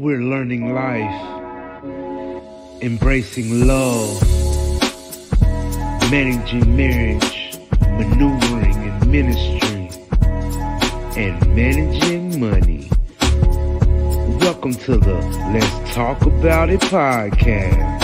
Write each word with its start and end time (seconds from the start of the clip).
We're 0.00 0.22
learning 0.22 0.74
life, 0.74 1.84
embracing 2.80 3.66
love, 3.66 4.22
managing 6.10 6.74
marriage, 6.74 7.58
maneuvering 7.82 8.82
in 8.82 9.10
ministry, 9.10 9.90
and 11.22 11.54
managing 11.54 12.40
money. 12.40 12.88
Welcome 14.40 14.72
to 14.72 14.96
the 14.96 15.16
Let's 15.52 15.94
Talk 15.94 16.22
About 16.22 16.70
It 16.70 16.80
podcast. 16.80 17.99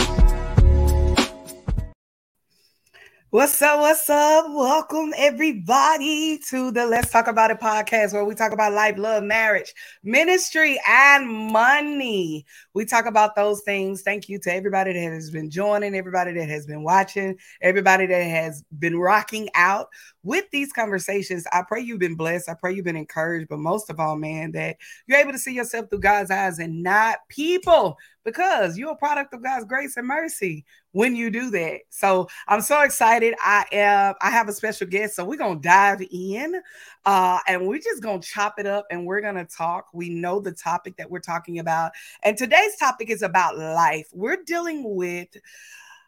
What's 3.31 3.61
up? 3.61 3.81
What's 3.81 4.09
up? 4.09 4.45
Welcome 4.51 5.13
everybody 5.17 6.39
to 6.49 6.71
the 6.71 6.87
Let's 6.87 7.11
Talk 7.11 7.27
About 7.27 7.51
It 7.51 7.59
podcast 7.59 8.13
where 8.13 8.25
we 8.25 8.37
talk 8.37 8.53
about 8.53 8.73
life, 8.73 8.97
love, 8.99 9.25
marriage, 9.25 9.75
ministry, 10.05 10.81
and 10.89 11.29
money. 11.29 12.47
We 12.73 12.85
talk 12.85 13.05
about 13.05 13.35
those 13.35 13.63
things. 13.63 14.03
Thank 14.03 14.29
you 14.29 14.39
to 14.39 14.55
everybody 14.55 14.93
that 14.93 15.13
has 15.13 15.33
been 15.33 15.51
joining, 15.51 15.97
everybody 15.97 16.35
that 16.35 16.49
has 16.49 16.69
been 16.69 16.85
watching, 16.85 17.37
everybody 17.61 18.07
that 18.07 18.23
has 18.23 18.63
been 18.79 18.97
rocking 18.97 19.49
out 19.57 19.89
with 20.23 20.45
these 20.53 20.73
conversations. 20.73 21.49
I 21.53 21.65
pray 21.67 21.81
you've 21.81 21.99
been 21.99 22.15
blessed. 22.15 22.49
I 22.49 22.55
pray 22.55 22.75
you've 22.75 22.85
been 22.85 22.95
encouraged, 22.95 23.49
but 23.49 23.59
most 23.59 23.91
of 23.91 23.99
all, 23.99 24.15
man, 24.15 24.53
that 24.53 24.77
you're 25.09 25.19
able 25.19 25.33
to 25.33 25.39
see 25.39 25.53
yourself 25.53 25.91
through 25.91 25.99
God's 25.99 26.31
eyes 26.31 26.61
and 26.61 26.81
not 26.81 27.19
people 27.29 27.99
because 28.27 28.77
you're 28.77 28.91
a 28.91 28.97
product 28.97 29.33
of 29.33 29.43
God's 29.43 29.65
grace 29.65 29.97
and 29.97 30.07
mercy 30.07 30.67
when 30.91 31.15
you 31.15 31.31
do 31.31 31.49
that. 31.51 31.83
So 31.91 32.29
I'm 32.49 32.61
so 32.61 32.83
excited. 32.83 33.35
I 33.41 33.65
am 33.73 34.15
I 34.21 34.31
have 34.31 34.49
a 34.49 34.53
special 34.53 34.89
guest. 34.89 35.15
So 35.15 35.25
we're 35.25 35.39
gonna 35.39 35.61
dive 35.61 36.03
in 36.11 36.61
uh, 37.07 37.39
and 37.47 37.67
we're 37.67 37.79
just 37.79 38.03
gonna 38.03 38.21
chop 38.21 38.59
it 38.59 38.67
up 38.67 38.85
and 38.91 39.07
we're 39.07 39.21
gonna 39.21 39.47
talk. 39.47 39.87
We 39.95 40.11
know 40.11 40.41
the 40.41 40.53
topic 40.53 40.97
that 40.97 41.11
we're 41.11 41.21
talking 41.21 41.61
about, 41.61 41.93
and 42.25 42.37
today's 42.37 42.77
topic 42.77 43.09
is 43.09 43.23
about 43.23 43.57
life. 43.57 44.09
We're 44.13 44.43
dealing 44.45 44.83
with 44.97 45.29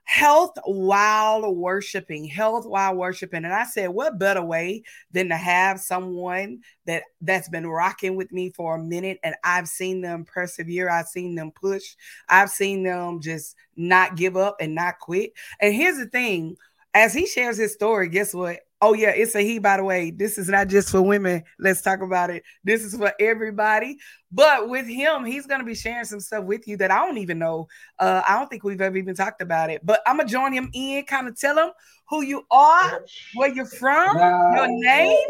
health 0.08 0.52
while 0.64 1.54
worshiping 1.54 2.24
health 2.24 2.64
while 2.64 2.94
worshiping. 2.94 3.44
And 3.44 3.52
i 3.52 3.64
said 3.64 3.90
what 3.90 4.18
better 4.18 4.42
way 4.42 4.82
than 5.12 5.28
to 5.28 5.36
have 5.36 5.80
someone 5.80 6.60
that 6.86 7.02
that's 7.20 7.50
been 7.50 7.66
rocking 7.66 8.16
with 8.16 8.32
me 8.32 8.48
for 8.48 8.76
a 8.76 8.82
minute 8.82 9.18
and 9.22 9.34
i've 9.44 9.68
seen 9.68 10.00
them 10.00 10.24
persevere 10.24 10.88
i've 10.88 11.08
seen 11.08 11.34
them 11.34 11.50
push 11.50 11.94
i've 12.30 12.48
seen 12.48 12.82
them 12.84 13.20
just 13.20 13.54
not 13.76 14.16
give 14.16 14.34
up 14.34 14.56
and 14.60 14.74
not 14.74 14.98
quit? 14.98 15.32
And 15.60 15.74
here's 15.74 15.98
the 15.98 16.06
thing 16.06 16.56
as 16.94 17.12
he 17.12 17.26
shares 17.26 17.58
his 17.58 17.74
story 17.74 18.08
guess 18.08 18.32
what 18.32 18.60
Oh 18.80 18.94
yeah, 18.94 19.10
it's 19.10 19.34
a 19.34 19.40
he. 19.40 19.58
By 19.58 19.78
the 19.78 19.84
way, 19.84 20.12
this 20.12 20.38
is 20.38 20.48
not 20.48 20.68
just 20.68 20.90
for 20.90 21.02
women. 21.02 21.42
Let's 21.58 21.82
talk 21.82 22.00
about 22.00 22.30
it. 22.30 22.44
This 22.62 22.84
is 22.84 22.96
for 22.96 23.12
everybody. 23.18 23.98
But 24.30 24.68
with 24.68 24.86
him, 24.86 25.24
he's 25.24 25.46
gonna 25.46 25.64
be 25.64 25.74
sharing 25.74 26.04
some 26.04 26.20
stuff 26.20 26.44
with 26.44 26.68
you 26.68 26.76
that 26.76 26.92
I 26.92 27.04
don't 27.04 27.18
even 27.18 27.40
know. 27.40 27.66
Uh, 27.98 28.22
I 28.26 28.38
don't 28.38 28.48
think 28.48 28.62
we've 28.62 28.80
ever 28.80 28.96
even 28.96 29.16
talked 29.16 29.42
about 29.42 29.70
it. 29.70 29.84
But 29.84 30.00
I'm 30.06 30.18
gonna 30.18 30.28
join 30.28 30.52
him 30.52 30.70
in, 30.72 31.04
kind 31.06 31.26
of 31.26 31.38
tell 31.38 31.58
him 31.58 31.70
who 32.08 32.22
you 32.22 32.46
are, 32.50 33.04
where 33.34 33.52
you're 33.52 33.66
from, 33.66 34.16
your 34.16 34.68
name. 34.68 35.26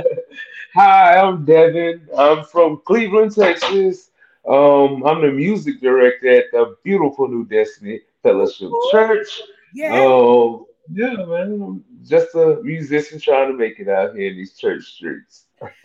Hi, 0.74 1.18
I'm 1.18 1.44
Devon. 1.44 2.08
I'm 2.16 2.44
from 2.44 2.80
Cleveland, 2.84 3.34
Texas. 3.34 4.10
Um, 4.48 5.04
I'm 5.04 5.20
the 5.22 5.32
music 5.32 5.80
director 5.80 6.30
at 6.30 6.44
the 6.52 6.76
beautiful 6.84 7.26
New 7.26 7.44
Destiny 7.44 8.02
Fellowship 8.22 8.70
Church. 8.92 9.42
Yeah. 9.74 10.04
Um, 10.04 10.66
yeah, 10.92 11.14
man. 11.24 11.60
I'm 11.62 11.84
just 12.04 12.34
a 12.34 12.60
musician 12.62 13.20
trying 13.20 13.50
to 13.50 13.56
make 13.56 13.78
it 13.78 13.88
out 13.88 14.16
here 14.16 14.30
in 14.30 14.36
these 14.36 14.56
church 14.56 14.84
streets. 14.84 15.46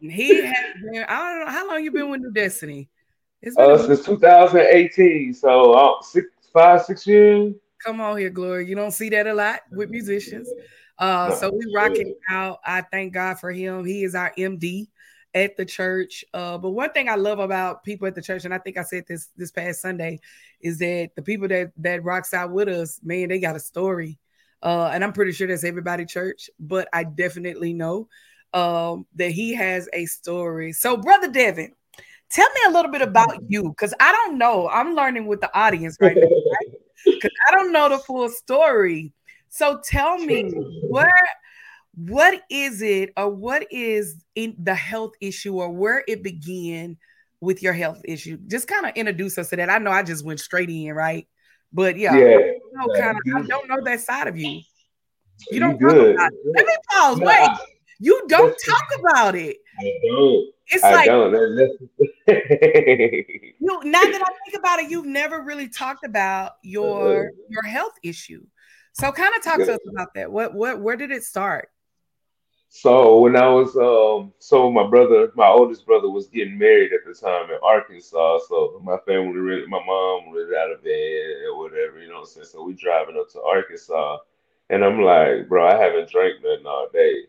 he 0.00 0.42
has 0.42 0.56
been, 0.82 1.04
I 1.08 1.18
don't 1.18 1.46
know 1.46 1.52
how 1.52 1.68
long 1.68 1.84
you 1.84 1.90
been 1.90 2.10
with 2.10 2.20
New 2.20 2.32
Destiny. 2.32 2.88
It's 3.40 3.56
been 3.56 3.70
uh, 3.70 3.78
since 3.78 4.04
2018, 4.04 5.34
so 5.34 5.72
uh, 5.72 6.02
six, 6.02 6.26
five, 6.52 6.82
six 6.84 7.06
years. 7.06 7.54
Come 7.84 8.00
on 8.00 8.16
here, 8.16 8.30
Glory. 8.30 8.66
You 8.68 8.76
don't 8.76 8.92
see 8.92 9.08
that 9.10 9.26
a 9.26 9.34
lot 9.34 9.60
with 9.72 9.90
musicians. 9.90 10.48
Uh, 10.98 11.34
so 11.34 11.50
we 11.50 11.72
rocking 11.74 12.14
out. 12.30 12.60
I 12.64 12.82
thank 12.82 13.12
God 13.12 13.40
for 13.40 13.50
him. 13.50 13.84
He 13.84 14.04
is 14.04 14.14
our 14.14 14.32
MD 14.38 14.86
at 15.34 15.56
the 15.56 15.64
church. 15.64 16.24
Uh, 16.34 16.58
but 16.58 16.70
one 16.70 16.92
thing 16.92 17.08
I 17.08 17.14
love 17.14 17.38
about 17.38 17.84
people 17.84 18.06
at 18.06 18.14
the 18.14 18.22
church, 18.22 18.44
and 18.44 18.54
I 18.54 18.58
think 18.58 18.76
I 18.76 18.82
said 18.82 19.04
this 19.08 19.28
this 19.36 19.50
past 19.50 19.80
Sunday, 19.80 20.20
is 20.60 20.78
that 20.78 21.10
the 21.16 21.22
people 21.22 21.48
that 21.48 21.72
that 21.78 22.04
rocks 22.04 22.34
out 22.34 22.50
with 22.50 22.68
us, 22.68 23.00
man, 23.02 23.28
they 23.28 23.38
got 23.38 23.56
a 23.56 23.60
story. 23.60 24.18
Uh, 24.62 24.90
and 24.92 25.02
I'm 25.02 25.12
pretty 25.12 25.32
sure 25.32 25.48
that's 25.48 25.64
everybody 25.64 26.06
church, 26.06 26.48
but 26.60 26.88
I 26.92 27.02
definitely 27.02 27.72
know 27.72 28.08
um, 28.54 29.06
that 29.16 29.32
he 29.32 29.54
has 29.54 29.88
a 29.92 30.06
story. 30.06 30.72
So, 30.72 30.96
brother 30.96 31.28
Devon, 31.30 31.72
tell 32.30 32.48
me 32.48 32.60
a 32.68 32.70
little 32.70 32.92
bit 32.92 33.02
about 33.02 33.38
you, 33.48 33.70
because 33.70 33.92
I 33.98 34.12
don't 34.12 34.38
know. 34.38 34.68
I'm 34.68 34.94
learning 34.94 35.26
with 35.26 35.40
the 35.40 35.56
audience 35.58 35.96
right 36.00 36.16
now, 36.16 36.22
Because 37.04 37.22
right? 37.24 37.48
I 37.48 37.50
don't 37.56 37.72
know 37.72 37.88
the 37.88 37.98
full 37.98 38.28
story. 38.28 39.12
So, 39.48 39.80
tell 39.84 40.18
me 40.18 40.44
where 40.88 41.08
what 41.94 42.42
is 42.50 42.80
it 42.82 43.10
or 43.16 43.28
what 43.28 43.66
is 43.70 44.24
in 44.34 44.56
the 44.58 44.74
health 44.74 45.12
issue 45.20 45.56
or 45.60 45.70
where 45.70 46.02
it 46.08 46.22
began 46.22 46.96
with 47.40 47.62
your 47.62 47.72
health 47.72 48.00
issue? 48.04 48.38
Just 48.46 48.68
kind 48.68 48.86
of 48.86 48.92
introduce 48.96 49.36
us 49.38 49.50
to 49.50 49.56
that. 49.56 49.70
I 49.70 49.78
know 49.78 49.90
i 49.90 50.02
just 50.02 50.24
went 50.24 50.40
straight 50.40 50.70
in 50.70 50.92
right? 50.92 51.26
But 51.72 51.96
yeah, 51.96 52.14
yeah. 52.14 52.36
I, 52.36 52.86
know, 52.86 52.94
kinda, 52.94 53.18
I 53.36 53.42
don't 53.46 53.68
know 53.68 53.82
that 53.84 54.00
side 54.00 54.28
of 54.28 54.36
you. 54.36 54.60
You 55.50 55.60
don't 55.60 55.80
you 55.80 55.88
talk 55.88 55.96
about 55.96 56.32
it. 56.32 56.38
let 56.54 56.66
me 56.66 56.76
pause. 56.90 57.18
No, 57.18 57.26
wait. 57.26 57.48
I, 57.48 57.58
you 57.98 58.22
don't 58.28 58.56
talk 58.66 58.88
about 58.98 59.34
it. 59.34 59.56
I 59.80 59.92
don't. 60.04 60.52
It's 60.68 60.84
I 60.84 60.92
like 60.92 61.06
don't. 61.06 61.32
you 62.28 63.80
now 63.84 64.00
that 64.00 64.22
I 64.22 64.50
think 64.50 64.58
about 64.58 64.80
it, 64.80 64.90
you've 64.90 65.06
never 65.06 65.42
really 65.42 65.68
talked 65.68 66.04
about 66.04 66.52
your 66.62 67.26
uh-uh. 67.26 67.46
your 67.48 67.62
health 67.64 67.92
issue. 68.02 68.44
So 68.94 69.10
kind 69.10 69.34
of 69.36 69.42
talk 69.42 69.58
to 69.58 69.74
us 69.74 69.80
about 69.90 70.14
that. 70.14 70.30
What 70.30 70.54
what 70.54 70.80
where 70.80 70.96
did 70.96 71.10
it 71.10 71.24
start? 71.24 71.71
So 72.74 73.18
when 73.18 73.36
I 73.36 73.46
was 73.48 73.76
um 73.76 74.32
so 74.38 74.70
my 74.72 74.88
brother, 74.88 75.30
my 75.34 75.46
oldest 75.46 75.84
brother 75.84 76.08
was 76.08 76.28
getting 76.28 76.56
married 76.56 76.94
at 76.94 77.04
the 77.04 77.12
time 77.12 77.50
in 77.50 77.58
Arkansas. 77.62 78.38
So 78.48 78.80
my 78.82 78.96
family 79.06 79.38
really 79.38 79.66
my 79.66 79.78
mom 79.84 80.30
was 80.30 80.50
out 80.58 80.72
of 80.72 80.82
bed 80.82 81.42
or 81.46 81.58
whatever, 81.58 82.00
you 82.00 82.08
know 82.08 82.20
what 82.20 82.20
I'm 82.20 82.26
saying? 82.26 82.46
So 82.46 82.64
we 82.64 82.72
driving 82.72 83.18
up 83.18 83.28
to 83.32 83.42
Arkansas 83.42 84.20
and 84.70 84.82
I'm 84.82 85.02
like, 85.02 85.50
bro, 85.50 85.68
I 85.68 85.76
haven't 85.76 86.10
drank 86.10 86.42
nothing 86.42 86.64
all 86.66 86.88
day. 86.90 87.24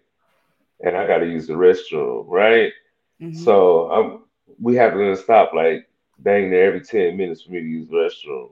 And 0.79 0.95
I 0.95 1.05
gotta 1.05 1.25
use 1.25 1.47
the 1.47 1.55
restroom, 1.55 2.23
right? 2.29 2.71
Mm-hmm. 3.21 3.37
So 3.37 3.91
I'm 3.91 4.19
we 4.61 4.75
have 4.75 4.93
to 4.93 5.13
stop 5.17 5.51
like 5.53 5.89
dang 6.23 6.51
near 6.51 6.67
every 6.67 6.81
10 6.81 7.17
minutes 7.17 7.41
for 7.41 7.51
me 7.51 7.59
to 7.59 7.67
use 7.67 7.89
the 7.89 7.95
restroom 7.95 8.51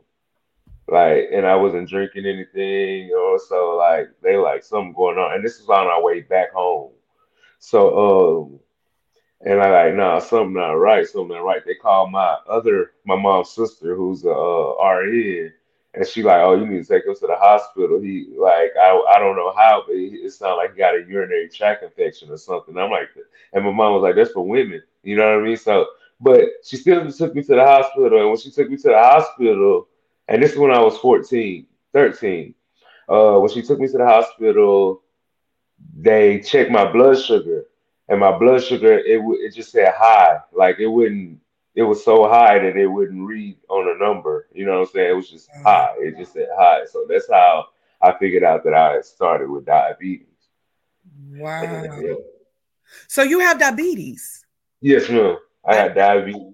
like 0.88 1.30
and 1.32 1.46
I 1.46 1.56
wasn't 1.56 1.90
drinking 1.90 2.26
anything, 2.26 3.08
you 3.08 3.14
know, 3.14 3.38
so 3.38 3.78
like 3.78 4.10
they 4.22 4.38
like 4.38 4.64
something 4.64 4.94
going 4.94 5.18
on. 5.18 5.34
And 5.36 5.44
this 5.46 5.60
was 5.60 5.70
on 5.70 5.88
our 5.88 6.04
way 6.04 6.22
back 6.22 6.52
home. 6.54 6.92
So 7.60 8.50
um 8.52 8.60
and 9.42 9.60
I 9.62 9.86
like, 9.88 9.96
nah, 9.96 10.20
something 10.20 10.54
not 10.54 10.74
right, 10.74 11.08
something 11.08 11.30
not 11.36 11.44
right. 11.44 11.64
They 11.66 11.76
called 11.76 12.12
my 12.12 12.38
other 12.50 12.92
my 13.06 13.16
mom's 13.16 13.50
sister 13.52 13.96
who's 13.96 14.24
a 14.26 14.32
uh, 14.32 14.76
RN 14.84 15.54
and 15.94 16.08
she 16.08 16.24
like, 16.24 16.42
oh, 16.42 16.56
you 16.56 16.66
need 16.66 16.86
to 16.86 16.90
take 16.94 17.06
him 17.06 17.16
to 17.16 17.28
the 17.28 17.36
hospital. 17.36 18.00
He 18.00 18.28
like, 18.38 18.72
I, 18.80 18.92
I 19.16 19.20
don't 19.20 19.36
know 19.36 19.54
how, 19.56 19.84
but 19.88 19.96
he, 19.96 20.08
it 20.24 20.32
sounded 20.32 20.56
like 20.56 20.72
he 20.74 20.78
got 20.78 20.96
a 20.96 21.04
urinary 21.08 21.50
tract 21.50 21.84
infection 21.84 22.32
or 22.32 22.38
something. 22.38 22.78
I'm 22.78 22.92
like, 22.92 23.10
and 23.54 23.66
my 23.66 23.72
mom 23.72 23.94
was 23.94 24.04
like, 24.04 24.16
that's 24.16 24.32
for 24.32 24.46
women, 24.48 24.82
you 25.04 25.18
know 25.18 25.26
what 25.36 25.44
I 25.44 25.48
mean? 25.48 25.58
So, 25.58 25.88
but 26.20 26.46
she 26.64 26.78
still 26.78 27.12
took 27.12 27.36
me 27.36 27.44
to 27.44 27.56
the 27.56 27.66
hospital, 27.66 28.20
and 28.20 28.30
when 28.30 28.38
she 28.38 28.52
took 28.52 28.70
me 28.70 28.78
to 28.78 28.88
the 28.90 28.98
hospital, 28.98 29.88
and 30.32 30.42
this 30.42 30.54
is 30.54 30.58
when 30.58 30.72
I 30.72 30.80
was 30.80 30.98
14, 31.00 31.68
13. 31.94 32.56
Uh, 33.10 33.38
when 33.40 33.50
she 33.50 33.62
took 33.62 33.80
me 33.80 33.88
to 33.88 33.98
the 33.98 34.06
hospital, 34.06 35.02
they 35.94 36.40
checked 36.40 36.72
my 36.72 36.90
blood 36.90 37.20
sugar, 37.22 37.66
and 38.08 38.22
my 38.22 38.38
blood 38.38 38.64
sugar 38.64 38.98
it 38.98 39.18
w- 39.18 39.46
it 39.46 39.54
just 39.54 39.72
said 39.72 39.94
high, 39.94 40.40
like 40.54 40.80
it 40.80 40.88
wouldn't. 40.88 41.40
It 41.76 41.84
was 41.84 42.04
so 42.04 42.30
high 42.30 42.60
that 42.60 42.78
it 42.78 42.88
wouldn't 42.88 43.26
read 43.26 43.58
on 43.68 43.94
a 43.94 44.00
number. 44.00 44.48
You 44.54 44.66
know 44.66 44.80
what 44.80 44.88
I'm 44.88 44.94
saying? 44.94 45.10
It 45.10 45.16
was 45.16 45.30
just 45.30 45.50
mm. 45.52 45.64
high. 45.64 45.96
It 46.00 46.18
just 46.18 46.34
said 46.34 46.48
high. 46.58 46.86
So 46.86 47.06
that's 47.10 47.30
how 47.30 47.68
I 48.02 48.18
figured 48.18 48.44
out 48.44 48.64
that 48.64 48.74
I 48.74 49.02
started 49.02 49.50
with 49.50 49.66
diabetes. 49.66 50.28
Wow. 51.34 51.84
Yeah. 52.02 52.14
So 53.08 53.22
you 53.24 53.40
have 53.40 53.58
diabetes? 53.58 54.46
Yes, 54.82 55.10
ma'am. 55.10 55.38
I 55.66 55.76
have 55.76 55.96
diabetes. 55.96 56.51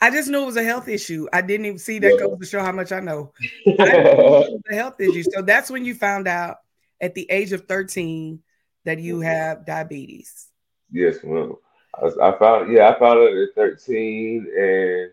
I 0.00 0.10
just 0.10 0.28
knew 0.28 0.42
it 0.42 0.46
was 0.46 0.56
a 0.56 0.62
health 0.62 0.88
issue. 0.88 1.26
I 1.32 1.40
didn't 1.40 1.66
even 1.66 1.78
see 1.78 1.98
that 1.98 2.18
goes 2.18 2.38
to 2.38 2.46
show 2.46 2.60
how 2.60 2.72
much 2.72 2.92
I 2.92 3.00
know. 3.00 3.32
I 3.66 3.82
it 3.82 4.74
health 4.74 5.00
issue. 5.00 5.24
So 5.24 5.42
that's 5.42 5.70
when 5.70 5.84
you 5.84 5.94
found 5.94 6.28
out 6.28 6.58
at 7.00 7.14
the 7.14 7.26
age 7.30 7.52
of 7.52 7.66
13 7.66 8.40
that 8.84 9.00
you 9.00 9.20
have 9.20 9.66
diabetes. 9.66 10.48
Yes, 10.90 11.16
well, 11.22 11.60
I, 11.94 12.28
I 12.28 12.38
found 12.38 12.72
yeah, 12.72 12.88
I 12.88 12.98
found 12.98 13.20
it 13.20 13.48
at 13.48 13.54
13 13.54 14.46
and 14.56 15.10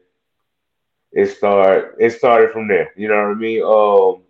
it 1.12 1.28
started 1.36 1.96
it 2.00 2.12
started 2.12 2.52
from 2.52 2.68
there. 2.68 2.92
You 2.96 3.08
know 3.08 3.16
what 3.16 3.32
I 3.32 3.34
mean? 3.34 3.64
Um 3.64 4.22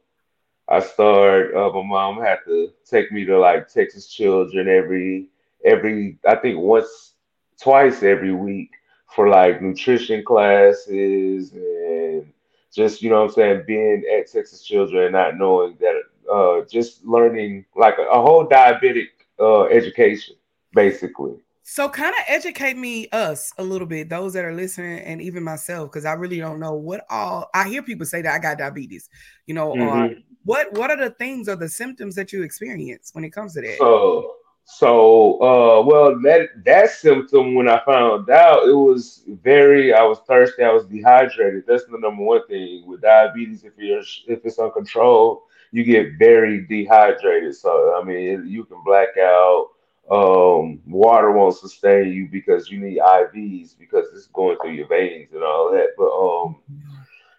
I 0.67 0.79
started 0.79 1.55
uh, 1.55 1.71
my 1.71 1.83
mom 1.83 2.21
had 2.21 2.39
to 2.45 2.71
take 2.89 3.11
me 3.11 3.25
to 3.25 3.37
like 3.37 3.67
Texas 3.67 4.07
Children 4.07 4.69
every 4.69 5.27
every 5.65 6.17
I 6.25 6.35
think 6.35 6.59
once 6.59 7.13
twice 7.61 8.03
every 8.03 8.33
week 8.33 8.71
for 9.13 9.29
like 9.29 9.61
nutrition 9.61 10.23
classes 10.23 11.51
and 11.53 12.31
just 12.73 13.01
you 13.01 13.09
know 13.09 13.21
what 13.21 13.29
I'm 13.29 13.31
saying 13.31 13.63
being 13.65 14.03
at 14.17 14.31
Texas 14.31 14.63
Children 14.63 15.05
and 15.05 15.13
not 15.13 15.37
knowing 15.37 15.77
that 15.79 16.01
uh 16.31 16.65
just 16.69 17.05
learning 17.05 17.65
like 17.75 17.97
a, 17.97 18.03
a 18.03 18.21
whole 18.21 18.47
diabetic 18.47 19.07
uh 19.39 19.65
education 19.65 20.35
basically. 20.73 21.35
So 21.67 21.89
kind 21.89 22.13
of 22.13 22.23
educate 22.27 22.77
me 22.77 23.07
us 23.11 23.51
a 23.57 23.63
little 23.63 23.87
bit, 23.87 24.07
those 24.07 24.33
that 24.33 24.45
are 24.45 24.53
listening, 24.53 24.99
and 24.99 25.19
even 25.19 25.41
myself, 25.41 25.89
because 25.89 26.05
I 26.05 26.13
really 26.13 26.37
don't 26.37 26.59
know 26.59 26.73
what 26.73 27.07
all 27.09 27.49
I 27.55 27.67
hear 27.67 27.81
people 27.81 28.05
say 28.05 28.21
that 28.21 28.35
I 28.35 28.37
got 28.37 28.59
diabetes, 28.59 29.09
you 29.47 29.55
know, 29.55 29.73
mm-hmm. 29.73 29.81
or 29.81 30.15
what 30.43 30.71
what 30.73 30.91
are 30.91 30.97
the 30.97 31.09
things 31.09 31.49
or 31.49 31.55
the 31.55 31.67
symptoms 31.67 32.13
that 32.15 32.31
you 32.31 32.43
experience 32.43 33.09
when 33.13 33.23
it 33.23 33.31
comes 33.31 33.55
to 33.55 33.61
that? 33.61 33.77
So 33.79 34.34
so 34.67 35.35
uh 35.41 35.85
well 35.85 36.19
that 36.21 36.49
that 36.65 36.89
symptom 36.89 37.53
when 37.53 37.69
I 37.69 37.79
found 37.85 38.29
out 38.31 38.67
it 38.67 38.73
was 38.73 39.23
very 39.27 39.93
I 39.93 40.03
was 40.03 40.19
thirsty, 40.27 40.63
I 40.63 40.71
was 40.71 40.85
dehydrated. 40.85 41.65
That's 41.67 41.85
the 41.85 41.99
number 41.99 42.23
one 42.23 42.45
thing 42.47 42.83
with 42.87 43.01
diabetes. 43.01 43.63
If 43.63 43.73
you're 43.77 44.01
if 44.27 44.43
it's 44.43 44.59
uncontrolled, 44.59 45.41
you 45.71 45.83
get 45.83 46.17
very 46.17 46.65
dehydrated. 46.65 47.55
So 47.55 47.99
I 47.99 48.03
mean 48.03 48.47
you 48.47 48.65
can 48.65 48.83
black 48.83 49.09
out 49.19 49.69
um, 50.11 50.81
water 50.85 51.31
won't 51.31 51.55
sustain 51.55 52.11
you 52.11 52.27
because 52.31 52.69
you 52.69 52.79
need 52.79 52.99
IVs 52.99 53.77
because 53.77 54.07
it's 54.13 54.27
going 54.27 54.57
through 54.61 54.73
your 54.73 54.87
veins 54.87 55.29
and 55.33 55.43
all 55.43 55.71
that. 55.71 55.89
But 55.97 56.11
um, 56.11 56.57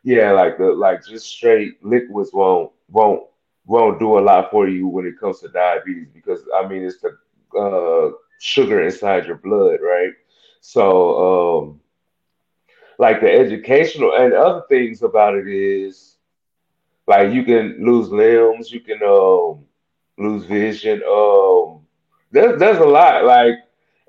yeah, 0.02 0.32
like 0.32 0.58
the 0.58 0.66
like 0.66 1.04
just 1.04 1.26
straight 1.26 1.84
liquids 1.84 2.30
won't 2.32 2.72
won't 2.88 3.24
won't 3.66 3.98
do 3.98 4.18
a 4.18 4.20
lot 4.20 4.50
for 4.50 4.68
you 4.68 4.88
when 4.88 5.06
it 5.06 5.18
comes 5.20 5.40
to 5.40 5.48
diabetes 5.48 6.08
because 6.14 6.42
I 6.54 6.66
mean 6.66 6.84
it's 6.84 7.00
the 7.00 7.16
uh, 7.58 8.12
sugar 8.40 8.82
inside 8.82 9.26
your 9.26 9.36
blood, 9.36 9.78
right? 9.82 10.12
So 10.60 11.62
um, 11.68 11.80
like 12.98 13.20
the 13.20 13.30
educational 13.30 14.14
and 14.16 14.32
other 14.32 14.62
things 14.68 15.02
about 15.02 15.34
it 15.34 15.48
is 15.48 16.16
like 17.06 17.32
you 17.32 17.44
can 17.44 17.76
lose 17.84 18.10
limbs, 18.10 18.70
you 18.72 18.80
can 18.80 19.00
um, 19.02 19.64
lose 20.18 20.44
vision. 20.44 21.02
Um, 21.08 21.80
there's 22.30 22.58
there's 22.58 22.78
a 22.78 22.84
lot 22.86 23.24
like 23.24 23.54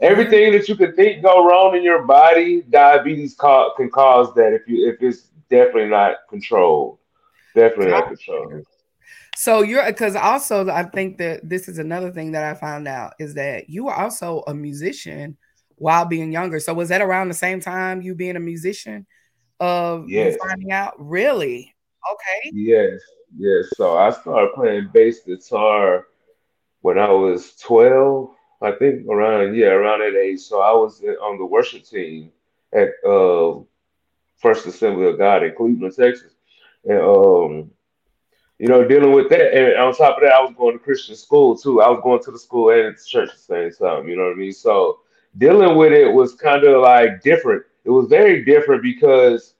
everything 0.01 0.51
that 0.53 0.67
you 0.67 0.75
can 0.75 0.95
think 0.95 1.23
go 1.23 1.45
wrong 1.47 1.75
in 1.75 1.83
your 1.83 2.03
body. 2.03 2.61
Diabetes 2.69 3.35
ca- 3.35 3.73
can 3.75 3.89
cause 3.89 4.33
that 4.35 4.53
if 4.53 4.67
you 4.67 4.89
if 4.89 5.01
it's 5.01 5.29
definitely 5.49 5.89
not 5.89 6.15
controlled, 6.29 6.97
definitely 7.55 7.87
not 7.87 8.07
controlled. 8.07 8.53
So 9.39 9.61
you're 9.61 9.85
because 9.85 10.15
also 10.15 10.67
I 10.67 10.81
think 10.81 11.19
that 11.19 11.47
this 11.47 11.69
is 11.69 11.77
another 11.77 12.11
thing 12.11 12.31
that 12.31 12.43
I 12.43 12.55
found 12.55 12.87
out 12.87 13.13
is 13.19 13.35
that 13.35 13.69
you 13.69 13.87
are 13.87 13.95
also 13.95 14.43
a 14.47 14.53
musician 14.55 15.37
while 15.75 16.05
being 16.05 16.31
younger. 16.31 16.59
So 16.59 16.73
was 16.73 16.89
that 16.89 17.03
around 17.03 17.27
the 17.27 17.35
same 17.35 17.59
time 17.59 18.01
you 18.01 18.15
being 18.15 18.35
a 18.35 18.39
musician 18.39 19.05
of 19.59 20.09
yes. 20.09 20.37
finding 20.41 20.71
out? 20.71 20.95
Really? 20.97 21.71
Okay. 22.11 22.51
Yes, 22.51 22.99
yes. 23.37 23.65
So 23.75 23.95
I 23.95 24.09
started 24.09 24.55
playing 24.55 24.89
bass 24.91 25.19
guitar 25.19 26.07
when 26.81 26.97
I 26.97 27.11
was 27.11 27.53
12, 27.57 28.31
I 28.63 28.71
think 28.71 29.07
around 29.07 29.55
yeah, 29.55 29.67
around 29.67 29.99
that 29.99 30.19
age. 30.19 30.39
So 30.39 30.61
I 30.61 30.71
was 30.71 31.03
on 31.21 31.37
the 31.37 31.45
worship 31.45 31.83
team 31.83 32.31
at 32.73 32.89
uh, 33.07 33.59
First 34.37 34.65
Assembly 34.65 35.05
of 35.05 35.19
God 35.19 35.43
in 35.43 35.53
Cleveland, 35.55 35.93
Texas, 35.95 36.33
and 36.85 37.01
um, 37.01 37.71
you 38.59 38.67
know, 38.67 38.87
dealing 38.87 39.11
with 39.13 39.29
that. 39.29 39.53
And 39.53 39.77
on 39.79 39.93
top 39.95 40.17
of 40.17 40.23
that, 40.23 40.33
I 40.33 40.41
was 40.41 40.53
going 40.57 40.77
to 40.77 40.83
Christian 40.83 41.15
school 41.15 41.57
too. 41.57 41.81
I 41.81 41.89
was 41.89 42.01
going 42.03 42.21
to 42.23 42.31
the 42.31 42.39
school 42.39 42.71
and 42.71 42.95
the 42.97 43.03
church 43.05 43.29
at 43.29 43.35
the 43.35 43.41
same 43.41 43.71
time. 43.71 44.07
You 44.07 44.17
know 44.17 44.25
what 44.25 44.33
I 44.33 44.35
mean? 44.35 44.53
So 44.53 44.99
dealing 45.37 45.77
with 45.77 45.93
it 45.93 46.11
was 46.11 46.35
kind 46.35 46.63
of 46.63 46.81
like 46.81 47.21
different. 47.21 47.63
It 47.85 47.89
was 47.91 48.07
very 48.07 48.43
different 48.45 48.83
because 48.83 49.53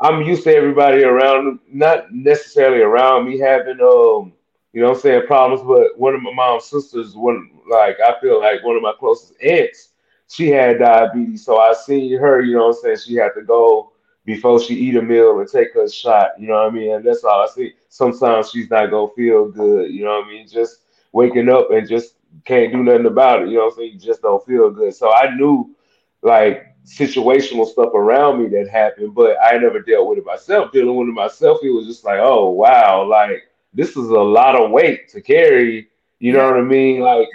I'm 0.00 0.22
used 0.22 0.44
to 0.44 0.54
everybody 0.54 1.04
around, 1.04 1.60
not 1.72 2.12
necessarily 2.14 2.82
around 2.82 3.28
me 3.28 3.38
having 3.38 3.80
um 3.80 4.32
you 4.72 4.82
know 4.82 4.90
I'm 4.92 4.98
saying, 4.98 5.26
problems. 5.26 5.62
But 5.66 5.98
one 5.98 6.14
of 6.14 6.22
my 6.22 6.32
mom's 6.32 6.66
sisters, 6.66 7.16
one 7.16 7.50
like 7.70 7.96
I 8.00 8.20
feel 8.20 8.40
like 8.40 8.64
one 8.64 8.76
of 8.76 8.82
my 8.82 8.92
closest 8.98 9.34
aunts, 9.42 9.90
she 10.28 10.50
had 10.50 10.78
diabetes. 10.80 11.44
So 11.44 11.58
I 11.58 11.72
seen 11.74 12.18
her, 12.18 12.42
you 12.42 12.54
know 12.56 12.68
I'm 12.68 12.74
saying, 12.74 12.98
she 13.04 13.14
had 13.14 13.30
to 13.36 13.42
go 13.42 13.92
before 14.26 14.60
she 14.60 14.74
eat 14.74 14.96
a 14.96 15.02
meal 15.02 15.38
and 15.38 15.48
take 15.48 15.72
her 15.72 15.88
shot, 15.88 16.32
you 16.38 16.48
know 16.48 16.54
what 16.54 16.66
I 16.66 16.70
mean? 16.70 16.92
And 16.96 17.04
that's 17.06 17.24
all 17.24 17.42
I 17.42 17.46
see. 17.46 17.74
Sometimes 17.88 18.50
she's 18.50 18.68
not 18.68 18.90
gonna 18.90 19.12
feel 19.14 19.48
good, 19.48 19.90
you 19.90 20.04
know 20.04 20.18
what 20.18 20.26
I 20.26 20.28
mean? 20.28 20.48
Just 20.48 20.80
waking 21.12 21.48
up 21.48 21.70
and 21.70 21.88
just 21.88 22.16
can't 22.44 22.72
do 22.72 22.82
nothing 22.82 23.06
about 23.06 23.42
it, 23.42 23.48
you 23.48 23.54
know 23.54 23.66
what 23.66 23.74
I'm 23.74 23.78
saying? 23.78 23.92
You 23.94 23.98
just 24.00 24.20
don't 24.20 24.44
feel 24.44 24.68
good. 24.70 24.94
So 24.94 25.14
I 25.14 25.34
knew 25.34 25.74
like 26.22 26.74
situational 26.84 27.66
stuff 27.66 27.94
around 27.94 28.42
me 28.42 28.48
that 28.48 28.68
happened, 28.68 29.14
but 29.14 29.36
I 29.42 29.56
never 29.58 29.80
dealt 29.80 30.08
with 30.08 30.18
it 30.18 30.26
myself. 30.26 30.72
Dealing 30.72 30.96
with 30.96 31.08
it 31.08 31.12
myself, 31.12 31.60
it 31.62 31.70
was 31.70 31.86
just 31.86 32.04
like, 32.04 32.18
oh 32.20 32.50
wow, 32.50 33.04
like 33.04 33.44
this 33.72 33.90
is 33.90 34.08
a 34.08 34.20
lot 34.20 34.60
of 34.60 34.72
weight 34.72 35.08
to 35.10 35.20
carry. 35.20 35.88
You 36.18 36.32
know 36.32 36.50
what 36.50 36.58
I 36.58 36.62
mean? 36.62 37.00
Like 37.00 37.28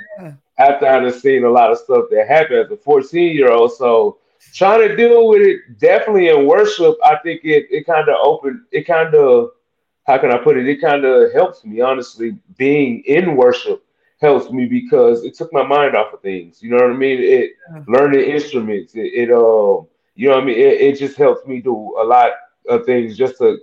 after 0.57 0.87
I've 0.87 1.15
seen 1.15 1.45
a 1.45 1.49
lot 1.49 1.71
of 1.71 1.77
stuff 1.77 2.05
that 2.11 2.27
happened 2.27 2.65
as 2.65 2.71
a 2.71 2.77
14 2.77 3.35
year 3.35 3.51
old. 3.51 3.73
So 3.73 4.17
trying 4.53 4.87
to 4.87 4.95
deal 4.95 5.27
with 5.27 5.41
it 5.41 5.79
definitely 5.79 6.29
in 6.29 6.45
worship, 6.47 6.95
I 7.03 7.17
think 7.17 7.41
it 7.43 7.67
it 7.69 7.85
kind 7.85 8.07
of 8.09 8.15
opened 8.21 8.61
it 8.71 8.87
kind 8.87 9.13
of 9.15 9.51
how 10.07 10.17
can 10.17 10.31
I 10.31 10.37
put 10.37 10.57
it? 10.57 10.67
It 10.67 10.81
kind 10.81 11.05
of 11.05 11.31
helps 11.31 11.63
me, 11.63 11.79
honestly. 11.81 12.37
Being 12.57 13.03
in 13.05 13.35
worship 13.35 13.83
helps 14.19 14.51
me 14.51 14.65
because 14.65 15.23
it 15.23 15.35
took 15.35 15.53
my 15.53 15.63
mind 15.63 15.95
off 15.95 16.13
of 16.13 16.21
things. 16.21 16.61
You 16.61 16.71
know 16.71 16.77
what 16.77 16.91
I 16.91 16.97
mean? 16.97 17.19
It 17.19 17.51
yeah. 17.71 17.83
learning 17.87 18.21
instruments. 18.21 18.93
It, 18.95 19.13
it 19.13 19.31
um, 19.31 19.87
you 20.15 20.27
know 20.29 20.35
what 20.35 20.43
I 20.43 20.45
mean. 20.45 20.57
It, 20.57 20.81
it 20.81 20.99
just 20.99 21.17
helps 21.17 21.45
me 21.47 21.61
do 21.61 21.75
a 21.99 22.03
lot 22.03 22.31
of 22.67 22.85
things 22.85 23.17
just 23.17 23.37
to 23.39 23.59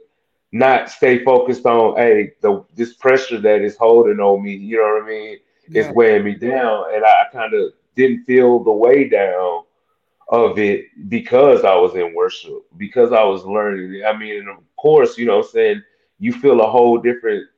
not 0.52 0.88
stay 0.88 1.22
focused 1.24 1.66
on 1.66 1.96
hey 1.96 2.32
the 2.40 2.64
this 2.74 2.94
pressure 2.94 3.38
that 3.38 3.60
is 3.60 3.76
holding 3.76 4.18
on 4.18 4.42
me 4.42 4.54
you 4.54 4.78
know 4.78 4.94
what 4.94 5.02
i 5.02 5.06
mean 5.06 5.38
yeah. 5.68 5.82
it's 5.82 5.94
weighing 5.94 6.24
me 6.24 6.34
down 6.34 6.84
and 6.94 7.04
i 7.04 7.24
kind 7.32 7.52
of 7.52 7.72
didn't 7.94 8.24
feel 8.24 8.62
the 8.64 8.70
way 8.70 9.08
down 9.08 9.62
of 10.30 10.58
it 10.58 10.86
because 11.08 11.64
i 11.64 11.74
was 11.74 11.94
in 11.94 12.14
worship 12.14 12.62
because 12.76 13.12
i 13.12 13.22
was 13.22 13.44
learning. 13.44 14.02
I 14.06 14.16
mean 14.16 14.40
and 14.40 14.48
of 14.48 14.58
course 14.76 15.16
you 15.16 15.26
know 15.26 15.38
i'm 15.38 15.48
saying? 15.48 15.82
You 16.18 16.32
feel 16.32 16.60
a 16.60 16.70
whole 16.70 16.98
different 16.98 17.48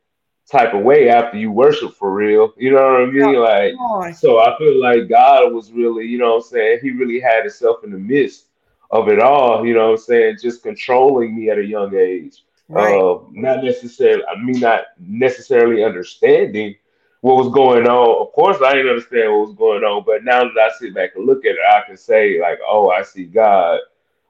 type 0.51 0.75
of 0.75 0.83
way 0.83 1.09
after 1.09 1.39
you 1.39 1.51
worship 1.51 1.95
for 1.95 2.13
real. 2.13 2.53
You 2.57 2.73
know 2.73 2.83
what 2.83 3.03
i 3.03 3.07
mean? 3.07 3.41
Like 3.41 4.15
so 4.17 4.39
i 4.39 4.57
feel 4.59 4.81
like 4.81 5.09
god 5.09 5.53
was 5.53 5.73
really 5.73 6.07
you 6.07 6.19
know 6.19 6.37
i'm 6.37 6.43
saying? 6.43 6.81
He 6.83 6.91
really 6.91 7.21
had 7.21 7.43
himself 7.43 7.85
in 7.85 7.91
the 7.91 7.99
midst 7.99 8.47
of 8.91 9.09
it 9.09 9.21
all 9.21 9.65
you 9.67 9.75
know 9.75 9.87
what 9.91 10.01
i'm 10.01 10.05
saying? 10.05 10.39
Just 10.41 10.63
controlling 10.63 11.37
me 11.37 11.51
at 11.51 11.59
a 11.59 11.65
young 11.65 11.95
age. 11.97 12.45
Right. 12.71 12.97
Uh, 12.97 13.19
not 13.33 13.65
necessarily, 13.65 14.23
I 14.27 14.41
mean, 14.41 14.61
not 14.61 14.83
necessarily 15.01 15.83
understanding 15.83 16.77
what 17.21 17.37
was 17.37 17.53
going 17.53 17.87
on. 17.87 18.27
Of 18.27 18.33
course, 18.33 18.59
I 18.63 18.75
didn't 18.75 18.91
understand 18.91 19.33
what 19.33 19.49
was 19.49 19.57
going 19.57 19.85
on, 19.85 20.05
but 20.05 20.25
now 20.25 20.45
that 20.45 20.59
I 20.59 20.71
sit 20.79 20.95
back 20.95 21.11
and 21.17 21.27
look 21.27 21.45
at 21.45 21.53
it, 21.53 21.59
I 21.75 21.83
can 21.87 21.97
say, 21.97 22.41
like, 22.41 22.59
oh, 22.67 22.91
I 22.91 23.03
see 23.03 23.25
God 23.25 23.81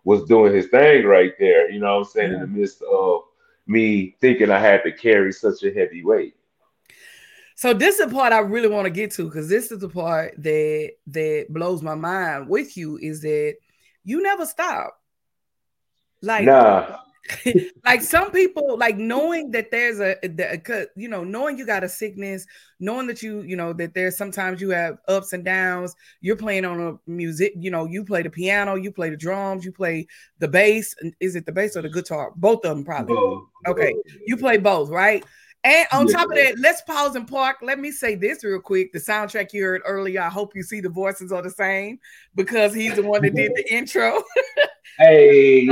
was 0.04 0.24
doing 0.24 0.54
his 0.54 0.66
thing 0.66 1.04
right 1.04 1.32
there. 1.38 1.70
You 1.70 1.80
know 1.80 1.98
what 1.98 2.06
I'm 2.06 2.12
saying? 2.12 2.30
Yeah. 2.32 2.36
In 2.36 2.52
the 2.52 2.58
midst 2.58 2.82
of 2.82 3.22
me 3.66 4.16
thinking 4.20 4.50
I 4.50 4.58
had 4.58 4.82
to 4.82 4.92
carry 4.92 5.32
such 5.32 5.62
a 5.62 5.72
heavy 5.72 6.04
weight. 6.04 6.34
So 7.54 7.74
this 7.74 7.98
is 7.98 8.06
the 8.06 8.12
part 8.14 8.32
I 8.32 8.38
really 8.38 8.68
want 8.68 8.86
to 8.86 8.90
get 8.90 9.12
to 9.12 9.24
because 9.24 9.48
this 9.48 9.70
is 9.70 9.80
the 9.80 9.88
part 9.88 10.34
that 10.42 10.92
that 11.08 11.46
blows 11.50 11.82
my 11.82 11.94
mind 11.94 12.48
with 12.48 12.74
you 12.74 12.96
is 12.96 13.20
that 13.20 13.56
you 14.02 14.22
never 14.22 14.46
stop. 14.46 14.98
Like 16.22 16.46
nah. 16.46 16.96
like 17.84 18.02
some 18.02 18.30
people 18.30 18.78
like 18.78 18.96
knowing 18.96 19.50
that 19.50 19.70
there's 19.70 20.00
a 20.00 20.16
the, 20.22 20.88
you 20.96 21.08
know 21.08 21.22
knowing 21.22 21.58
you 21.58 21.66
got 21.66 21.84
a 21.84 21.88
sickness 21.88 22.46
knowing 22.78 23.06
that 23.06 23.22
you 23.22 23.42
you 23.42 23.56
know 23.56 23.72
that 23.72 23.94
there's 23.94 24.16
sometimes 24.16 24.60
you 24.60 24.70
have 24.70 24.96
ups 25.06 25.32
and 25.32 25.44
downs 25.44 25.94
you're 26.20 26.36
playing 26.36 26.64
on 26.64 26.80
a 26.80 27.10
music 27.10 27.52
you 27.56 27.70
know 27.70 27.86
you 27.86 28.04
play 28.04 28.22
the 28.22 28.30
piano 28.30 28.74
you 28.74 28.90
play 28.90 29.10
the 29.10 29.16
drums 29.16 29.64
you 29.64 29.72
play 29.72 30.06
the 30.38 30.48
bass 30.48 30.94
is 31.20 31.36
it 31.36 31.44
the 31.46 31.52
bass 31.52 31.76
or 31.76 31.82
the 31.82 31.90
guitar 31.90 32.32
both 32.36 32.64
of 32.64 32.76
them 32.76 32.84
probably 32.84 33.14
both. 33.14 33.44
okay 33.68 33.94
you 34.26 34.36
play 34.36 34.56
both 34.56 34.88
right 34.88 35.24
and 35.62 35.86
on 35.92 36.08
yeah. 36.08 36.14
top 36.14 36.30
of 36.30 36.36
that, 36.36 36.58
let's 36.58 36.80
pause 36.80 37.16
and 37.16 37.28
park. 37.28 37.58
Let 37.60 37.78
me 37.78 37.90
say 37.90 38.14
this 38.14 38.42
real 38.42 38.60
quick. 38.60 38.94
The 38.94 38.98
soundtrack 38.98 39.52
you 39.52 39.62
heard 39.62 39.82
earlier, 39.84 40.22
I 40.22 40.30
hope 40.30 40.56
you 40.56 40.62
see 40.62 40.80
the 40.80 40.88
voices 40.88 41.32
are 41.32 41.42
the 41.42 41.50
same 41.50 41.98
because 42.34 42.72
he's 42.72 42.96
the 42.96 43.02
one 43.02 43.20
that 43.22 43.34
did 43.34 43.52
the 43.54 43.70
intro. 43.70 44.22
hey. 44.98 45.68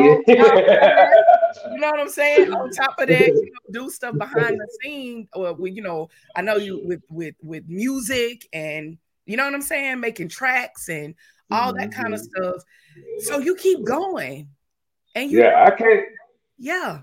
You 1.71 1.79
know 1.79 1.91
what 1.91 2.01
I'm 2.01 2.09
saying? 2.09 2.53
On 2.53 2.71
top 2.71 2.95
of 2.99 3.09
that, 3.09 3.27
you 3.27 3.53
know, 3.53 3.85
do 3.85 3.91
stuff 3.91 4.17
behind 4.17 4.59
the 4.61 4.69
scene 4.83 5.29
or 5.35 5.53
with, 5.55 5.75
you 5.75 5.83
know, 5.83 6.09
I 6.37 6.43
know 6.43 6.57
you 6.57 6.81
with 6.85 7.03
with 7.11 7.35
with 7.43 7.69
music 7.69 8.49
and 8.53 8.99
you 9.27 9.37
know 9.37 9.45
what 9.45 9.55
I'm 9.55 9.63
saying, 9.63 10.01
making 10.01 10.29
tracks 10.29 10.89
and 10.89 11.15
all 11.51 11.73
that 11.75 11.93
kind 11.93 12.15
of 12.15 12.21
mm-hmm. 12.21 12.43
stuff. 12.43 12.63
So 13.21 13.39
you 13.39 13.55
keep 13.57 13.85
going. 13.85 14.49
And 15.15 15.31
you 15.31 15.41
Yeah, 15.41 15.65
I 15.67 15.71
can't 15.71 16.05
yeah. 16.59 17.01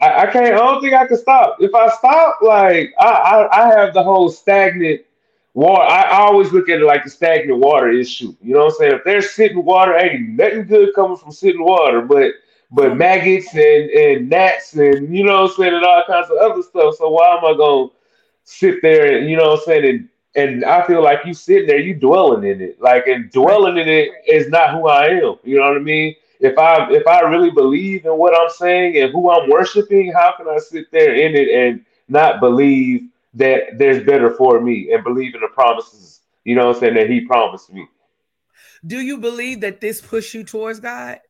I, 0.00 0.22
I, 0.22 0.26
can't. 0.26 0.46
I 0.46 0.58
don't 0.58 0.82
think 0.82 0.92
I 0.92 1.06
can 1.06 1.16
stop. 1.16 1.56
If 1.60 1.74
I 1.74 1.88
stop, 1.88 2.38
like 2.42 2.92
I, 2.98 3.06
I, 3.06 3.62
I 3.62 3.78
have 3.78 3.94
the 3.94 4.02
whole 4.02 4.28
stagnant 4.28 5.02
water. 5.54 5.82
I, 5.82 6.02
I 6.02 6.18
always 6.18 6.52
look 6.52 6.68
at 6.68 6.80
it 6.80 6.84
like 6.84 7.04
the 7.04 7.10
stagnant 7.10 7.60
water 7.60 7.90
issue. 7.90 8.34
You 8.42 8.54
know 8.54 8.64
what 8.64 8.72
I'm 8.72 8.78
saying? 8.78 8.92
If 8.96 9.04
there's 9.04 9.30
sitting 9.30 9.64
water, 9.64 9.96
ain't 9.96 10.30
nothing 10.30 10.66
good 10.66 10.94
coming 10.94 11.16
from 11.16 11.32
sitting 11.32 11.64
water, 11.64 12.02
but 12.02 12.32
but 12.70 12.96
maggots 12.96 13.54
and, 13.54 13.90
and 13.90 14.28
gnats 14.28 14.74
and 14.74 15.14
you 15.16 15.24
know 15.24 15.42
what 15.42 15.50
I'm 15.50 15.56
saying 15.56 15.74
and 15.74 15.84
all 15.84 16.04
kinds 16.06 16.30
of 16.30 16.38
other 16.38 16.62
stuff. 16.62 16.96
So 16.96 17.10
why 17.10 17.36
am 17.36 17.44
I 17.44 17.56
gonna 17.56 17.88
sit 18.44 18.82
there 18.82 19.16
and 19.16 19.28
you 19.28 19.36
know 19.36 19.50
what 19.50 19.60
I'm 19.60 19.64
saying 19.64 19.84
and 19.84 20.08
and 20.36 20.64
I 20.64 20.84
feel 20.84 21.02
like 21.02 21.20
you 21.24 21.32
sitting 21.32 21.68
there, 21.68 21.78
you 21.78 21.94
dwelling 21.94 22.44
in 22.44 22.60
it. 22.60 22.80
Like 22.80 23.06
and 23.06 23.30
dwelling 23.30 23.76
in 23.76 23.88
it 23.88 24.10
is 24.26 24.48
not 24.48 24.72
who 24.72 24.88
I 24.88 25.06
am. 25.06 25.36
You 25.44 25.58
know 25.58 25.68
what 25.68 25.76
I 25.76 25.80
mean? 25.80 26.16
If 26.40 26.58
I 26.58 26.90
if 26.90 27.06
I 27.06 27.20
really 27.20 27.50
believe 27.50 28.04
in 28.04 28.16
what 28.16 28.34
I'm 28.38 28.50
saying 28.50 28.96
and 28.98 29.12
who 29.12 29.30
I'm 29.30 29.48
worshiping, 29.48 30.12
how 30.12 30.34
can 30.36 30.48
I 30.48 30.58
sit 30.58 30.90
there 30.90 31.14
in 31.14 31.34
it 31.34 31.48
and 31.48 31.84
not 32.08 32.40
believe 32.40 33.08
that 33.34 33.78
there's 33.78 34.04
better 34.04 34.34
for 34.34 34.60
me 34.60 34.92
and 34.92 35.02
believe 35.02 35.34
in 35.34 35.40
the 35.40 35.48
promises, 35.48 36.20
you 36.44 36.54
know 36.54 36.66
what 36.66 36.76
I'm 36.76 36.80
saying, 36.80 36.94
that 36.94 37.10
he 37.10 37.20
promised 37.22 37.72
me. 37.72 37.88
Do 38.86 39.00
you 39.00 39.18
believe 39.18 39.60
that 39.60 39.80
this 39.80 40.00
pushed 40.00 40.34
you 40.34 40.44
towards 40.44 40.80
God? 40.80 41.20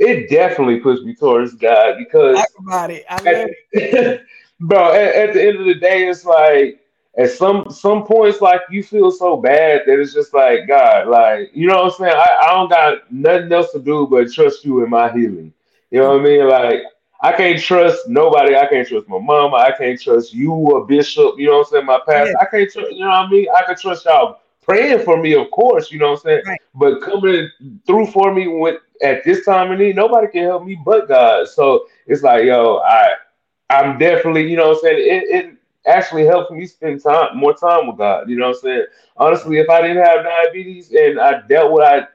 It 0.00 0.30
definitely 0.30 0.80
pushed 0.80 1.04
me 1.04 1.14
towards 1.14 1.52
God 1.52 1.96
because 1.98 2.38
Talk 2.38 2.48
about 2.58 2.90
it. 2.90 3.04
I 3.10 3.16
love 3.16 3.50
at, 3.74 4.22
bro, 4.60 4.92
at, 4.94 5.14
at 5.14 5.34
the 5.34 5.46
end 5.46 5.60
of 5.60 5.66
the 5.66 5.74
day, 5.74 6.08
it's 6.08 6.24
like 6.24 6.80
at 7.18 7.30
some 7.30 7.68
some 7.68 8.04
points, 8.04 8.40
like 8.40 8.62
you 8.70 8.82
feel 8.82 9.10
so 9.10 9.36
bad 9.36 9.82
that 9.84 10.00
it's 10.00 10.14
just 10.14 10.32
like 10.32 10.66
God, 10.66 11.08
like 11.08 11.50
you 11.52 11.68
know 11.68 11.82
what 11.82 11.92
I'm 11.92 11.98
saying. 11.98 12.16
I, 12.16 12.38
I 12.44 12.50
don't 12.54 12.70
got 12.70 13.12
nothing 13.12 13.52
else 13.52 13.72
to 13.72 13.78
do 13.78 14.06
but 14.10 14.32
trust 14.32 14.64
you 14.64 14.82
in 14.82 14.88
my 14.88 15.12
healing. 15.12 15.52
You 15.90 16.00
know 16.00 16.12
what 16.12 16.20
I 16.20 16.24
mean? 16.24 16.48
Like 16.48 16.80
I 17.20 17.32
can't 17.32 17.60
trust 17.60 18.08
nobody. 18.08 18.56
I 18.56 18.66
can't 18.68 18.88
trust 18.88 19.06
my 19.06 19.18
mama. 19.18 19.58
I 19.58 19.72
can't 19.76 20.00
trust 20.00 20.32
you, 20.32 20.66
a 20.76 20.86
bishop. 20.86 21.34
You 21.36 21.48
know 21.48 21.58
what 21.58 21.66
I'm 21.66 21.72
saying? 21.72 21.86
My 21.86 22.00
pastor. 22.06 22.30
Yeah. 22.30 22.40
I 22.40 22.46
can't 22.46 22.72
trust. 22.72 22.90
You 22.90 23.00
know 23.00 23.08
what 23.10 23.26
I 23.26 23.30
mean? 23.30 23.46
I 23.54 23.64
can 23.66 23.76
trust 23.76 24.06
y'all 24.06 24.38
praying 24.70 25.04
for 25.04 25.20
me, 25.20 25.34
of 25.34 25.50
course. 25.50 25.90
You 25.90 25.98
know 25.98 26.12
what 26.12 26.20
I'm 26.20 26.24
saying? 26.24 26.42
Right. 26.46 26.60
But 26.74 27.02
coming 27.02 27.50
through 27.86 28.06
for 28.06 28.32
me 28.32 28.46
with 28.46 28.80
at 29.02 29.24
this 29.24 29.44
time 29.44 29.72
of 29.72 29.78
need, 29.78 29.96
nobody 29.96 30.28
can 30.28 30.44
help 30.44 30.64
me 30.64 30.78
but 30.84 31.08
God. 31.08 31.48
So 31.48 31.86
it's 32.06 32.22
like, 32.22 32.44
yo, 32.44 32.78
I, 32.78 33.14
I'm 33.70 33.98
definitely, 33.98 34.50
you 34.50 34.56
know 34.56 34.68
what 34.68 34.78
I'm 34.78 34.82
saying? 34.82 34.98
It, 34.98 35.24
it 35.28 35.56
actually 35.86 36.24
helps 36.24 36.50
me 36.50 36.66
spend 36.66 37.02
time, 37.02 37.36
more 37.36 37.54
time 37.54 37.86
with 37.86 37.98
God. 37.98 38.28
You 38.28 38.36
know 38.36 38.48
what 38.48 38.56
I'm 38.56 38.62
saying? 38.62 38.86
Honestly, 39.16 39.58
if 39.58 39.68
I 39.68 39.82
didn't 39.82 40.04
have 40.04 40.24
diabetes 40.24 40.92
and 40.92 41.20
I 41.20 41.42
dealt 41.48 41.72
with, 41.72 41.84
I 41.84 42.06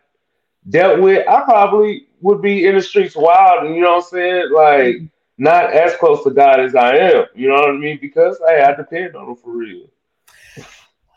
dealt 0.70 1.02
with, 1.02 1.28
I 1.28 1.44
probably 1.44 2.08
would 2.22 2.42
be 2.42 2.66
in 2.66 2.76
the 2.76 2.82
streets 2.82 3.16
wild. 3.16 3.68
You 3.68 3.82
know 3.82 3.96
what 3.96 4.04
I'm 4.06 4.10
saying? 4.10 4.52
Like 4.54 4.96
mm-hmm. 4.96 5.06
not 5.38 5.74
as 5.74 5.96
close 5.98 6.24
to 6.24 6.32
God 6.32 6.60
as 6.60 6.76
I 6.76 6.96
am. 6.96 7.26
You 7.36 7.50
know 7.50 7.56
what 7.56 7.70
I 7.70 7.74
mean? 7.74 8.00
Because 8.00 8.40
hey, 8.48 8.62
I 8.64 8.76
depend 8.76 9.16
on 9.16 9.30
Him 9.30 9.36
for 9.36 9.52
real. 9.52 9.88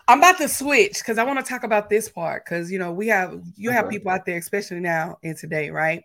I'm 0.09 0.19
about 0.19 0.39
to 0.39 0.49
switch 0.49 0.95
because 0.99 1.19
I 1.19 1.25
want 1.25 1.39
to 1.39 1.45
talk 1.45 1.65
about 1.65 1.91
this 1.91 2.09
part 2.09 2.45
because 2.45 2.73
you 2.73 2.79
know 2.79 2.93
we 2.93 3.09
have 3.09 3.41
you 3.57 3.71
have 3.71 3.91
people 3.91 4.11
out 4.11 4.25
there, 4.25 4.39
especially 4.39 4.81
now 4.81 5.19
and 5.23 5.37
today, 5.37 5.71
right? 5.71 6.03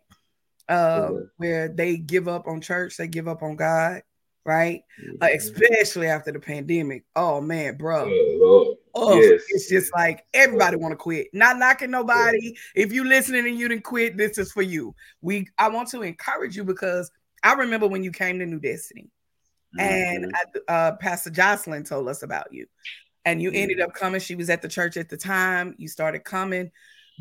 Uh, 0.69 1.11
where 1.37 1.69
they 1.69 1.97
give 1.97 2.27
up 2.27 2.47
on 2.47 2.61
church, 2.61 2.97
they 2.97 3.07
give 3.07 3.27
up 3.27 3.41
on 3.43 3.55
God, 3.55 4.01
right? 4.45 4.81
Uh, 5.21 5.27
Mm-hmm. 5.27 5.35
especially 5.37 6.07
after 6.07 6.31
the 6.31 6.39
pandemic. 6.39 7.05
Oh 7.15 7.39
man, 7.41 7.77
bro. 7.77 8.09
Oh, 8.09 8.77
Oh, 8.95 9.19
Yes. 9.19 9.41
it's 9.49 9.69
just 9.69 9.91
like 9.95 10.23
everybody 10.33 10.77
want 10.77 10.91
to 10.91 10.95
quit. 10.97 11.27
Not 11.33 11.57
knocking 11.57 11.89
nobody. 11.89 12.55
If 12.75 12.91
you 12.93 13.05
listening 13.05 13.47
and 13.47 13.57
you 13.57 13.67
didn't 13.67 13.83
quit, 13.83 14.17
this 14.17 14.37
is 14.37 14.51
for 14.51 14.61
you. 14.61 14.93
We 15.21 15.47
I 15.57 15.69
want 15.69 15.89
to 15.89 16.01
encourage 16.03 16.55
you 16.55 16.63
because 16.63 17.09
I 17.41 17.53
remember 17.53 17.87
when 17.87 18.03
you 18.03 18.11
came 18.11 18.37
to 18.39 18.45
New 18.45 18.59
Destiny 18.59 19.09
and 19.79 20.25
Mhm. 20.25 20.61
uh, 20.67 20.91
Pastor 20.97 21.31
Jocelyn 21.31 21.83
told 21.83 22.07
us 22.07 22.21
about 22.21 22.53
you, 22.53 22.67
and 23.25 23.41
you 23.41 23.51
ended 23.53 23.79
up 23.79 23.93
coming. 23.93 24.19
She 24.21 24.35
was 24.35 24.49
at 24.49 24.61
the 24.61 24.67
church 24.67 24.97
at 24.97 25.09
the 25.09 25.17
time. 25.17 25.75
You 25.77 25.87
started 25.87 26.23
coming, 26.23 26.71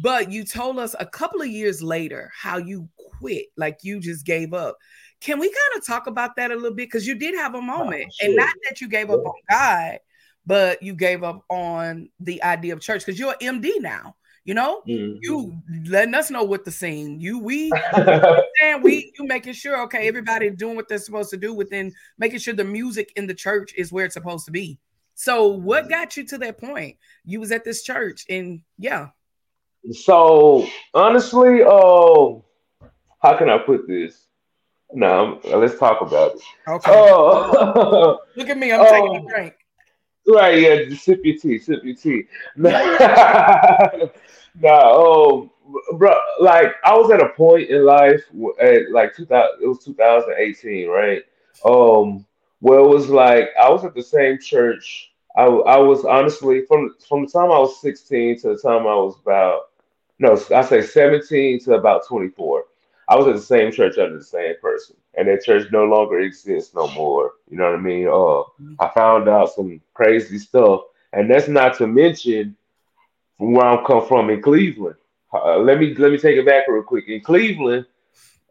but 0.02 0.30
you 0.30 0.44
told 0.44 0.78
us 0.78 0.94
a 0.98 1.06
couple 1.06 1.40
of 1.40 1.48
years 1.48 1.82
later 1.82 2.30
how 2.34 2.58
you 2.58 2.88
quit, 3.18 3.46
like 3.56 3.78
you 3.82 4.00
just 4.00 4.24
gave 4.26 4.52
up. 4.52 4.76
Can 5.20 5.38
we 5.38 5.46
kind 5.46 5.78
of 5.78 5.86
talk 5.86 6.06
about 6.08 6.36
that 6.36 6.50
a 6.50 6.54
little 6.54 6.74
bit? 6.74 6.88
Because 6.88 7.06
you 7.06 7.14
did 7.14 7.34
have 7.36 7.54
a 7.54 7.62
moment, 7.62 8.12
and 8.20 8.34
not 8.34 8.54
that 8.68 8.80
you 8.80 8.88
gave 8.88 9.10
up 9.10 9.24
on 9.24 9.34
God, 9.48 9.98
but 10.44 10.82
you 10.82 10.94
gave 10.94 11.22
up 11.22 11.44
on 11.48 12.08
the 12.18 12.42
idea 12.42 12.72
of 12.72 12.80
church 12.80 13.04
because 13.06 13.18
you're 13.20 13.34
an 13.40 13.60
MD 13.62 13.80
now. 13.80 14.16
You 14.44 14.54
know, 14.54 14.82
Mhm. 14.88 15.18
you 15.20 15.56
letting 15.86 16.14
us 16.14 16.28
know 16.28 16.42
what 16.42 16.64
the 16.64 16.72
scene. 16.72 17.20
You 17.20 17.38
we 17.38 17.70
Mm-hmm. 17.94 18.40
and 18.64 18.82
we 18.82 19.12
you 19.16 19.24
making 19.24 19.52
sure 19.52 19.80
okay 19.82 20.08
everybody 20.08 20.50
doing 20.50 20.74
what 20.74 20.88
they're 20.88 20.98
supposed 20.98 21.30
to 21.30 21.36
do 21.36 21.54
within 21.54 21.92
making 22.18 22.40
sure 22.40 22.52
the 22.52 22.64
music 22.64 23.12
in 23.14 23.28
the 23.28 23.34
church 23.34 23.72
is 23.76 23.92
where 23.92 24.04
it's 24.04 24.14
supposed 24.14 24.44
to 24.46 24.50
be 24.50 24.80
so 25.22 25.46
what 25.48 25.88
got 25.88 26.16
you 26.16 26.24
to 26.24 26.38
that 26.38 26.58
point 26.58 26.96
you 27.24 27.38
was 27.38 27.52
at 27.52 27.64
this 27.64 27.82
church 27.82 28.24
and 28.28 28.62
yeah 28.78 29.08
so 29.90 30.66
honestly, 30.94 31.62
oh, 31.64 32.44
how 33.20 33.36
can 33.36 33.50
I 33.50 33.58
put 33.58 33.88
this? 33.88 34.26
No, 34.92 35.40
let's 35.44 35.78
talk 35.78 36.02
about 36.02 36.36
it. 36.36 36.42
okay 36.68 36.92
Oh, 36.94 38.20
look 38.36 38.48
at 38.48 38.58
me 38.58 38.72
i'm 38.72 38.84
taking 38.84 39.16
a 39.16 39.22
oh. 39.22 39.28
drink 39.28 39.54
right, 40.28 40.60
yeah, 40.60 40.96
sip 40.96 41.20
your 41.24 41.38
tea, 41.38 41.58
sip 41.58 41.82
your 41.82 41.96
tea. 41.96 42.24
no, 42.56 42.70
oh, 44.64 45.50
bro, 45.94 46.14
like 46.40 46.74
I 46.84 46.94
was 46.94 47.10
at 47.10 47.22
a 47.22 47.30
point 47.30 47.70
in 47.70 47.84
life 47.84 48.22
at 48.60 48.90
like 48.90 49.16
2000, 49.16 49.62
it 49.62 49.66
was 49.66 49.82
2018, 49.84 50.88
right? 50.88 51.22
Um, 51.64 52.26
where 52.60 52.78
it 52.78 52.86
was 52.86 53.08
like 53.08 53.48
I 53.60 53.68
was 53.70 53.84
at 53.84 53.94
the 53.94 54.02
same 54.02 54.38
church. 54.38 55.11
I, 55.36 55.44
I 55.44 55.78
was 55.78 56.04
honestly 56.04 56.64
from 56.66 56.94
from 57.08 57.24
the 57.24 57.30
time 57.30 57.50
I 57.50 57.58
was 57.58 57.80
16 57.80 58.40
to 58.40 58.48
the 58.48 58.58
time 58.58 58.82
I 58.86 58.94
was 58.94 59.16
about 59.20 59.70
no, 60.18 60.38
I 60.54 60.62
say 60.62 60.82
17 60.82 61.60
to 61.64 61.74
about 61.74 62.06
24. 62.06 62.64
I 63.08 63.16
was 63.16 63.26
at 63.26 63.34
the 63.34 63.42
same 63.42 63.72
church 63.72 63.98
under 63.98 64.18
the 64.18 64.24
same 64.24 64.54
person, 64.62 64.96
and 65.14 65.26
that 65.26 65.42
church 65.42 65.70
no 65.72 65.84
longer 65.84 66.20
exists 66.20 66.74
no 66.74 66.86
more. 66.88 67.32
You 67.50 67.56
know 67.56 67.64
what 67.64 67.78
I 67.78 67.82
mean? 67.82 68.06
Uh, 68.06 68.42
I 68.78 68.88
found 68.94 69.28
out 69.28 69.52
some 69.52 69.80
crazy 69.94 70.38
stuff, 70.38 70.82
and 71.12 71.28
that's 71.28 71.48
not 71.48 71.76
to 71.78 71.86
mention 71.88 72.56
where 73.38 73.66
I'm 73.66 73.84
come 73.84 74.06
from 74.06 74.30
in 74.30 74.40
Cleveland. 74.40 74.96
Uh, 75.32 75.58
let 75.58 75.80
me 75.80 75.94
let 75.94 76.12
me 76.12 76.18
take 76.18 76.36
it 76.36 76.46
back 76.46 76.68
real 76.68 76.82
quick. 76.82 77.08
In 77.08 77.20
Cleveland, 77.20 77.86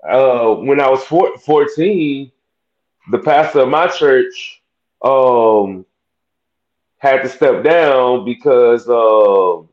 uh, 0.07 0.53
when 0.55 0.81
I 0.81 0.89
was 0.89 1.03
four, 1.03 1.37
14, 1.37 2.31
the 3.11 3.19
pastor 3.19 3.61
of 3.61 3.69
my 3.69 3.87
church 3.87 4.61
um, 5.01 5.85
had 7.01 7.23
to 7.23 7.29
step 7.29 7.63
down 7.63 8.23
because 8.23 8.87
uh, 8.87 9.63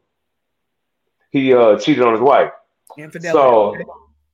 he 1.30 1.52
uh, 1.52 1.78
cheated 1.78 2.02
on 2.02 2.14
his 2.14 2.22
wife. 2.22 2.52
infidelity 2.96 3.30
So 3.30 3.76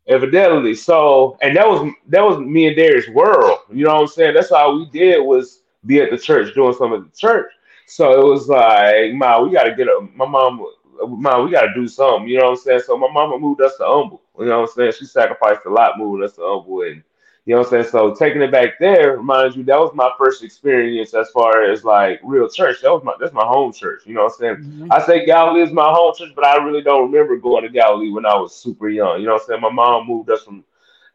infidelity. 0.06 0.74
So 0.74 1.36
and 1.42 1.56
that 1.56 1.66
was 1.66 1.92
that 2.08 2.22
was 2.22 2.38
me 2.38 2.68
and 2.68 2.76
Darius' 2.76 3.08
world. 3.08 3.58
You 3.72 3.84
know 3.84 3.94
what 3.94 4.02
I'm 4.02 4.06
saying? 4.06 4.34
That's 4.34 4.52
all 4.52 4.78
we 4.78 4.86
did 4.90 5.18
was 5.20 5.62
be 5.84 6.00
at 6.00 6.10
the 6.10 6.18
church 6.18 6.54
doing 6.54 6.72
something 6.72 7.00
at 7.00 7.12
the 7.12 7.18
church. 7.18 7.50
So 7.86 8.12
it 8.12 8.24
was 8.24 8.48
like, 8.48 9.12
Ma, 9.14 9.42
we 9.42 9.50
gotta 9.50 9.74
get 9.74 9.88
a 9.88 10.08
my 10.14 10.26
mom 10.26 10.64
Ma, 11.08 11.42
we 11.42 11.50
gotta 11.50 11.74
do 11.74 11.88
something, 11.88 12.28
you 12.28 12.38
know 12.38 12.44
what 12.44 12.50
I'm 12.50 12.56
saying? 12.58 12.80
So 12.86 12.96
my 12.96 13.10
mama 13.10 13.38
moved 13.40 13.60
us 13.60 13.76
to 13.78 13.84
Humble. 13.84 14.22
You 14.38 14.46
know 14.46 14.60
what 14.60 14.70
I'm 14.70 14.74
saying? 14.76 14.92
She 14.98 15.06
sacrificed 15.06 15.66
a 15.66 15.70
lot 15.70 15.98
moving 15.98 16.24
us 16.24 16.36
to 16.36 16.42
Humble 16.42 16.82
and 16.82 17.02
you 17.46 17.54
know 17.54 17.60
what 17.60 17.66
I'm 17.72 17.82
saying? 17.82 17.90
So 17.92 18.14
taking 18.14 18.40
it 18.40 18.50
back 18.50 18.78
there, 18.80 19.16
reminds 19.18 19.56
you, 19.56 19.64
that 19.64 19.78
was 19.78 19.92
my 19.94 20.10
first 20.16 20.42
experience 20.42 21.12
as 21.12 21.30
far 21.30 21.64
as 21.64 21.84
like 21.84 22.20
real 22.22 22.48
church. 22.48 22.80
That 22.82 22.90
was 22.92 23.02
my 23.04 23.12
that's 23.20 23.34
my 23.34 23.44
home 23.44 23.72
church. 23.72 24.02
You 24.06 24.14
know 24.14 24.24
what 24.24 24.32
I'm 24.32 24.38
saying? 24.38 24.56
Mhm. 24.56 24.88
I 24.90 25.04
say 25.04 25.26
Galilee 25.26 25.62
is 25.62 25.72
my 25.72 25.90
home 25.90 26.14
church, 26.16 26.32
but 26.34 26.46
I 26.46 26.56
really 26.64 26.82
don't 26.82 27.10
remember 27.10 27.36
going 27.36 27.62
to 27.64 27.68
Galilee 27.68 28.10
when 28.10 28.24
I 28.24 28.34
was 28.36 28.54
super 28.54 28.88
young. 28.88 29.20
You 29.20 29.26
know 29.26 29.34
what 29.34 29.42
I'm 29.42 29.48
saying? 29.48 29.60
My 29.60 29.70
mom 29.70 30.06
moved 30.06 30.30
us 30.30 30.42
from 30.42 30.64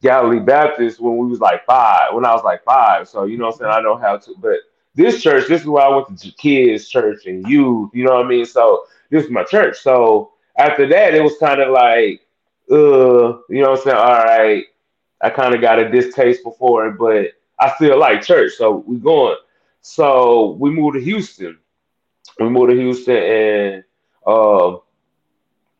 Galilee 0.01 0.39
Baptist 0.39 0.99
when 0.99 1.17
we 1.17 1.27
was 1.27 1.39
like 1.39 1.65
five, 1.65 2.13
when 2.13 2.25
I 2.25 2.33
was 2.33 2.43
like 2.43 2.63
five. 2.63 3.07
So 3.09 3.23
you 3.23 3.37
know 3.37 3.47
what 3.47 3.55
I'm 3.55 3.59
saying? 3.59 3.71
I 3.71 3.81
know 3.81 3.97
how 3.97 4.17
to, 4.17 4.33
but 4.39 4.57
this 4.95 5.21
church, 5.21 5.47
this 5.47 5.61
is 5.61 5.67
where 5.67 5.83
I 5.83 5.89
went 5.89 6.17
to 6.19 6.31
kids 6.31 6.87
church 6.87 7.25
and 7.25 7.47
youth, 7.47 7.89
you 7.93 8.05
know 8.05 8.15
what 8.15 8.25
I 8.25 8.29
mean? 8.29 8.45
So 8.45 8.85
this 9.09 9.25
is 9.25 9.31
my 9.31 9.43
church. 9.43 9.77
So 9.79 10.31
after 10.57 10.87
that, 10.89 11.15
it 11.15 11.23
was 11.23 11.37
kind 11.39 11.61
of 11.61 11.71
like, 11.71 12.21
uh, 12.71 13.39
you 13.49 13.61
know 13.61 13.71
what 13.71 13.79
I'm 13.79 13.83
saying? 13.83 13.97
All 13.97 14.23
right, 14.23 14.63
I 15.21 15.29
kind 15.29 15.53
of 15.53 15.61
got 15.61 15.79
a 15.79 15.89
distaste 15.89 16.41
for 16.57 16.87
it, 16.87 16.97
but 16.97 17.27
I 17.59 17.73
still 17.75 17.99
like 17.99 18.21
church. 18.21 18.53
So 18.53 18.83
we 18.87 18.97
going. 18.97 19.37
So 19.81 20.57
we 20.59 20.69
moved 20.71 20.95
to 20.95 21.01
Houston 21.03 21.57
we 22.39 22.49
moved 22.49 22.71
to 22.71 22.75
Houston 22.77 23.15
and 23.17 23.83
um 24.25 24.79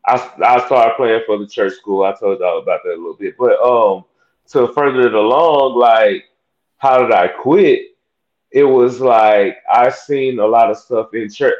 I, 0.06 0.14
I 0.44 0.64
started 0.66 0.96
playing 0.96 1.22
for 1.26 1.38
the 1.38 1.46
church 1.46 1.74
school. 1.74 2.04
I 2.04 2.12
told 2.12 2.40
y'all 2.40 2.58
about 2.60 2.82
that 2.84 2.94
a 2.94 2.96
little 2.96 3.16
bit. 3.16 3.36
But 3.38 3.60
um 3.60 4.04
to 4.50 4.72
further 4.72 5.06
it 5.06 5.14
along, 5.14 5.78
like 5.78 6.24
how 6.78 6.98
did 7.00 7.12
I 7.12 7.28
quit? 7.28 7.80
It 8.50 8.64
was 8.64 9.00
like 9.00 9.58
I 9.72 9.90
seen 9.90 10.38
a 10.38 10.46
lot 10.46 10.70
of 10.70 10.76
stuff 10.78 11.14
in 11.14 11.30
church. 11.30 11.54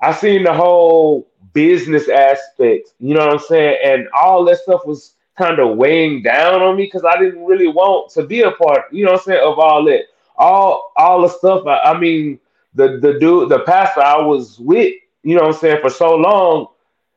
I 0.00 0.12
seen 0.12 0.44
the 0.44 0.52
whole 0.52 1.28
business 1.52 2.08
aspect, 2.08 2.90
you 2.98 3.14
know 3.14 3.24
what 3.26 3.34
I'm 3.34 3.38
saying? 3.40 3.78
And 3.84 4.08
all 4.16 4.44
that 4.44 4.58
stuff 4.58 4.82
was 4.86 5.14
kind 5.38 5.60
of 5.60 5.76
weighing 5.76 6.22
down 6.22 6.60
on 6.60 6.76
me 6.76 6.84
because 6.84 7.04
I 7.04 7.18
didn't 7.18 7.44
really 7.44 7.68
want 7.68 8.10
to 8.12 8.24
be 8.24 8.42
a 8.42 8.50
part, 8.50 8.92
you 8.92 9.04
know 9.04 9.12
what 9.12 9.20
I'm 9.20 9.24
saying, 9.24 9.40
of 9.44 9.58
all 9.58 9.84
that. 9.84 10.02
All 10.36 10.92
all 10.96 11.22
the 11.22 11.28
stuff, 11.28 11.66
I, 11.66 11.78
I 11.78 11.98
mean, 11.98 12.38
the 12.74 12.98
the 12.98 13.18
dude, 13.18 13.48
the 13.48 13.60
pastor 13.60 14.02
I 14.02 14.18
was 14.18 14.58
with, 14.58 14.94
you 15.22 15.36
know 15.36 15.42
what 15.42 15.54
I'm 15.54 15.60
saying, 15.60 15.80
for 15.80 15.90
so 15.90 16.16
long, 16.16 16.66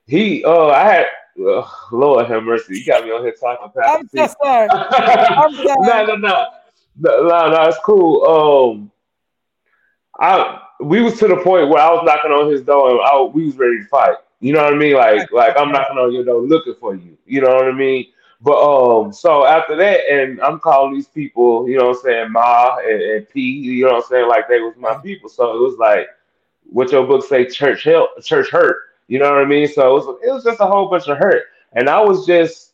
he 0.07 0.43
uh 0.43 0.67
I 0.67 0.83
had 0.83 1.05
uh, 1.45 1.67
Lord 1.91 2.27
have 2.27 2.43
mercy, 2.43 2.79
you 2.79 2.85
got 2.85 3.03
me 3.03 3.11
on 3.11 3.23
here 3.23 3.33
talking 3.39 3.71
I'm 3.83 4.07
so 4.07 4.27
sorry. 4.41 4.69
I'm 4.71 5.55
sorry. 5.55 5.75
no, 5.79 6.05
no, 6.05 6.15
no. 6.15 6.47
No, 6.99 7.27
no, 7.27 7.51
no, 7.51 7.63
it's 7.63 7.77
cool. 7.83 8.25
Um 8.25 8.91
I 10.19 10.61
we 10.79 11.01
was 11.01 11.17
to 11.19 11.27
the 11.27 11.37
point 11.37 11.69
where 11.69 11.81
I 11.81 11.91
was 11.91 12.03
knocking 12.05 12.31
on 12.31 12.51
his 12.51 12.61
door 12.61 12.91
and 12.91 13.01
I, 13.01 13.21
we 13.21 13.45
was 13.45 13.55
ready 13.55 13.79
to 13.79 13.85
fight. 13.85 14.15
You 14.41 14.53
know 14.53 14.63
what 14.63 14.73
I 14.73 14.77
mean? 14.77 14.95
Like 14.95 15.31
like 15.31 15.55
I'm 15.57 15.71
knocking 15.71 15.97
on 15.97 16.13
your 16.13 16.25
door 16.25 16.41
looking 16.41 16.75
for 16.79 16.95
you. 16.95 17.17
You 17.25 17.41
know 17.41 17.55
what 17.55 17.65
I 17.65 17.71
mean? 17.71 18.07
But 18.41 18.59
um, 18.59 19.13
so 19.13 19.45
after 19.45 19.75
that, 19.75 19.99
and 20.11 20.41
I'm 20.41 20.59
calling 20.59 20.95
these 20.95 21.07
people, 21.07 21.69
you 21.69 21.77
know 21.77 21.89
what 21.89 21.97
I'm 21.97 22.03
saying, 22.03 22.31
Ma 22.31 22.77
and, 22.77 23.01
and 23.01 23.29
P, 23.29 23.39
you 23.39 23.85
know 23.85 23.93
what 23.93 24.03
I'm 24.03 24.09
saying, 24.09 24.27
like 24.27 24.47
they 24.49 24.59
was 24.59 24.73
my 24.77 24.95
people. 24.95 25.29
So 25.29 25.55
it 25.55 25.59
was 25.59 25.77
like 25.77 26.07
what 26.63 26.91
your 26.91 27.05
book 27.05 27.23
say, 27.23 27.45
church 27.45 27.83
help, 27.83 28.09
church 28.23 28.49
hurt. 28.49 28.77
You 29.07 29.19
know 29.19 29.29
what 29.31 29.43
I 29.43 29.45
mean? 29.45 29.67
So 29.67 29.89
it 29.91 29.93
was 29.93 30.19
it 30.25 30.31
was 30.31 30.43
just 30.43 30.59
a 30.59 30.65
whole 30.65 30.89
bunch 30.89 31.07
of 31.07 31.17
hurt. 31.17 31.43
And 31.73 31.87
I 31.87 32.01
was 32.01 32.25
just 32.25 32.73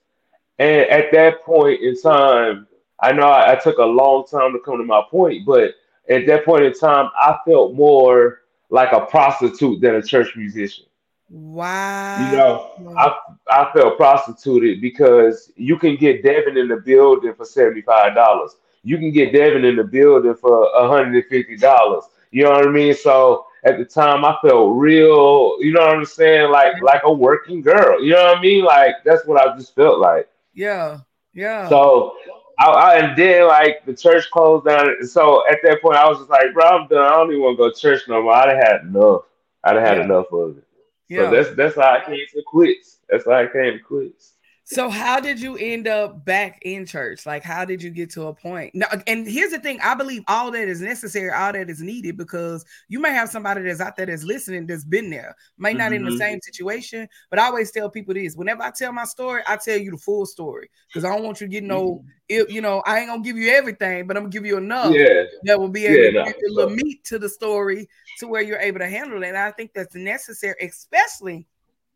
and 0.60 0.90
at 0.90 1.12
that 1.12 1.44
point 1.44 1.82
in 1.82 2.00
time, 2.02 2.68
I 3.00 3.12
know 3.12 3.28
I, 3.28 3.52
I 3.52 3.56
took 3.56 3.78
a 3.78 3.86
long 3.86 4.26
time 4.26 4.54
to 4.54 4.60
come 4.60 4.78
to 4.78 4.84
my 4.86 5.02
point, 5.12 5.46
but 5.46 5.72
at 6.10 6.26
that 6.28 6.46
point 6.46 6.64
in 6.64 6.74
time, 6.74 7.10
I 7.16 7.38
felt 7.46 7.74
more 7.74 8.42
like 8.70 8.92
a 8.94 9.06
prostitute 9.06 9.82
than 9.82 9.96
a 9.96 10.02
church 10.02 10.36
musician. 10.36 10.86
Wow. 11.30 12.16
You 12.16 12.32
know, 12.32 12.72
I 12.98 13.16
I 13.50 13.72
felt 13.74 13.98
prostituted 13.98 14.82
because 14.82 15.52
you 15.56 15.78
can 15.78 15.96
get 15.98 16.24
Devon 16.24 16.58
in 16.58 16.68
the 16.68 16.78
building 16.78 17.34
for 17.34 17.46
seventy 17.46 17.82
five 17.82 18.16
dollars. 18.16 18.56
You 18.84 18.98
can 18.98 19.12
get 19.12 19.34
Devon 19.34 19.66
in 19.66 19.76
the 19.76 19.84
building 19.84 20.36
for 20.36 20.68
hundred 20.76 21.16
and 21.16 21.26
fifty 21.26 21.58
dollars. 21.58 22.06
You 22.32 22.44
know 22.44 22.52
what 22.52 22.68
I 22.68 22.72
mean? 22.72 22.94
So 22.94 23.46
at 23.64 23.78
the 23.78 23.86
time, 23.86 24.26
I 24.26 24.36
felt 24.42 24.76
real. 24.78 25.58
You 25.60 25.74
know 25.74 25.82
what 25.82 25.96
I'm 25.98 26.06
saying? 26.06 26.52
Like 26.52 26.82
like 26.82 27.02
a 27.04 27.12
working 27.14 27.62
girl. 27.62 28.04
You 28.04 28.14
know 28.14 28.24
what 28.26 28.38
I 28.38 28.42
mean? 28.42 28.64
Like 28.66 28.96
that's 29.06 29.26
what 29.26 29.40
I 29.46 29.56
just 29.58 29.76
felt 29.76 30.00
like. 30.00 30.28
Yeah. 30.54 31.00
Yeah. 31.34 31.68
So 31.70 32.16
I, 32.60 32.68
I, 32.68 32.96
and 33.00 33.18
then 33.18 33.48
like 33.48 33.86
the 33.86 33.94
church 33.96 34.30
closed 34.32 34.66
down. 34.66 35.04
So 35.06 35.44
at 35.50 35.60
that 35.64 35.82
point, 35.82 35.98
I 35.98 36.08
was 36.08 36.20
just 36.20 36.30
like, 36.30 36.54
bro, 36.54 36.66
I'm 36.66 36.88
done. 36.88 37.06
I 37.06 37.10
don't 37.16 37.30
even 37.32 37.42
want 37.44 37.58
to 37.58 37.64
go 37.64 37.70
to 37.72 37.80
church 37.80 38.02
no 38.08 38.24
more. 38.24 38.34
I'd 38.34 38.50
have 38.56 38.64
had 38.68 38.82
enough. 38.84 39.22
I'd 39.64 39.76
have 39.76 39.86
had 39.86 39.98
Yeah. 39.98 40.06
enough 40.06 40.28
of 40.32 40.58
it. 40.58 40.67
Yeah. 41.10 41.30
So 41.30 41.32
that's 41.32 41.56
that's 41.56 41.76
how 41.76 41.94
I 41.94 42.06
came 42.06 42.26
to 42.34 42.44
quits. 42.48 43.00
That's 43.10 43.26
how 43.26 43.34
I 43.34 43.48
came 43.48 43.74
to 43.74 43.80
quits. 43.80 44.34
So 44.70 44.90
how 44.90 45.22
did 45.22 45.40
you 45.40 45.56
end 45.56 45.88
up 45.88 46.26
back 46.26 46.60
in 46.64 46.86
church? 46.86 47.26
Like 47.26 47.42
how 47.42 47.64
did 47.64 47.82
you 47.82 47.90
get 47.90 48.10
to 48.12 48.24
a 48.28 48.34
point? 48.34 48.76
Now, 48.76 48.88
and 49.08 49.26
here's 49.26 49.52
the 49.52 49.60
thing: 49.60 49.80
I 49.82 49.96
believe 49.96 50.24
all 50.28 50.52
that 50.52 50.68
is 50.68 50.82
necessary, 50.82 51.32
all 51.32 51.54
that 51.54 51.70
is 51.70 51.82
needed, 51.82 52.18
because 52.18 52.66
you 52.90 53.00
may 53.00 53.12
have 53.12 53.30
somebody 53.30 53.62
that's 53.62 53.80
out 53.80 53.96
there 53.96 54.06
that's 54.08 54.24
listening 54.26 54.68
that's 54.68 54.84
been 54.84 55.10
there, 55.10 55.38
May 55.58 55.74
not 55.74 55.94
in 55.94 56.04
the 56.04 56.10
Mhm. 56.12 56.18
same 56.18 56.40
situation. 56.42 57.08
But 57.30 57.40
I 57.40 57.46
always 57.46 57.72
tell 57.72 57.90
people 57.90 58.14
this: 58.14 58.36
whenever 58.36 58.62
I 58.62 58.72
tell 58.72 58.92
my 58.92 59.06
story, 59.06 59.42
I 59.48 59.56
tell 59.56 59.78
you 59.78 59.92
the 59.92 59.98
full 59.98 60.26
story 60.26 60.70
because 60.88 61.06
I 61.06 61.16
don't 61.16 61.24
want 61.24 61.40
you 61.40 61.48
to 61.48 61.52
get 61.52 61.64
no, 61.64 62.04
it- 62.28 62.50
you 62.50 62.60
know, 62.60 62.84
I 62.86 63.00
ain't 63.00 63.08
gonna 63.08 63.24
give 63.24 63.38
you 63.38 63.50
everything, 63.52 64.06
but 64.06 64.18
I'm 64.18 64.24
gonna 64.24 64.32
give 64.34 64.46
you 64.46 64.58
enough 64.58 64.94
Yeah, 64.94 65.24
that 65.44 65.58
will 65.62 65.70
be 65.70 65.84
Yeah, 65.84 65.92
able 65.92 66.12
no, 66.12 66.26
to 66.26 66.32
give 66.34 66.42
a 66.50 66.54
little 66.54 66.76
meat 66.76 67.06
to 67.06 67.18
the 67.18 67.30
story 67.30 67.88
to 68.20 68.28
where 68.28 68.42
you're 68.42 68.60
able 68.60 68.80
to 68.80 68.90
handle 68.90 69.24
it. 69.24 69.28
And 69.30 69.38
I 69.38 69.52
think 69.52 69.72
that's 69.74 69.96
necessary, 69.96 70.56
especially 70.62 71.48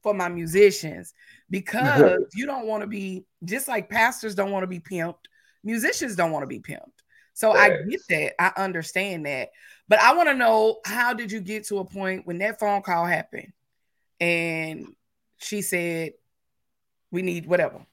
for 0.01 0.13
my 0.13 0.29
musicians, 0.29 1.13
because 1.49 2.23
you 2.33 2.45
don't 2.45 2.65
want 2.65 2.81
to 2.81 2.87
be 2.87 3.25
just 3.43 3.67
like 3.67 3.89
pastors 3.89 4.35
don't 4.35 4.51
want 4.51 4.63
to 4.63 4.67
be 4.67 4.79
pimped, 4.79 5.25
musicians 5.63 6.15
don't 6.15 6.31
want 6.31 6.43
to 6.43 6.47
be 6.47 6.59
pimped. 6.59 6.91
So 7.33 7.51
I 7.51 7.69
get 7.89 8.01
that, 8.09 8.41
I 8.41 8.61
understand 8.61 9.25
that, 9.25 9.49
but 9.87 9.99
I 9.99 10.13
want 10.15 10.29
to 10.29 10.35
know 10.35 10.79
how 10.85 11.13
did 11.13 11.31
you 11.31 11.39
get 11.39 11.65
to 11.67 11.79
a 11.79 11.85
point 11.85 12.27
when 12.27 12.39
that 12.39 12.59
phone 12.59 12.81
call 12.81 13.05
happened 13.05 13.53
and 14.19 14.95
she 15.37 15.61
said, 15.61 16.13
"We 17.09 17.21
need 17.21 17.45
whatever." 17.47 17.85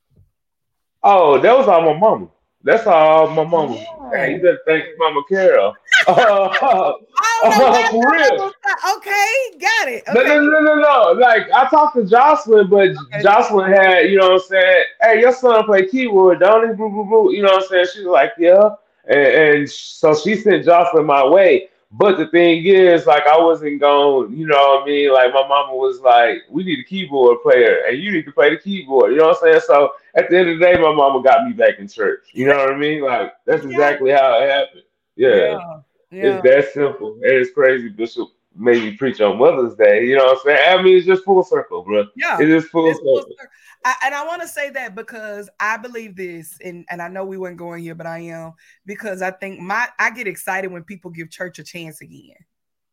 Oh, 1.03 1.39
that 1.39 1.57
was 1.57 1.69
all 1.69 1.83
my 1.83 1.99
mama. 1.99 2.29
That's 2.63 2.87
all 2.87 3.29
my 3.29 3.45
mama. 3.45 3.79
Oh. 3.79 4.11
Hey, 4.13 4.33
you 4.33 4.43
better 4.43 4.59
thank 4.67 4.85
Mama 4.99 5.23
Carol. 5.29 5.75
Uh, 6.09 6.93
Oh, 7.41 7.51
no, 7.51 7.51
Oh, 7.51 7.73
that's 7.73 7.91
for 7.91 8.13
real? 8.13 8.53
Okay, 8.97 9.59
got 9.61 9.89
it. 9.89 10.03
no, 10.13 10.21
Okay. 10.21 10.29
no, 10.29 10.41
no, 10.41 10.61
no, 10.61 10.75
no. 10.77 11.13
Like 11.21 11.51
I 11.53 11.69
talked 11.69 11.97
to 11.97 12.05
Jocelyn, 12.05 12.69
but 12.69 12.89
Okay. 12.91 13.23
Jocelyn 13.23 13.73
had, 13.73 14.11
you 14.11 14.19
know 14.19 14.31
what 14.31 14.43
I'm 14.43 14.49
saying? 14.49 14.85
Hey, 15.01 15.21
your 15.21 15.33
son 15.33 15.65
play 15.65 15.87
keyboard, 15.87 16.41
don't 16.41 16.69
he? 16.69 16.75
Boo, 16.75 16.89
boo, 16.91 17.05
boo. 17.05 17.33
You 17.33 17.43
know 17.43 17.53
what 17.53 17.63
I'm 17.65 17.69
saying? 17.69 17.87
She 17.95 18.01
was 18.05 18.13
like, 18.13 18.33
yeah. 18.39 18.71
And, 19.09 19.19
and 19.19 19.71
so 19.71 20.15
she 20.15 20.35
sent 20.37 20.65
Jocelyn 20.65 21.07
my 21.07 21.25
way. 21.27 21.69
But 21.93 22.19
the 22.19 22.27
thing 22.27 22.65
is, 22.67 23.07
like, 23.07 23.27
I 23.27 23.39
wasn't 23.39 23.81
going, 23.81 24.37
you 24.37 24.47
know 24.47 24.57
what 24.57 24.83
I 24.83 24.87
mean? 24.87 25.11
Like, 25.13 25.33
my 25.33 25.47
mama 25.49 25.75
was 25.75 26.01
like, 26.01 26.43
we 26.51 26.63
need 26.63 26.81
a 26.81 26.85
keyboard 26.85 27.41
player, 27.43 27.83
and 27.89 27.97
you 27.99 28.13
need 28.13 28.27
to 28.27 28.33
play 28.33 28.51
the 28.51 28.59
keyboard. 28.59 29.13
You 29.13 29.19
know 29.19 29.29
what 29.29 29.39
I'm 29.43 29.53
saying? 29.53 29.63
So 29.67 29.93
at 30.15 30.29
the 30.29 30.39
end 30.39 30.51
of 30.51 30.59
the 30.59 30.65
day, 30.67 30.75
my 30.75 30.93
mama 30.93 31.23
got 31.23 31.47
me 31.47 31.55
back 31.55 31.79
in 31.79 31.89
church. 31.89 32.27
You 32.33 32.47
know 32.47 32.59
what 32.59 32.73
I 32.73 32.77
mean? 32.77 33.03
Like, 33.03 33.33
that's 33.47 33.65
exactly 33.65 34.11
how 34.11 34.39
it 34.43 34.51
happened. 34.51 34.83
Yeah. 35.17 35.35
yeah. 35.35 35.81
Yeah. 36.11 36.37
It's 36.37 36.43
that 36.43 36.73
simple. 36.73 37.15
And 37.23 37.33
it's 37.33 37.53
crazy. 37.53 37.89
Bishop 37.89 38.29
made 38.57 38.83
me 38.83 38.97
preach 38.97 39.21
on 39.21 39.39
Mother's 39.39 39.77
Day. 39.77 40.07
You 40.07 40.17
know 40.17 40.25
what 40.25 40.39
I'm 40.39 40.57
saying? 40.57 40.79
I 40.79 40.83
mean, 40.83 40.97
it's 40.97 41.07
just 41.07 41.25
full 41.25 41.43
circle, 41.45 41.83
bro. 41.83 42.07
Yeah. 42.17 42.39
It's 42.41 42.63
just 42.63 42.69
full 42.69 42.91
It's 42.91 42.99
full 43.01 43.19
circle. 43.19 43.37
circle. 43.39 43.53
I, 43.85 43.95
and 44.07 44.15
I 44.15 44.27
want 44.27 44.43
to 44.43 44.49
say 44.49 44.71
that 44.71 44.97
because 44.97 45.49
I 45.61 45.77
believe 45.77 46.17
this, 46.17 46.59
and, 46.65 46.85
and 46.91 47.01
I 47.01 47.09
know 47.09 47.25
we 47.25 47.39
weren't 47.39 47.57
going 47.59 47.83
here, 47.83 47.95
but 47.95 48.07
I 48.07 48.19
am 48.19 48.55
because 48.87 49.23
I 49.23 49.31
think 49.31 49.61
my 49.61 49.89
I 49.99 50.11
get 50.11 50.27
excited 50.27 50.73
when 50.73 50.83
people 50.83 51.13
give 51.13 51.31
church 51.31 51.61
a 51.61 51.63
chance 51.65 52.01
again, 52.01 52.35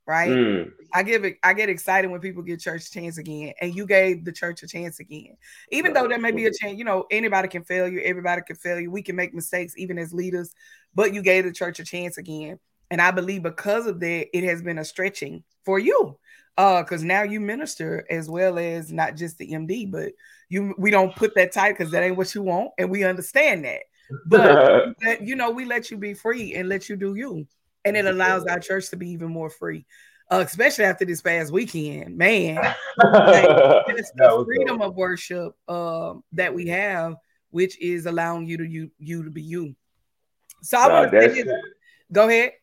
right? 0.05 0.29
Mm. 0.29 0.71
I 0.93 1.01
give 1.01 1.25
it 1.25 1.37
I 1.41 1.53
get 1.53 1.69
excited 1.69 2.11
when 2.11 2.21
people 2.21 2.43
give 2.43 2.59
church 2.59 2.85
a 2.85 2.91
chance 2.91 3.17
again, 3.17 3.53
and 3.61 3.75
you 3.75 3.87
gave 3.87 4.25
the 4.25 4.31
church 4.31 4.61
a 4.61 4.67
chance 4.67 4.99
again, 4.99 5.35
even 5.71 5.91
though 5.91 6.07
there 6.07 6.19
may 6.19 6.31
be 6.31 6.45
a 6.45 6.53
chance. 6.53 6.77
You 6.77 6.83
know, 6.85 7.05
anybody 7.09 7.47
can 7.47 7.63
fail 7.63 7.87
you, 7.87 8.01
everybody 8.01 8.43
can 8.45 8.55
fail 8.55 8.79
you. 8.79 8.91
We 8.91 9.01
can 9.01 9.15
make 9.15 9.33
mistakes 9.33 9.73
even 9.77 9.97
as 9.97 10.13
leaders, 10.13 10.53
but 10.93 11.15
you 11.15 11.23
gave 11.23 11.45
the 11.45 11.51
church 11.51 11.79
a 11.79 11.83
chance 11.83 12.19
again, 12.19 12.59
and 12.91 13.01
I 13.01 13.11
believe 13.11 13.43
because 13.43 13.87
of 13.87 13.99
that, 13.99 14.37
it 14.37 14.43
has 14.43 14.61
been 14.61 14.77
a 14.77 14.85
stretching 14.85 15.43
for 15.63 15.79
you 15.79 16.17
uh 16.57 16.81
because 16.81 17.03
now 17.03 17.23
you 17.23 17.39
minister 17.39 18.05
as 18.09 18.29
well 18.29 18.57
as 18.57 18.91
not 18.91 19.15
just 19.15 19.37
the 19.37 19.51
md 19.51 19.91
but 19.91 20.13
you 20.49 20.73
we 20.77 20.91
don't 20.91 21.15
put 21.15 21.35
that 21.35 21.51
tight 21.51 21.77
because 21.77 21.91
that 21.91 22.03
ain't 22.03 22.17
what 22.17 22.33
you 22.33 22.41
want 22.41 22.71
and 22.77 22.89
we 22.89 23.03
understand 23.03 23.65
that 23.65 23.81
but 24.25 24.95
you 25.21 25.35
know 25.35 25.51
we 25.51 25.65
let 25.65 25.91
you 25.91 25.97
be 25.97 26.13
free 26.13 26.53
and 26.55 26.69
let 26.69 26.87
you 26.89 26.95
do 26.95 27.15
you 27.15 27.45
and 27.83 27.95
it 27.95 28.05
allows 28.05 28.45
our 28.45 28.59
church 28.59 28.89
to 28.89 28.95
be 28.95 29.09
even 29.09 29.29
more 29.29 29.49
free 29.49 29.85
uh, 30.31 30.43
especially 30.45 30.85
after 30.85 31.05
this 31.05 31.21
past 31.21 31.51
weekend 31.51 32.17
man 32.17 32.57
it's 32.97 34.11
the 34.15 34.43
freedom 34.45 34.79
dope. 34.79 34.89
of 34.89 34.95
worship 34.95 35.55
um 35.67 36.23
that 36.31 36.53
we 36.53 36.67
have 36.67 37.15
which 37.49 37.79
is 37.81 38.05
allowing 38.05 38.45
you 38.45 38.57
to 38.57 38.65
you 38.65 38.89
you 38.97 39.23
to 39.23 39.29
be 39.29 39.41
you 39.41 39.75
so 40.61 40.77
i 40.77 40.87
want 40.87 41.11
to 41.11 41.21
say 41.21 41.43
this. 41.43 41.53
Go 42.11 42.27
ahead 42.27 42.53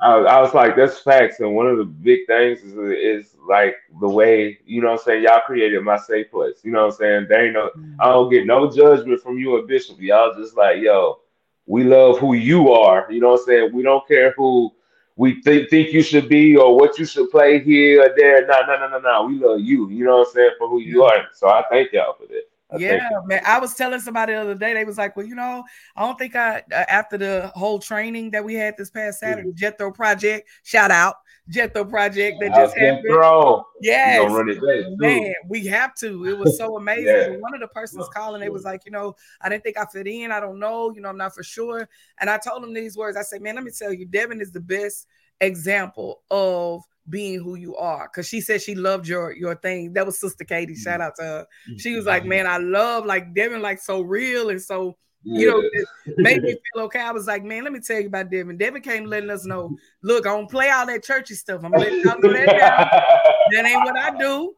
I, 0.00 0.16
I 0.16 0.40
was 0.40 0.52
like, 0.52 0.76
that's 0.76 0.98
facts. 0.98 1.40
And 1.40 1.54
one 1.54 1.66
of 1.66 1.78
the 1.78 1.84
big 1.84 2.26
things 2.26 2.60
is, 2.62 2.74
is 2.74 3.36
like 3.48 3.76
the 4.00 4.08
way, 4.08 4.58
you 4.66 4.82
know 4.82 4.88
what 4.88 5.00
I'm 5.00 5.04
saying? 5.04 5.22
Y'all 5.22 5.40
created 5.46 5.82
my 5.82 5.96
safe 5.96 6.30
place. 6.30 6.56
You 6.62 6.72
know 6.72 6.86
what 6.86 6.94
I'm 6.94 6.98
saying? 6.98 7.26
There 7.28 7.44
ain't 7.46 7.54
no, 7.54 7.70
mm. 7.76 7.96
I 8.00 8.08
don't 8.08 8.30
get 8.30 8.46
no 8.46 8.70
judgment 8.70 9.22
from 9.22 9.38
you 9.38 9.56
and 9.58 9.66
Bishop. 9.66 9.98
Y'all 10.00 10.34
just 10.34 10.56
like, 10.56 10.78
yo, 10.82 11.20
we 11.66 11.84
love 11.84 12.18
who 12.18 12.34
you 12.34 12.72
are. 12.72 13.10
You 13.10 13.20
know 13.20 13.30
what 13.30 13.40
I'm 13.40 13.46
saying? 13.46 13.70
We 13.72 13.82
don't 13.82 14.06
care 14.06 14.32
who 14.36 14.72
we 15.16 15.40
think 15.42 15.70
think 15.70 15.92
you 15.92 16.02
should 16.02 16.28
be 16.28 16.56
or 16.56 16.76
what 16.76 16.98
you 16.98 17.06
should 17.06 17.30
play 17.30 17.62
here 17.62 18.02
or 18.02 18.14
there. 18.16 18.46
No, 18.46 18.60
no, 18.66 18.76
no, 18.76 18.88
no, 18.88 18.98
no. 18.98 19.26
We 19.26 19.38
love 19.38 19.60
you. 19.60 19.88
You 19.88 20.04
know 20.04 20.18
what 20.18 20.28
I'm 20.28 20.34
saying? 20.34 20.50
For 20.58 20.68
who 20.68 20.80
you 20.80 21.04
are. 21.04 21.28
So 21.32 21.48
I 21.48 21.62
thank 21.70 21.92
y'all 21.92 22.14
for 22.14 22.26
that. 22.26 22.42
I 22.72 22.76
Yeah, 22.78 23.08
man. 23.26 23.42
I 23.46 23.58
was 23.58 23.74
telling 23.74 24.00
somebody 24.00 24.32
the 24.32 24.40
other 24.40 24.54
day, 24.54 24.74
they 24.74 24.84
was 24.84 24.98
like, 24.98 25.16
Well, 25.16 25.26
you 25.26 25.34
know, 25.34 25.64
I 25.96 26.02
don't 26.02 26.18
think 26.18 26.34
I, 26.34 26.62
uh, 26.72 26.84
after 26.88 27.18
the 27.18 27.52
whole 27.54 27.78
training 27.78 28.30
that 28.32 28.44
we 28.44 28.54
had 28.54 28.76
this 28.76 28.90
past 28.90 29.20
Saturday, 29.20 29.52
Jethro 29.52 29.90
Project, 29.92 30.48
shout 30.62 30.90
out, 30.90 31.16
Jethro 31.48 31.84
Project 31.84 32.38
that 32.40 32.54
just 32.54 32.76
happened. 32.76 33.04
throw. 33.06 33.64
Yes. 33.80 34.22
gonna 34.22 34.34
run 34.34 34.48
it 34.48 34.54
back 34.54 34.86
too. 34.86 34.96
Man, 34.96 35.34
we 35.46 35.66
have 35.66 35.94
to. 35.96 36.26
It 36.26 36.38
was 36.38 36.56
so 36.56 36.76
amazing. 36.78 37.06
Yeah. 37.06 37.36
One 37.38 37.54
of 37.54 37.60
the 37.60 37.68
persons 37.68 38.08
calling, 38.14 38.40
they 38.40 38.48
was 38.48 38.64
like, 38.64 38.82
you 38.86 38.92
know, 38.92 39.14
I 39.42 39.48
didn't 39.50 39.62
think 39.62 39.78
I 39.78 39.84
fit 39.84 40.06
in. 40.06 40.32
I 40.32 40.40
don't 40.40 40.58
know. 40.58 40.90
You 40.94 41.02
know, 41.02 41.10
I'm 41.10 41.18
not 41.18 41.34
for 41.34 41.42
sure. 41.42 41.88
And 42.18 42.30
I 42.30 42.38
told 42.38 42.64
him 42.64 42.72
these 42.72 42.96
words. 42.96 43.16
I 43.16 43.22
said, 43.22 43.42
man, 43.42 43.56
let 43.56 43.64
me 43.64 43.72
tell 43.76 43.92
you, 43.92 44.06
Devon 44.06 44.40
is 44.40 44.52
the 44.52 44.60
best 44.60 45.06
example 45.40 46.22
of 46.30 46.82
being 47.08 47.42
who 47.42 47.54
you 47.54 47.76
are. 47.76 48.08
Cause 48.08 48.26
she 48.26 48.40
said 48.40 48.62
she 48.62 48.74
loved 48.74 49.06
your 49.06 49.32
your 49.32 49.54
thing. 49.56 49.92
That 49.92 50.06
was 50.06 50.18
Sister 50.18 50.44
Katie. 50.44 50.72
Mm-hmm. 50.72 50.82
Shout 50.82 51.00
out 51.00 51.16
to 51.16 51.22
her. 51.22 51.46
Mm-hmm. 51.68 51.78
She 51.78 51.94
was 51.94 52.06
like, 52.06 52.22
mm-hmm. 52.22 52.30
man, 52.30 52.46
I 52.46 52.58
love 52.58 53.06
like 53.06 53.34
Devon, 53.34 53.62
like 53.62 53.80
so 53.80 54.00
real 54.00 54.50
and 54.50 54.60
so 54.60 54.96
you 55.24 55.50
know, 55.50 55.62
it 56.04 56.18
made 56.18 56.42
me 56.42 56.52
feel 56.74 56.84
okay. 56.84 57.00
I 57.00 57.10
was 57.10 57.26
like, 57.26 57.42
man, 57.42 57.64
let 57.64 57.72
me 57.72 57.80
tell 57.80 57.98
you 57.98 58.08
about 58.08 58.30
Devon. 58.30 58.56
Devon 58.56 58.82
came 58.82 59.06
letting 59.06 59.30
us 59.30 59.46
know, 59.46 59.74
look, 60.02 60.26
I 60.26 60.30
don't 60.36 60.50
play 60.50 60.68
all 60.70 60.86
that 60.86 61.02
churchy 61.02 61.34
stuff. 61.34 61.62
I'm 61.64 61.72
letting 61.72 62.02
y'all 62.02 62.18
know 62.20 62.32
that 62.32 62.46
now. 62.46 62.90
That 63.52 63.66
ain't 63.66 63.84
what 63.84 63.98
I 63.98 64.16
do. 64.16 64.54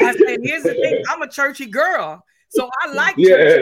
I 0.00 0.12
said, 0.12 0.40
here's 0.42 0.64
the 0.64 0.74
thing, 0.74 1.02
I'm 1.08 1.22
a 1.22 1.28
churchy 1.28 1.66
girl. 1.66 2.24
So 2.48 2.68
I 2.82 2.92
like 2.92 3.14
Yeah. 3.16 3.58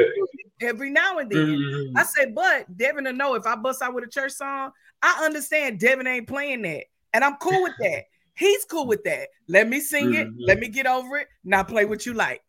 every 0.63 0.91
now 0.91 1.19
and 1.19 1.31
then. 1.31 1.47
Mhm. 1.47 1.93
I 1.97 2.05
said, 2.05 2.35
but 2.35 2.77
Devon 2.77 3.05
to 3.05 3.13
know 3.13 3.35
if 3.35 3.47
I 3.47 3.55
bust 3.57 3.83
out 3.83 3.95
with 3.95 4.05
a 4.05 4.09
church 4.09 4.33
song, 4.33 4.73
I 5.03 5.25
understand 5.25 5.79
Devon 5.79 6.07
ain't 6.07 6.27
playing 6.27 6.63
that. 6.63 6.85
And 7.13 7.25
I'm 7.25 7.37
cool 7.37 7.63
with 7.63 7.73
that. 7.81 8.05
He's 8.35 8.65
cool 8.65 8.87
with 8.87 9.03
that. 9.05 9.29
Let 9.49 9.69
me 9.69 9.81
sing 9.81 10.15
it. 10.15 10.29
Mhm. 10.29 10.37
Let 10.47 10.59
me 10.59 10.69
get 10.69 10.87
over 10.87 11.17
it. 11.19 11.29
Now 11.45 11.63
play 11.63 11.85
what 11.85 12.07
you 12.07 12.15
like. 12.15 12.43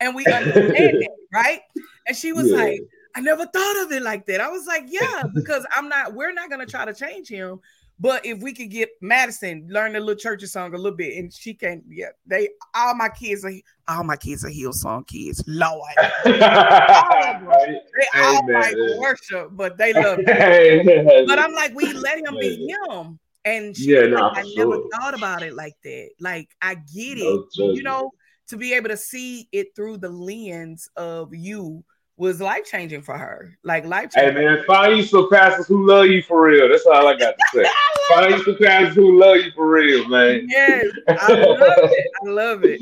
And 0.00 0.14
we 0.14 0.24
understand 0.32 1.02
it, 1.02 1.10
right? 1.32 1.60
And 2.06 2.16
she 2.16 2.32
was 2.32 2.50
Yeah. 2.50 2.56
like, 2.56 2.80
I 3.14 3.20
never 3.20 3.46
thought 3.46 3.82
of 3.84 3.92
it 3.92 4.02
like 4.02 4.26
that. 4.26 4.40
I 4.40 4.48
was 4.48 4.66
like, 4.66 4.84
yeah, 4.88 5.24
because 5.34 5.66
I'm 5.74 5.88
not, 5.88 6.14
we're 6.14 6.32
not 6.32 6.50
gonna 6.50 6.66
try 6.66 6.84
to 6.84 6.92
change 6.94 7.28
him. 7.28 7.60
But 7.98 8.26
if 8.26 8.42
we 8.42 8.52
could 8.52 8.70
get 8.70 8.90
Madison 9.00 9.66
learn 9.70 9.94
the 9.94 10.00
little 10.00 10.16
church 10.20 10.42
song 10.44 10.74
a 10.74 10.76
little 10.76 10.96
bit, 10.98 11.16
and 11.16 11.32
she 11.32 11.54
can, 11.54 11.82
yeah, 11.88 12.08
they 12.26 12.50
all 12.74 12.94
my 12.94 13.08
kids 13.08 13.42
are 13.42 13.52
all 13.88 14.04
my 14.04 14.16
kids 14.16 14.44
are 14.44 14.50
Hillsong 14.50 15.06
kids. 15.06 15.42
Lord, 15.46 15.80
Right. 16.26 17.80
they 17.96 18.20
all 18.20 18.52
like 18.52 18.76
worship, 18.98 19.48
but 19.52 19.78
they 19.78 19.94
love. 19.94 20.18
But 20.26 21.38
I'm 21.38 21.54
like, 21.54 21.74
we 21.74 21.94
let 21.94 22.18
him 22.18 22.36
be 22.38 22.68
him. 22.90 23.18
And 23.46 23.74
she 23.76 23.94
Yeah, 23.94 24.06
nah, 24.06 24.28
like, 24.28 24.38
I 24.38 24.42
for 24.42 24.58
never 24.58 24.82
thought 24.92 25.14
about 25.14 25.42
it 25.42 25.54
like 25.54 25.76
that. 25.84 26.10
Like, 26.20 26.50
I 26.60 26.74
get 26.74 27.16
it. 27.16 27.46
You 27.54 27.82
know, 27.82 28.10
to 28.48 28.56
be 28.56 28.74
able 28.74 28.88
to 28.88 28.96
see 28.96 29.48
it 29.52 29.68
through 29.74 29.98
the 29.98 30.10
lens 30.10 30.88
of 30.96 31.34
you 31.34 31.84
was 32.16 32.40
life 32.40 32.64
changing 32.64 33.02
for 33.02 33.16
her. 33.16 33.56
Like 33.62 33.84
life 33.84 34.10
changing. 34.10 34.36
Hey 34.36 34.44
man, 34.44 34.64
find 34.66 34.96
you 34.96 35.04
some 35.04 35.28
pastors 35.30 35.66
who 35.66 35.86
love 35.86 36.06
you 36.06 36.22
for 36.22 36.46
real. 36.46 36.68
That's 36.68 36.86
all 36.86 37.06
I 37.06 37.16
got 37.16 37.34
to 37.34 37.44
say. 37.52 37.70
find 38.14 38.30
you 38.32 38.44
some 38.44 38.56
pastors 38.56 38.94
who 38.94 39.18
love 39.18 39.36
you 39.36 39.50
for 39.54 39.68
real, 39.68 40.08
man. 40.08 40.46
yes, 40.48 40.86
I 41.08 41.32
love 41.34 41.58
it. 41.60 42.06
I 42.24 42.28
love 42.28 42.60
it. 42.64 42.80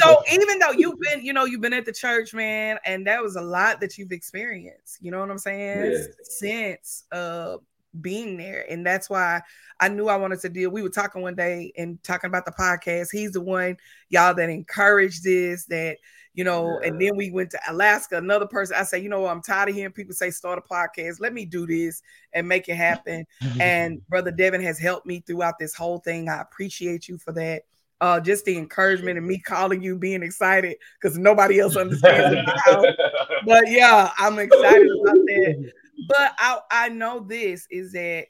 So 0.00 0.22
even 0.32 0.58
though 0.58 0.70
you've 0.70 0.98
been, 1.00 1.24
you 1.24 1.32
know, 1.32 1.44
you've 1.44 1.60
been 1.60 1.72
at 1.72 1.84
the 1.84 1.92
church, 1.92 2.32
man, 2.32 2.78
and 2.84 3.06
that 3.06 3.22
was 3.22 3.36
a 3.36 3.42
lot 3.42 3.80
that 3.80 3.98
you've 3.98 4.12
experienced. 4.12 4.98
You 5.00 5.10
know 5.10 5.20
what 5.20 5.30
I'm 5.30 5.38
saying? 5.38 5.92
Yeah. 5.92 5.98
Since 6.22 7.04
uh 7.12 7.56
being 8.00 8.36
there, 8.36 8.66
and 8.68 8.84
that's 8.86 9.08
why 9.08 9.40
I 9.80 9.88
knew 9.88 10.08
I 10.08 10.16
wanted 10.16 10.40
to 10.40 10.48
deal. 10.48 10.70
We 10.70 10.82
were 10.82 10.88
talking 10.88 11.22
one 11.22 11.34
day 11.34 11.72
and 11.76 12.02
talking 12.02 12.28
about 12.28 12.44
the 12.44 12.52
podcast. 12.52 13.08
He's 13.12 13.32
the 13.32 13.40
one, 13.40 13.76
y'all, 14.08 14.34
that 14.34 14.48
encouraged 14.48 15.24
this. 15.24 15.64
That 15.66 15.98
you 16.34 16.42
know, 16.42 16.80
and 16.80 17.00
then 17.00 17.16
we 17.16 17.30
went 17.30 17.50
to 17.52 17.60
Alaska. 17.68 18.18
Another 18.18 18.46
person, 18.46 18.76
I 18.76 18.82
say, 18.82 18.98
you 18.98 19.08
know, 19.08 19.26
I'm 19.26 19.40
tired 19.40 19.68
of 19.68 19.76
hearing 19.76 19.92
people 19.92 20.14
say 20.14 20.30
start 20.30 20.58
a 20.58 20.62
podcast. 20.62 21.20
Let 21.20 21.32
me 21.32 21.44
do 21.44 21.64
this 21.64 22.02
and 22.32 22.48
make 22.48 22.68
it 22.68 22.74
happen. 22.74 23.24
And 23.60 24.06
brother 24.08 24.32
Devon 24.32 24.60
has 24.62 24.78
helped 24.78 25.06
me 25.06 25.20
throughout 25.20 25.60
this 25.60 25.74
whole 25.74 25.98
thing. 25.98 26.28
I 26.28 26.40
appreciate 26.40 27.08
you 27.08 27.18
for 27.18 27.32
that. 27.32 27.62
Uh, 28.00 28.18
just 28.18 28.44
the 28.44 28.58
encouragement 28.58 29.16
and 29.16 29.26
me 29.26 29.38
calling 29.38 29.80
you, 29.80 29.96
being 29.96 30.24
excited 30.24 30.76
because 31.00 31.16
nobody 31.16 31.60
else 31.60 31.76
understands 31.76 32.36
it 32.36 32.44
now. 32.66 32.82
But 33.46 33.70
yeah, 33.70 34.10
I'm 34.18 34.38
excited 34.38 34.88
about 35.00 35.14
that. 35.14 35.72
But 36.08 36.32
I 36.38 36.60
I 36.70 36.88
know 36.88 37.20
this 37.20 37.66
is 37.70 37.92
that 37.92 38.26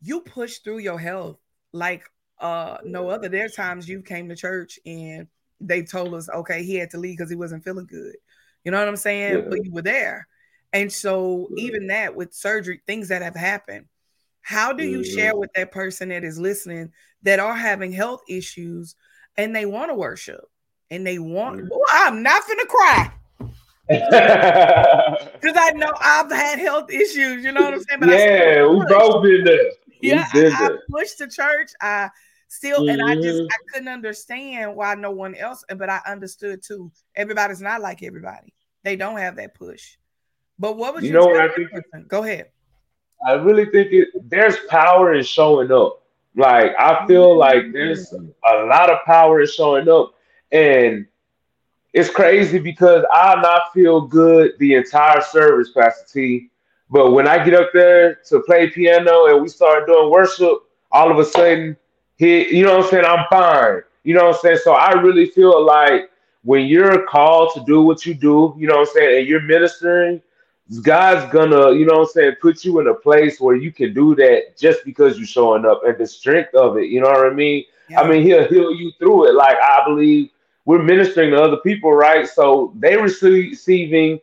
you 0.00 0.20
push 0.20 0.58
through 0.58 0.78
your 0.78 0.98
health 0.98 1.38
like 1.72 2.04
uh 2.38 2.78
no 2.84 3.08
other. 3.08 3.28
There 3.28 3.44
are 3.44 3.50
times 3.50 3.88
you 3.88 4.02
came 4.02 4.28
to 4.28 4.36
church 4.36 4.78
and 4.86 5.26
they 5.60 5.82
told 5.82 6.14
us, 6.14 6.28
okay, 6.28 6.62
he 6.62 6.76
had 6.76 6.90
to 6.90 6.98
leave 6.98 7.18
because 7.18 7.30
he 7.30 7.36
wasn't 7.36 7.64
feeling 7.64 7.86
good. 7.86 8.16
You 8.64 8.70
know 8.70 8.78
what 8.78 8.88
I'm 8.88 8.96
saying? 8.96 9.32
Yeah. 9.32 9.48
But 9.50 9.64
you 9.64 9.72
were 9.72 9.82
there. 9.82 10.26
And 10.72 10.92
so 10.92 11.48
Yeah. 11.56 11.64
even 11.64 11.86
that 11.88 12.14
with 12.14 12.32
surgery, 12.32 12.80
things 12.86 13.08
that 13.08 13.22
have 13.22 13.36
happened, 13.36 13.86
how 14.42 14.72
do 14.72 14.84
you 14.84 15.04
share 15.04 15.36
with 15.36 15.50
that 15.54 15.72
person 15.72 16.08
that 16.08 16.24
is 16.24 16.38
listening 16.38 16.92
that 17.22 17.40
are 17.40 17.54
having 17.54 17.92
health 17.92 18.22
issues 18.28 18.94
and 19.36 19.54
they 19.54 19.66
want 19.66 19.90
to 19.90 19.94
worship 19.94 20.44
and 20.90 21.06
they 21.06 21.18
want. 21.18 21.68
Boy, 21.68 21.78
I'm 21.92 22.22
not 22.22 22.46
gonna 22.48 22.66
cry 22.66 23.12
because 25.40 25.56
I 25.56 25.72
know 25.74 25.90
I've 26.00 26.30
had 26.30 26.58
health 26.60 26.90
issues. 26.92 27.44
You 27.44 27.52
know 27.52 27.62
what 27.62 27.74
I'm 27.74 27.82
saying? 27.82 28.04
I 28.04 28.06
yeah, 28.16 28.66
we 28.68 28.84
both 28.86 29.22
been 29.22 29.44
there. 29.44 29.70
Yeah, 30.00 30.26
we 30.32 30.46
I, 30.46 30.66
I 30.66 30.70
pushed 30.88 31.18
the 31.18 31.26
church. 31.26 31.72
I 31.80 32.08
still, 32.48 32.88
and 32.88 33.02
I 33.02 33.16
just 33.16 33.40
Mhm. 33.42 33.48
I 33.50 33.56
couldn't 33.72 33.88
understand 33.88 34.76
why 34.76 34.94
no 34.94 35.10
one 35.10 35.34
else. 35.34 35.64
But 35.76 35.90
I 35.90 36.00
understood 36.06 36.62
too. 36.62 36.92
Everybody's 37.16 37.60
not 37.60 37.80
like 37.80 38.02
everybody. 38.04 38.54
They 38.84 38.94
don't 38.96 39.18
have 39.18 39.36
that 39.36 39.54
push. 39.54 39.96
But 40.58 40.76
what 40.76 40.94
would 40.94 41.02
you, 41.02 41.08
You 41.08 41.14
know 41.14 41.26
what 41.26 41.40
I 41.40 41.48
think- 41.52 41.70
person? 41.70 42.06
Go 42.06 42.22
ahead. 42.22 42.50
I 43.26 43.32
really 43.32 43.66
think 43.66 43.92
it 43.92 44.08
there's 44.30 44.56
power 44.68 45.14
in 45.14 45.24
showing 45.24 45.72
up. 45.72 46.02
Like 46.36 46.72
I 46.78 47.04
feel 47.08 47.36
like 47.36 47.72
there's 47.72 48.12
a 48.12 48.54
lot 48.66 48.88
of 48.88 48.98
power 49.04 49.40
in 49.40 49.48
showing 49.48 49.88
up, 49.88 50.14
and 50.52 51.06
it's 51.92 52.10
crazy 52.10 52.58
because 52.58 53.04
I 53.12 53.40
not 53.40 53.72
feel 53.72 54.00
good 54.00 54.52
the 54.58 54.74
entire 54.74 55.20
service, 55.20 55.70
Pastor 55.70 56.06
T. 56.12 56.50
But 56.88 57.12
when 57.12 57.26
I 57.26 57.44
get 57.44 57.54
up 57.54 57.70
there 57.72 58.16
to 58.28 58.40
play 58.40 58.70
piano 58.70 59.26
and 59.26 59.42
we 59.42 59.48
start 59.48 59.86
doing 59.86 60.10
worship, 60.10 60.58
all 60.92 61.10
of 61.10 61.18
a 61.18 61.24
sudden, 61.24 61.76
he, 62.16 62.56
you 62.56 62.64
know 62.64 62.78
what 62.78 62.84
I'm 62.86 62.90
saying? 62.90 63.04
I'm 63.04 63.26
fine. 63.30 63.82
You 64.04 64.14
know 64.14 64.26
what 64.26 64.36
I'm 64.36 64.40
saying? 64.40 64.58
So 64.64 64.72
I 64.72 64.92
really 64.92 65.26
feel 65.26 65.64
like 65.64 66.10
when 66.42 66.66
you're 66.66 67.06
called 67.06 67.52
to 67.54 67.64
do 67.64 67.82
what 67.82 68.06
you 68.06 68.14
do, 68.14 68.54
you 68.58 68.66
know 68.66 68.78
what 68.78 68.88
I'm 68.88 68.94
saying, 68.94 69.18
and 69.20 69.28
you're 69.28 69.42
ministering, 69.42 70.22
God's 70.82 71.30
gonna, 71.32 71.72
you 71.72 71.84
know 71.84 71.98
what 71.98 72.08
I'm 72.08 72.12
saying, 72.12 72.36
put 72.40 72.64
you 72.64 72.80
in 72.80 72.86
a 72.86 72.94
place 72.94 73.40
where 73.40 73.56
you 73.56 73.72
can 73.72 73.92
do 73.92 74.14
that 74.14 74.56
just 74.56 74.84
because 74.84 75.18
you're 75.18 75.26
showing 75.26 75.66
up 75.66 75.82
and 75.84 75.98
the 75.98 76.06
strength 76.06 76.54
of 76.54 76.78
it, 76.78 76.86
you 76.86 77.00
know 77.00 77.08
what 77.08 77.26
I 77.26 77.34
mean? 77.34 77.64
I 77.96 78.06
mean, 78.08 78.22
he'll 78.22 78.46
heal 78.46 78.72
you 78.72 78.92
through 78.98 79.28
it. 79.28 79.34
Like 79.34 79.56
I 79.56 79.82
believe 79.84 80.30
we're 80.70 80.84
ministering 80.84 81.32
to 81.32 81.42
other 81.42 81.56
people, 81.56 81.92
right? 81.92 82.28
So 82.28 82.72
they 82.78 82.96
receive- 82.96 83.50
receiving, 83.50 84.20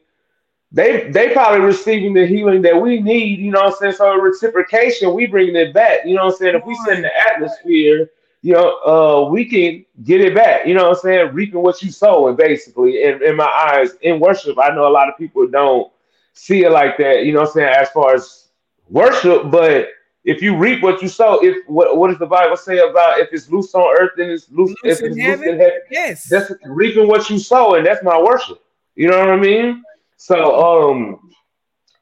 they 0.71 1.11
they 1.11 1.33
probably 1.33 1.59
receiving 1.59 2.13
the 2.13 2.25
healing 2.25 2.61
that 2.61 2.81
we 2.81 3.01
need, 3.01 3.39
you 3.39 3.51
know 3.51 3.59
I'm 3.59 3.73
saying? 3.73 3.95
So 3.95 4.17
reciprocation, 4.17 5.13
we 5.13 5.25
bringing 5.25 5.57
it 5.57 5.73
back, 5.73 6.05
you 6.05 6.15
know 6.15 6.23
I'm 6.23 6.31
saying? 6.31 6.55
If 6.55 6.65
we 6.65 6.73
send 6.87 7.03
the 7.03 7.11
atmosphere, 7.29 8.11
you 8.43 8.53
know, 8.53 8.69
uh, 8.85 9.29
we 9.29 9.43
can 9.43 9.85
get 10.05 10.21
it 10.21 10.33
back, 10.33 10.65
you 10.65 10.73
know 10.73 10.87
I'm 10.87 10.95
saying? 10.95 11.33
Reaping 11.33 11.61
what 11.61 11.81
you 11.81 11.91
sow, 11.91 12.29
and 12.29 12.37
basically, 12.37 13.03
in, 13.03 13.21
in 13.21 13.35
my 13.35 13.51
eyes, 13.73 13.89
in 14.01 14.21
worship, 14.21 14.57
I 14.57 14.69
know 14.73 14.87
a 14.87 14.95
lot 14.99 15.09
of 15.09 15.17
people 15.17 15.45
don't 15.47 15.91
see 16.33 16.63
it 16.63 16.71
like 16.71 16.97
that, 16.99 17.25
you 17.25 17.33
know 17.33 17.41
I'm 17.41 17.47
saying, 17.47 17.67
as 17.67 17.89
far 17.89 18.15
as 18.15 18.47
worship, 18.89 19.51
but 19.51 19.89
if 20.27 20.41
you 20.41 20.57
reap 20.57 20.83
what 20.83 21.01
you 21.01 21.07
sow, 21.07 21.39
if 21.41 21.65
what, 21.67 21.95
what 21.95 22.09
does 22.09 22.19
the 22.19 22.25
Bible 22.25 22.57
say 22.57 22.79
about 22.79 23.17
if 23.19 23.29
it's 23.31 23.49
loose 23.49 23.73
on 23.73 23.95
earth 23.97 24.11
and 24.17 24.29
it's 24.29 24.51
loose, 24.51 24.75
Loose 24.83 24.99
if 24.99 24.99
in 24.99 25.11
it's 25.13 25.17
heaven? 25.21 25.39
loose 25.39 25.53
in 25.53 25.59
heaven? 25.59 25.79
yes. 25.89 26.27
That's 26.29 26.51
reaping 26.65 27.07
what 27.07 27.29
you 27.29 27.39
sow, 27.39 27.75
and 27.75 27.87
that's 27.87 28.03
my 28.03 28.21
worship. 28.21 28.61
You 28.95 29.07
know 29.07 29.19
what 29.19 29.29
I 29.29 29.37
mean? 29.37 29.83
So, 30.17 30.91
um, 30.91 31.31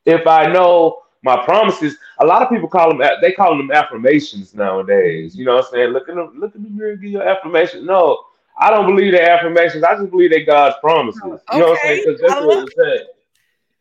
if 0.05 0.25
I 0.25 0.51
know 0.51 1.03
my 1.21 1.45
promises, 1.45 1.97
a 2.19 2.25
lot 2.25 2.41
of 2.41 2.49
people 2.49 2.67
call 2.67 2.89
them 2.97 3.07
they 3.21 3.31
call 3.31 3.55
them 3.55 3.71
affirmations 3.71 4.55
nowadays. 4.55 5.35
You 5.35 5.45
know 5.45 5.57
what 5.57 5.65
I'm 5.65 5.71
saying? 5.71 5.89
Look 5.91 6.09
in 6.09 6.15
the 6.15 6.23
look 6.35 6.55
in 6.55 6.63
the 6.63 6.69
mirror, 6.69 6.91
and 6.93 7.01
give 7.01 7.11
your 7.11 7.27
affirmation. 7.27 7.85
No, 7.85 8.23
I 8.59 8.71
don't 8.71 8.87
believe 8.87 9.11
they're 9.11 9.29
affirmations. 9.29 9.83
I 9.83 9.95
just 9.97 10.09
believe 10.09 10.31
they're 10.31 10.45
God's 10.45 10.77
promises. 10.81 11.21
You 11.23 11.59
know 11.59 11.69
what 11.69 11.79
I'm 11.83 11.87
saying? 11.89 12.03
Because 12.07 12.21
that's 12.21 12.33
I 12.33 12.39
what 12.43 12.57
love 12.57 12.67
it 12.69 12.73
said. 12.75 13.07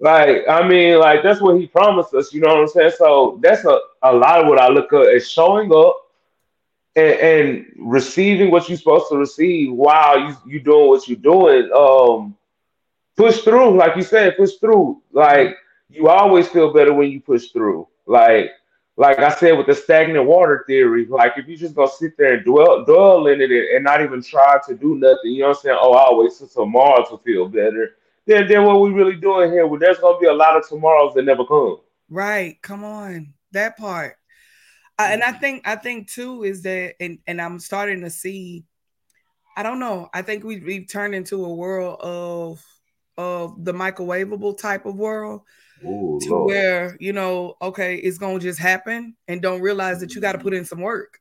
Like, 0.04 0.42
I 0.50 0.68
mean, 0.68 0.98
like 0.98 1.22
that's 1.22 1.40
what 1.40 1.58
he 1.58 1.66
promised 1.66 2.12
us, 2.12 2.30
you 2.34 2.42
know 2.42 2.48
what 2.48 2.58
I'm 2.60 2.68
saying? 2.68 2.92
So 2.98 3.40
that's 3.42 3.64
a, 3.64 3.78
a 4.02 4.12
lot 4.12 4.42
of 4.42 4.48
what 4.48 4.60
I 4.60 4.68
look 4.68 4.92
at 4.92 5.06
is 5.06 5.30
showing 5.30 5.72
up 5.74 5.96
and, 6.94 7.14
and 7.20 7.66
receiving 7.78 8.50
what 8.50 8.68
you're 8.68 8.76
supposed 8.76 9.08
to 9.08 9.16
receive 9.16 9.72
while 9.72 10.20
you 10.20 10.36
you 10.46 10.60
doing 10.60 10.88
what 10.88 11.08
you're 11.08 11.16
doing. 11.16 11.70
Um 11.74 12.36
push 13.16 13.40
through, 13.40 13.78
like 13.78 13.96
you 13.96 14.02
said, 14.02 14.36
push 14.36 14.56
through. 14.56 15.00
Like 15.10 15.56
you 15.88 16.08
always 16.10 16.48
feel 16.48 16.70
better 16.70 16.92
when 16.92 17.10
you 17.10 17.20
push 17.22 17.48
through. 17.48 17.88
Like 18.04 18.50
like 18.98 19.20
I 19.20 19.30
said 19.30 19.56
with 19.56 19.68
the 19.68 19.74
stagnant 19.74 20.26
water 20.26 20.64
theory, 20.66 21.06
like 21.06 21.32
if 21.38 21.48
you 21.48 21.56
just 21.56 21.74
gonna 21.74 21.88
sit 21.88 22.18
there 22.18 22.34
and 22.34 22.44
dwell 22.44 22.84
dwell 22.84 23.26
in 23.28 23.40
it 23.40 23.50
and 23.50 23.82
not 23.82 24.02
even 24.02 24.22
try 24.22 24.58
to 24.66 24.74
do 24.74 24.96
nothing, 24.96 25.32
you 25.32 25.40
know 25.40 25.48
what 25.48 25.56
I'm 25.56 25.62
saying? 25.62 25.78
Oh, 25.80 25.94
I'll 25.94 26.18
wait 26.18 26.32
till 26.36 26.46
tomorrow 26.46 27.06
to 27.08 27.16
feel 27.24 27.48
better. 27.48 27.96
Then 28.26 28.48
then 28.48 28.64
what 28.64 28.80
we 28.80 28.90
really 28.90 29.16
doing 29.16 29.52
here? 29.52 29.66
Well, 29.66 29.78
there's 29.78 29.98
gonna 29.98 30.18
be 30.18 30.26
a 30.26 30.32
lot 30.32 30.56
of 30.56 30.66
tomorrows 30.68 31.14
that 31.14 31.24
never 31.24 31.44
come. 31.44 31.78
Right. 32.08 32.60
Come 32.62 32.84
on. 32.84 33.34
That 33.52 33.76
part. 33.76 34.16
Uh, 34.98 35.08
and 35.10 35.22
I 35.22 35.32
think 35.32 35.66
I 35.66 35.76
think 35.76 36.10
too 36.10 36.44
is 36.44 36.62
that 36.62 36.94
and, 37.00 37.18
and 37.26 37.40
I'm 37.40 37.58
starting 37.58 38.02
to 38.02 38.10
see 38.10 38.64
I 39.56 39.62
don't 39.62 39.78
know. 39.78 40.08
I 40.12 40.22
think 40.22 40.44
we 40.44 40.60
we've 40.60 40.88
turned 40.88 41.14
into 41.14 41.44
a 41.44 41.54
world 41.54 42.00
of 42.00 42.64
of 43.16 43.64
the 43.64 43.72
microwavable 43.72 44.58
type 44.58 44.86
of 44.86 44.96
world 44.96 45.42
Ooh, 45.84 46.18
to 46.22 46.30
Lord. 46.30 46.46
where 46.46 46.96
you 47.00 47.12
know, 47.12 47.56
okay, 47.60 47.96
it's 47.96 48.18
gonna 48.18 48.38
just 48.38 48.58
happen 48.58 49.16
and 49.28 49.42
don't 49.42 49.60
realize 49.60 50.00
that 50.00 50.14
you 50.14 50.20
got 50.20 50.32
to 50.32 50.38
put 50.38 50.54
in 50.54 50.64
some 50.64 50.80
work 50.80 51.20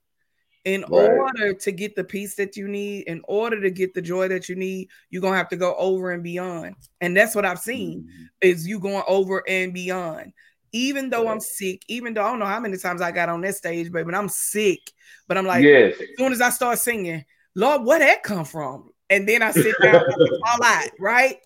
in 0.65 0.81
Right. 0.89 0.91
order 1.11 1.53
to 1.53 1.71
get 1.71 1.95
the 1.95 2.03
peace 2.03 2.35
that 2.35 2.55
you 2.55 2.67
need, 2.67 3.03
in 3.07 3.21
order 3.27 3.59
to 3.61 3.69
get 3.69 3.93
the 3.93 4.01
joy 4.01 4.27
that 4.29 4.47
you 4.47 4.55
need, 4.55 4.89
you're 5.09 5.21
gonna 5.21 5.37
have 5.37 5.49
to 5.49 5.57
go 5.57 5.75
over 5.75 6.11
and 6.11 6.23
beyond. 6.23 6.75
And 7.01 7.15
that's 7.15 7.35
what 7.35 7.45
I've 7.45 7.59
seen 7.59 8.07
is 8.41 8.67
you 8.67 8.79
going 8.79 9.03
over 9.07 9.43
and 9.47 9.73
beyond. 9.73 10.33
Even 10.71 11.09
though 11.09 11.27
I'm 11.27 11.39
sick, 11.39 11.83
even 11.87 12.13
though 12.13 12.23
I 12.25 12.29
don't 12.29 12.39
know 12.39 12.45
how 12.45 12.59
many 12.59 12.77
times 12.77 13.01
I 13.01 13.11
got 13.11 13.29
on 13.29 13.41
that 13.41 13.55
stage, 13.55 13.91
baby, 13.91 14.05
but 14.05 14.15
I'm 14.15 14.29
sick. 14.29 14.79
But 15.27 15.37
I'm 15.37 15.45
like, 15.45 15.63
yes. 15.63 15.93
as 15.99 16.07
soon 16.17 16.31
as 16.31 16.41
I 16.41 16.49
start 16.49 16.79
singing, 16.79 17.23
Lord, 17.55 17.83
where 17.83 17.99
that 17.99 18.23
come 18.23 18.45
from? 18.45 18.89
And 19.09 19.29
then 19.29 19.43
I 19.43 19.51
sit 19.51 19.75
down 19.83 20.01
and 20.07 20.15
fall 20.15 20.59
out, 20.63 20.89
right? 20.99 21.37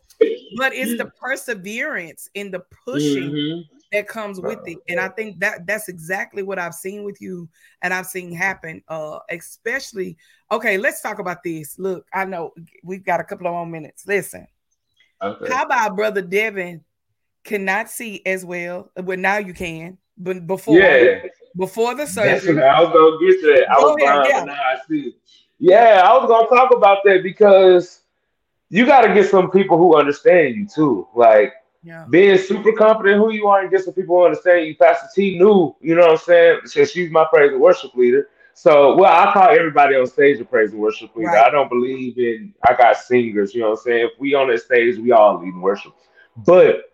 But 0.55 0.73
it's 0.73 0.95
the 0.97 1.11
perseverance 1.19 2.29
in 2.35 2.51
the 2.51 2.61
pushing 2.85 3.31
Mhm. 3.31 3.63
That 3.91 4.07
comes 4.07 4.41
with 4.41 4.59
it. 4.65 4.79
And 4.89 4.99
I 4.99 5.07
think 5.07 5.39
that 5.39 5.65
that's 5.65 5.87
exactly 5.87 6.43
what 6.43 6.59
I've 6.59 6.73
seen 6.73 7.03
with 7.03 7.21
you 7.21 7.47
and 7.81 7.93
I've 7.93 8.05
seen 8.05 8.33
happen. 8.33 8.83
Uh, 8.87 9.19
especially 9.29 10.17
okay, 10.51 10.77
let's 10.77 11.01
talk 11.01 11.19
about 11.19 11.43
this. 11.43 11.79
Look, 11.79 12.05
I 12.13 12.25
know 12.25 12.53
we've 12.83 13.05
got 13.05 13.19
a 13.19 13.23
couple 13.23 13.47
of 13.47 13.53
more 13.53 13.65
minutes. 13.65 14.05
Listen, 14.05 14.47
okay. 15.21 15.53
how 15.53 15.63
about 15.63 15.95
brother 15.95 16.21
Devon 16.21 16.83
cannot 17.43 17.89
see 17.89 18.21
as 18.25 18.43
well? 18.43 18.91
Well, 18.97 19.17
now 19.17 19.37
you 19.37 19.53
can, 19.53 19.97
but 20.17 20.45
before 20.45 20.77
yeah. 20.77 21.23
before 21.55 21.95
the 21.95 22.05
surgery. 22.05 22.55
That's 22.55 22.77
I 22.77 22.81
was 22.81 22.93
gonna 22.93 23.31
get 23.31 23.41
to 23.41 23.47
that. 23.55 23.71
I 23.71 23.79
was 23.79 23.95
blind, 23.99 24.27
yeah. 24.29 24.43
now 24.43 24.53
I 24.53 24.77
see. 24.89 25.15
Yeah, 25.59 26.01
I 26.03 26.13
was 26.17 26.27
gonna 26.27 26.47
talk 26.49 26.75
about 26.75 26.99
that 27.05 27.23
because 27.23 28.01
you 28.69 28.85
got 28.85 29.01
to 29.01 29.13
get 29.13 29.29
some 29.29 29.49
people 29.49 29.77
who 29.77 29.95
understand 29.95 30.55
you 30.55 30.67
too. 30.67 31.07
Like 31.15 31.53
yeah. 31.87 32.05
being 32.09 32.37
super 32.37 32.73
confident 32.73 33.17
who 33.17 33.31
you 33.31 33.47
are 33.47 33.61
and 33.61 33.71
just 33.71 33.85
some 33.85 33.93
people 33.93 34.17
who 34.17 34.25
understand 34.25 34.67
you. 34.67 34.75
Pastor 34.75 35.07
T 35.15 35.39
knew, 35.39 35.73
you 35.79 35.95
know 35.95 36.01
what 36.01 36.11
I'm 36.11 36.17
saying? 36.17 36.59
So 36.65 36.83
she's 36.83 37.09
my 37.09 37.25
praise 37.31 37.53
and 37.53 37.61
worship 37.61 37.95
leader. 37.95 38.27
So, 38.53 38.97
well, 38.97 39.13
I 39.13 39.31
call 39.31 39.49
everybody 39.49 39.95
on 39.95 40.05
stage 40.05 40.41
a 40.41 40.45
praise 40.45 40.71
and 40.71 40.81
worship 40.81 41.15
leader. 41.15 41.29
Right. 41.29 41.45
I 41.45 41.49
don't 41.49 41.69
believe 41.69 42.17
in 42.17 42.53
I 42.67 42.73
got 42.73 42.97
singers, 42.97 43.55
you 43.55 43.61
know 43.61 43.69
what 43.69 43.79
I'm 43.79 43.83
saying? 43.85 44.09
If 44.13 44.19
we 44.19 44.33
on 44.33 44.49
that 44.49 44.61
stage, 44.61 44.97
we 44.97 45.13
all 45.13 45.39
lead 45.39 45.55
worship. 45.55 45.93
But 46.35 46.91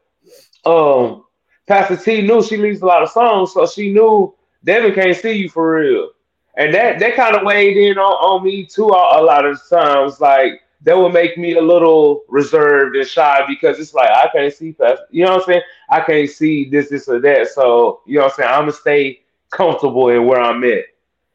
um 0.64 1.26
Pastor 1.68 1.98
T 1.98 2.22
knew 2.22 2.44
she 2.44 2.58
leads 2.58 2.82
a 2.82 2.86
lot 2.86 3.02
of 3.02 3.10
songs, 3.10 3.54
so 3.54 3.66
she 3.66 3.92
knew 3.92 4.36
Devon 4.64 4.94
can't 4.94 5.18
see 5.18 5.34
you 5.34 5.50
for 5.50 5.80
real. 5.80 6.12
And 6.56 6.72
that 6.74 7.00
that 7.00 7.16
kind 7.16 7.36
of 7.36 7.44
weighed 7.44 7.78
in 7.78 7.98
on, 7.98 8.14
on 8.14 8.44
me 8.44 8.68
too 8.68 8.90
a, 8.90 9.22
a 9.22 9.24
lot 9.24 9.44
of 9.46 9.60
times. 9.68 10.22
Like 10.22 10.62
that 10.84 10.98
would 10.98 11.14
make 11.14 11.38
me 11.38 11.56
a 11.56 11.62
little 11.62 12.24
reserved 12.28 12.96
and 12.96 13.08
shy 13.08 13.42
because 13.48 13.80
it's 13.80 13.94
like 13.94 14.10
I 14.10 14.30
can't 14.34 14.54
see 14.54 14.74
past, 14.74 15.02
you 15.10 15.26
know 15.26 15.32
what 15.32 15.42
I'm 15.42 15.46
saying? 15.46 15.62
I 15.90 16.02
can't 16.02 16.30
see 16.30 16.70
this, 16.70 16.90
this, 16.90 17.08
or 17.08 17.20
that. 17.22 17.48
So, 17.50 18.02
you 18.06 18.16
know 18.16 18.26
what 18.26 18.34
I'm 18.34 18.38
saying? 18.38 18.50
I'm 18.50 18.62
gonna 18.62 18.74
stay 18.74 19.22
comfortable 19.50 20.10
in 20.10 20.26
where 20.26 20.42
I'm 20.42 20.64
at. 20.64 20.86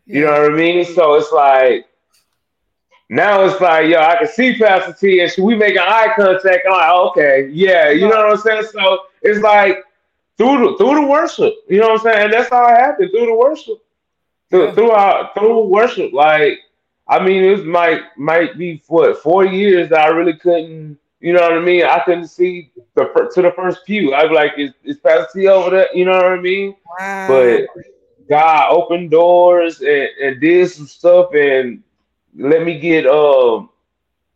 You 0.06 0.24
know 0.24 0.32
what 0.32 0.52
I 0.52 0.54
mean? 0.54 0.84
So 0.84 1.14
it's 1.14 1.32
like 1.32 1.86
now 3.10 3.44
it's 3.44 3.60
like, 3.60 3.88
yo, 3.88 4.00
I 4.00 4.16
can 4.16 4.28
see 4.28 4.58
Pastor 4.58 4.92
T 4.92 5.20
and 5.20 5.32
we 5.38 5.54
making 5.54 5.78
eye 5.78 6.12
contact. 6.14 6.66
I'm 6.66 6.72
like, 6.72 6.90
okay, 6.90 7.48
yeah, 7.52 7.90
you 7.90 8.08
know 8.08 8.16
what 8.16 8.32
I'm 8.32 8.36
saying? 8.38 8.64
So 8.70 9.00
it's 9.22 9.40
like 9.40 9.84
through 10.36 10.58
the 10.58 10.76
through 10.76 10.94
the 10.94 11.06
worship, 11.06 11.54
you 11.68 11.80
know 11.80 11.88
what 11.88 12.00
I'm 12.00 12.12
saying? 12.12 12.24
And 12.24 12.32
that's 12.32 12.50
how 12.50 12.66
it 12.66 12.78
happened 12.78 13.10
through 13.12 13.26
the 13.26 13.34
worship. 13.34 13.78
Through, 14.50 14.64
yeah. 14.66 14.74
through 14.74 14.90
our 14.90 15.30
through 15.34 15.68
worship, 15.68 16.12
like 16.12 16.58
I 17.08 17.24
mean, 17.24 17.42
it 17.42 17.50
was 17.50 17.64
might 17.64 18.02
might 18.16 18.58
be 18.58 18.82
what 18.86 19.22
four 19.22 19.46
years 19.46 19.88
that 19.90 20.00
I 20.00 20.08
really 20.08 20.36
couldn't. 20.36 20.98
You 21.20 21.32
know 21.32 21.40
what 21.40 21.54
I 21.54 21.60
mean? 21.60 21.84
I 21.84 22.00
couldn't 22.04 22.28
see 22.28 22.70
the 22.94 23.04
to 23.34 23.42
the 23.42 23.52
first 23.56 23.84
pew. 23.86 24.14
I'd 24.14 24.28
be 24.28 24.34
like, 24.34 24.52
"Is 24.58 24.72
is 24.84 24.98
Pastor 24.98 25.40
T 25.40 25.48
over 25.48 25.70
there?" 25.70 25.88
You 25.94 26.04
know 26.04 26.12
what 26.12 26.26
I 26.26 26.40
mean? 26.40 26.76
Wow. 26.98 27.28
But 27.28 27.66
God 28.28 28.70
opened 28.70 29.10
doors 29.10 29.80
and, 29.80 30.08
and 30.22 30.40
did 30.40 30.70
some 30.70 30.86
stuff 30.86 31.34
and 31.34 31.82
let 32.36 32.62
me 32.62 32.78
get 32.78 33.06
um 33.06 33.70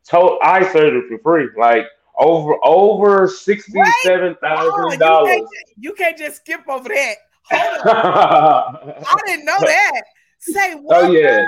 total 0.09 0.39
eye 0.43 0.67
surgery 0.73 1.03
for 1.09 1.19
free. 1.19 1.49
Like 1.57 1.87
over 2.19 2.55
over 2.65 3.29
sixty 3.29 3.81
seven 4.03 4.35
thousand 4.43 4.99
dollars. 4.99 5.43
You 5.79 5.93
can't 5.93 6.17
just 6.17 6.39
skip 6.39 6.63
over 6.69 6.89
that. 6.89 7.15
I 7.53 9.17
didn't 9.27 9.45
know 9.45 9.59
that. 9.61 10.03
Say 10.39 10.75
what? 10.75 11.05
Oh 11.05 11.13
yeah 11.13 11.45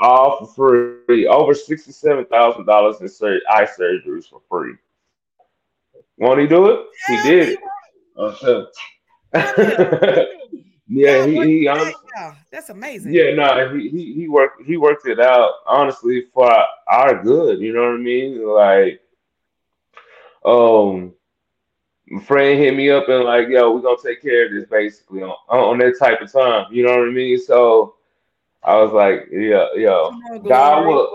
all 0.00 0.46
for 0.46 0.98
free. 1.06 1.26
Over 1.26 1.54
sixty-seven 1.54 2.26
thousand 2.26 2.66
dollars 2.66 3.00
in 3.00 3.08
sur- 3.08 3.40
eye 3.50 3.66
surgeries 3.66 4.28
for 4.28 4.40
free. 4.48 4.74
Won't 6.18 6.40
he 6.40 6.46
do 6.46 6.70
it? 6.70 6.86
He 7.08 7.22
did. 7.22 7.58
Okay. 8.16 8.64
yeah, 10.88 11.26
he, 11.26 11.40
he 11.42 11.68
honestly, 11.68 11.94
yeah, 12.16 12.34
that's 12.50 12.68
amazing. 12.68 13.12
Yeah, 13.12 13.34
no, 13.34 13.74
he, 13.74 13.88
he 13.88 14.14
he 14.14 14.28
worked 14.28 14.62
he 14.64 14.76
worked 14.76 15.06
it 15.06 15.20
out 15.20 15.50
honestly 15.66 16.26
for 16.34 16.52
our 16.88 17.22
good. 17.22 17.60
You 17.60 17.72
know 17.72 17.82
what 17.82 17.94
I 17.94 17.98
mean? 17.98 18.46
Like, 18.46 19.00
um, 20.44 21.14
friend 22.24 22.58
hit 22.58 22.74
me 22.74 22.90
up 22.90 23.08
and 23.08 23.24
like, 23.24 23.48
yo, 23.48 23.72
we're 23.72 23.80
gonna 23.80 23.96
take 24.02 24.20
care 24.20 24.46
of 24.46 24.52
this 24.52 24.68
basically 24.68 25.22
on, 25.22 25.34
on 25.48 25.78
that 25.78 25.98
type 25.98 26.20
of 26.20 26.32
time. 26.32 26.66
You 26.72 26.84
know 26.84 26.98
what 26.98 27.08
I 27.08 27.12
mean? 27.12 27.38
So 27.38 27.94
I 28.62 28.76
was 28.82 28.92
like, 28.92 29.28
yeah, 29.32 29.66
yo, 29.74 30.12
God 30.46 30.86
will, 30.86 31.08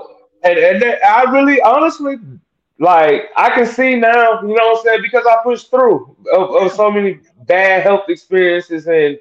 and 0.43 0.57
and 0.57 0.83
I 1.07 1.23
really, 1.31 1.61
honestly, 1.61 2.17
like 2.79 3.29
I 3.37 3.49
can 3.51 3.65
see 3.65 3.95
now, 3.95 4.41
you 4.41 4.49
know 4.49 4.67
what 4.67 4.79
I'm 4.79 4.83
saying, 4.83 5.01
because 5.03 5.25
I 5.25 5.37
pushed 5.43 5.69
through 5.69 6.15
of, 6.33 6.55
of 6.55 6.71
so 6.73 6.91
many 6.91 7.19
bad 7.47 7.83
health 7.83 8.09
experiences 8.09 8.87
and 8.87 9.19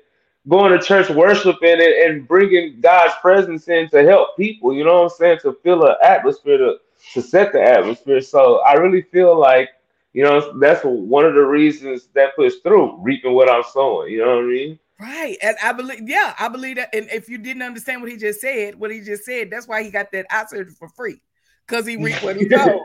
going 0.49 0.73
to 0.73 0.85
church 0.85 1.11
worshiping 1.11 1.73
and, 1.73 1.83
and 1.83 2.29
bringing 2.29 2.81
God's 2.81 3.15
presence 3.21 3.69
in 3.69 3.89
to 3.91 4.03
help 4.05 4.37
people, 4.37 4.75
you 4.75 4.85
know 4.85 5.03
what 5.03 5.13
I'm 5.13 5.19
saying, 5.19 5.39
to 5.43 5.57
fill 5.63 5.87
an 5.87 5.97
atmosphere 6.03 6.59
to 6.59 6.77
to 7.13 7.23
set 7.23 7.53
the 7.53 7.63
atmosphere. 7.63 8.21
So 8.23 8.61
I 8.61 8.75
really 8.75 9.03
feel 9.03 9.39
like, 9.39 9.71
you 10.15 10.25
know, 10.25 10.59
that's 10.59 10.83
one 10.85 11.25
of 11.27 11.35
the 11.35 11.43
reasons 11.45 12.09
that 12.15 12.35
pushed 12.37 12.63
through, 12.63 12.99
reaping 13.03 13.35
what 13.35 13.51
I'm 13.51 13.65
sowing. 13.73 14.13
You 14.13 14.25
know 14.25 14.37
what 14.37 14.45
I 14.45 14.49
mean? 14.49 14.79
Right. 14.99 15.37
And 15.43 15.57
I 15.63 15.73
believe, 15.73 16.09
yeah, 16.09 16.35
I 16.39 16.49
believe 16.49 16.77
that. 16.77 16.95
And 16.95 17.09
if 17.11 17.29
you 17.29 17.39
didn't 17.39 17.63
understand 17.63 18.01
what 18.01 18.11
he 18.11 18.17
just 18.17 18.41
said, 18.41 18.77
what 18.77 18.93
he 18.93 19.01
just 19.01 19.25
said, 19.25 19.51
that's 19.51 19.67
why 19.67 19.83
he 19.83 19.91
got 19.91 20.13
that 20.13 20.27
eye 20.31 20.45
surgery 20.49 20.75
for 20.79 20.89
free. 20.89 21.21
Cause 21.67 21.87
he 21.87 21.97
reaped 21.97 22.23
what 22.23 22.37
he 22.37 22.49
sowed. 22.49 22.79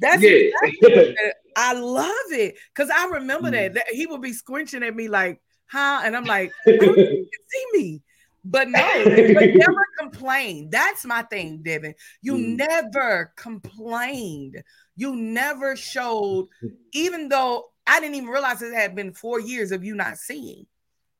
That's 0.00 0.20
yeah. 0.20 0.50
Exactly 0.62 1.16
I 1.56 1.72
love 1.74 2.08
it. 2.30 2.56
Cause 2.74 2.90
I 2.94 3.06
remember 3.06 3.48
mm. 3.48 3.74
that, 3.74 3.86
he 3.90 4.06
would 4.06 4.20
be 4.20 4.32
squinching 4.32 4.86
at 4.86 4.94
me 4.94 5.08
like, 5.08 5.40
huh? 5.66 6.02
And 6.04 6.16
I'm 6.16 6.24
like, 6.24 6.52
I 6.66 6.76
don't 6.80 6.98
you 6.98 7.04
can 7.04 7.26
see 7.48 7.66
me. 7.72 8.02
But 8.44 8.68
no, 8.68 9.04
but 9.04 9.54
never 9.54 9.86
complain. 9.98 10.68
That's 10.68 11.06
my 11.06 11.22
thing, 11.22 11.62
Devon. 11.62 11.94
You 12.20 12.34
mm. 12.34 12.56
never 12.56 13.32
complained. 13.36 14.62
You 14.96 15.16
never 15.16 15.76
showed, 15.76 16.48
even 16.92 17.28
though 17.30 17.68
I 17.86 18.00
didn't 18.00 18.16
even 18.16 18.28
realize 18.28 18.60
it 18.60 18.74
had 18.74 18.94
been 18.94 19.14
four 19.14 19.40
years 19.40 19.72
of 19.72 19.82
you 19.82 19.94
not 19.94 20.18
seeing. 20.18 20.66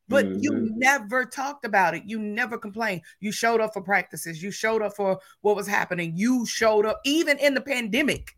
But 0.09 0.27
mm-hmm. 0.27 0.38
you 0.40 0.71
never 0.77 1.25
talked 1.25 1.64
about 1.64 1.95
it. 1.95 2.03
You 2.07 2.19
never 2.19 2.59
complained. 2.59 3.03
You 3.21 3.33
showed 3.33 3.61
up 3.61 3.73
for 3.73 3.81
practices. 3.81 4.43
You 4.43 4.51
showed 4.51 4.83
up 4.83 4.95
for 4.97 5.19
what 5.40 5.57
was 5.57 5.67
happening. 5.67 6.12
You 6.14 6.45
showed 6.47 6.85
up 6.85 7.01
even 7.05 7.38
in 7.38 7.55
the 7.55 7.61
pandemic. 7.61 8.33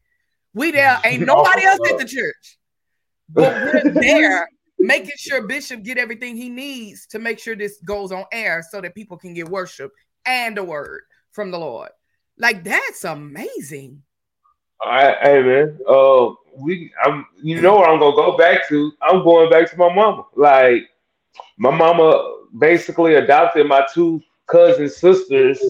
We 0.55 0.71
there 0.73 1.01
ain't 1.05 1.27
nobody 1.27 1.65
else 1.65 1.81
at 1.89 1.99
the 1.99 2.05
church, 2.05 2.59
but 3.29 3.53
we're 3.63 3.91
there 4.01 4.49
making 4.79 5.17
sure 5.17 5.47
Bishop 5.47 5.83
get 5.83 5.99
everything 5.99 6.37
he 6.37 6.49
needs 6.49 7.07
to 7.09 7.19
make 7.19 7.39
sure 7.39 7.57
this 7.57 7.79
goes 7.85 8.13
on 8.13 8.25
air 8.33 8.65
so 8.71 8.81
that 8.81 8.95
people 8.95 9.17
can 9.17 9.35
get 9.35 9.49
worship 9.49 9.91
and 10.25 10.59
a 10.59 10.65
word 10.65 11.03
from 11.33 11.51
the 11.51 11.59
Lord. 11.59 11.91
Like 12.39 12.65
that's 12.65 13.05
amazing. 13.05 14.03
All 14.85 14.93
right, 14.93 15.17
hey 15.23 15.43
man. 15.43 15.79
Uh, 15.89 16.35
we, 16.59 16.93
I'm, 17.03 17.27
you 17.43 17.61
know 17.61 17.77
where 17.79 17.89
I'm 17.89 17.99
gonna 17.99 18.15
go 18.15 18.37
back 18.37 18.69
to. 18.69 18.93
I'm 19.03 19.23
going 19.25 19.51
back 19.51 19.71
to 19.71 19.77
my 19.77 19.93
mama. 19.95 20.25
Like 20.37 20.89
my 21.57 21.71
mama 21.71 22.39
basically 22.59 23.15
adopted 23.15 23.67
my 23.67 23.87
two 23.93 24.23
cousin 24.47 24.89
sisters. 24.89 25.63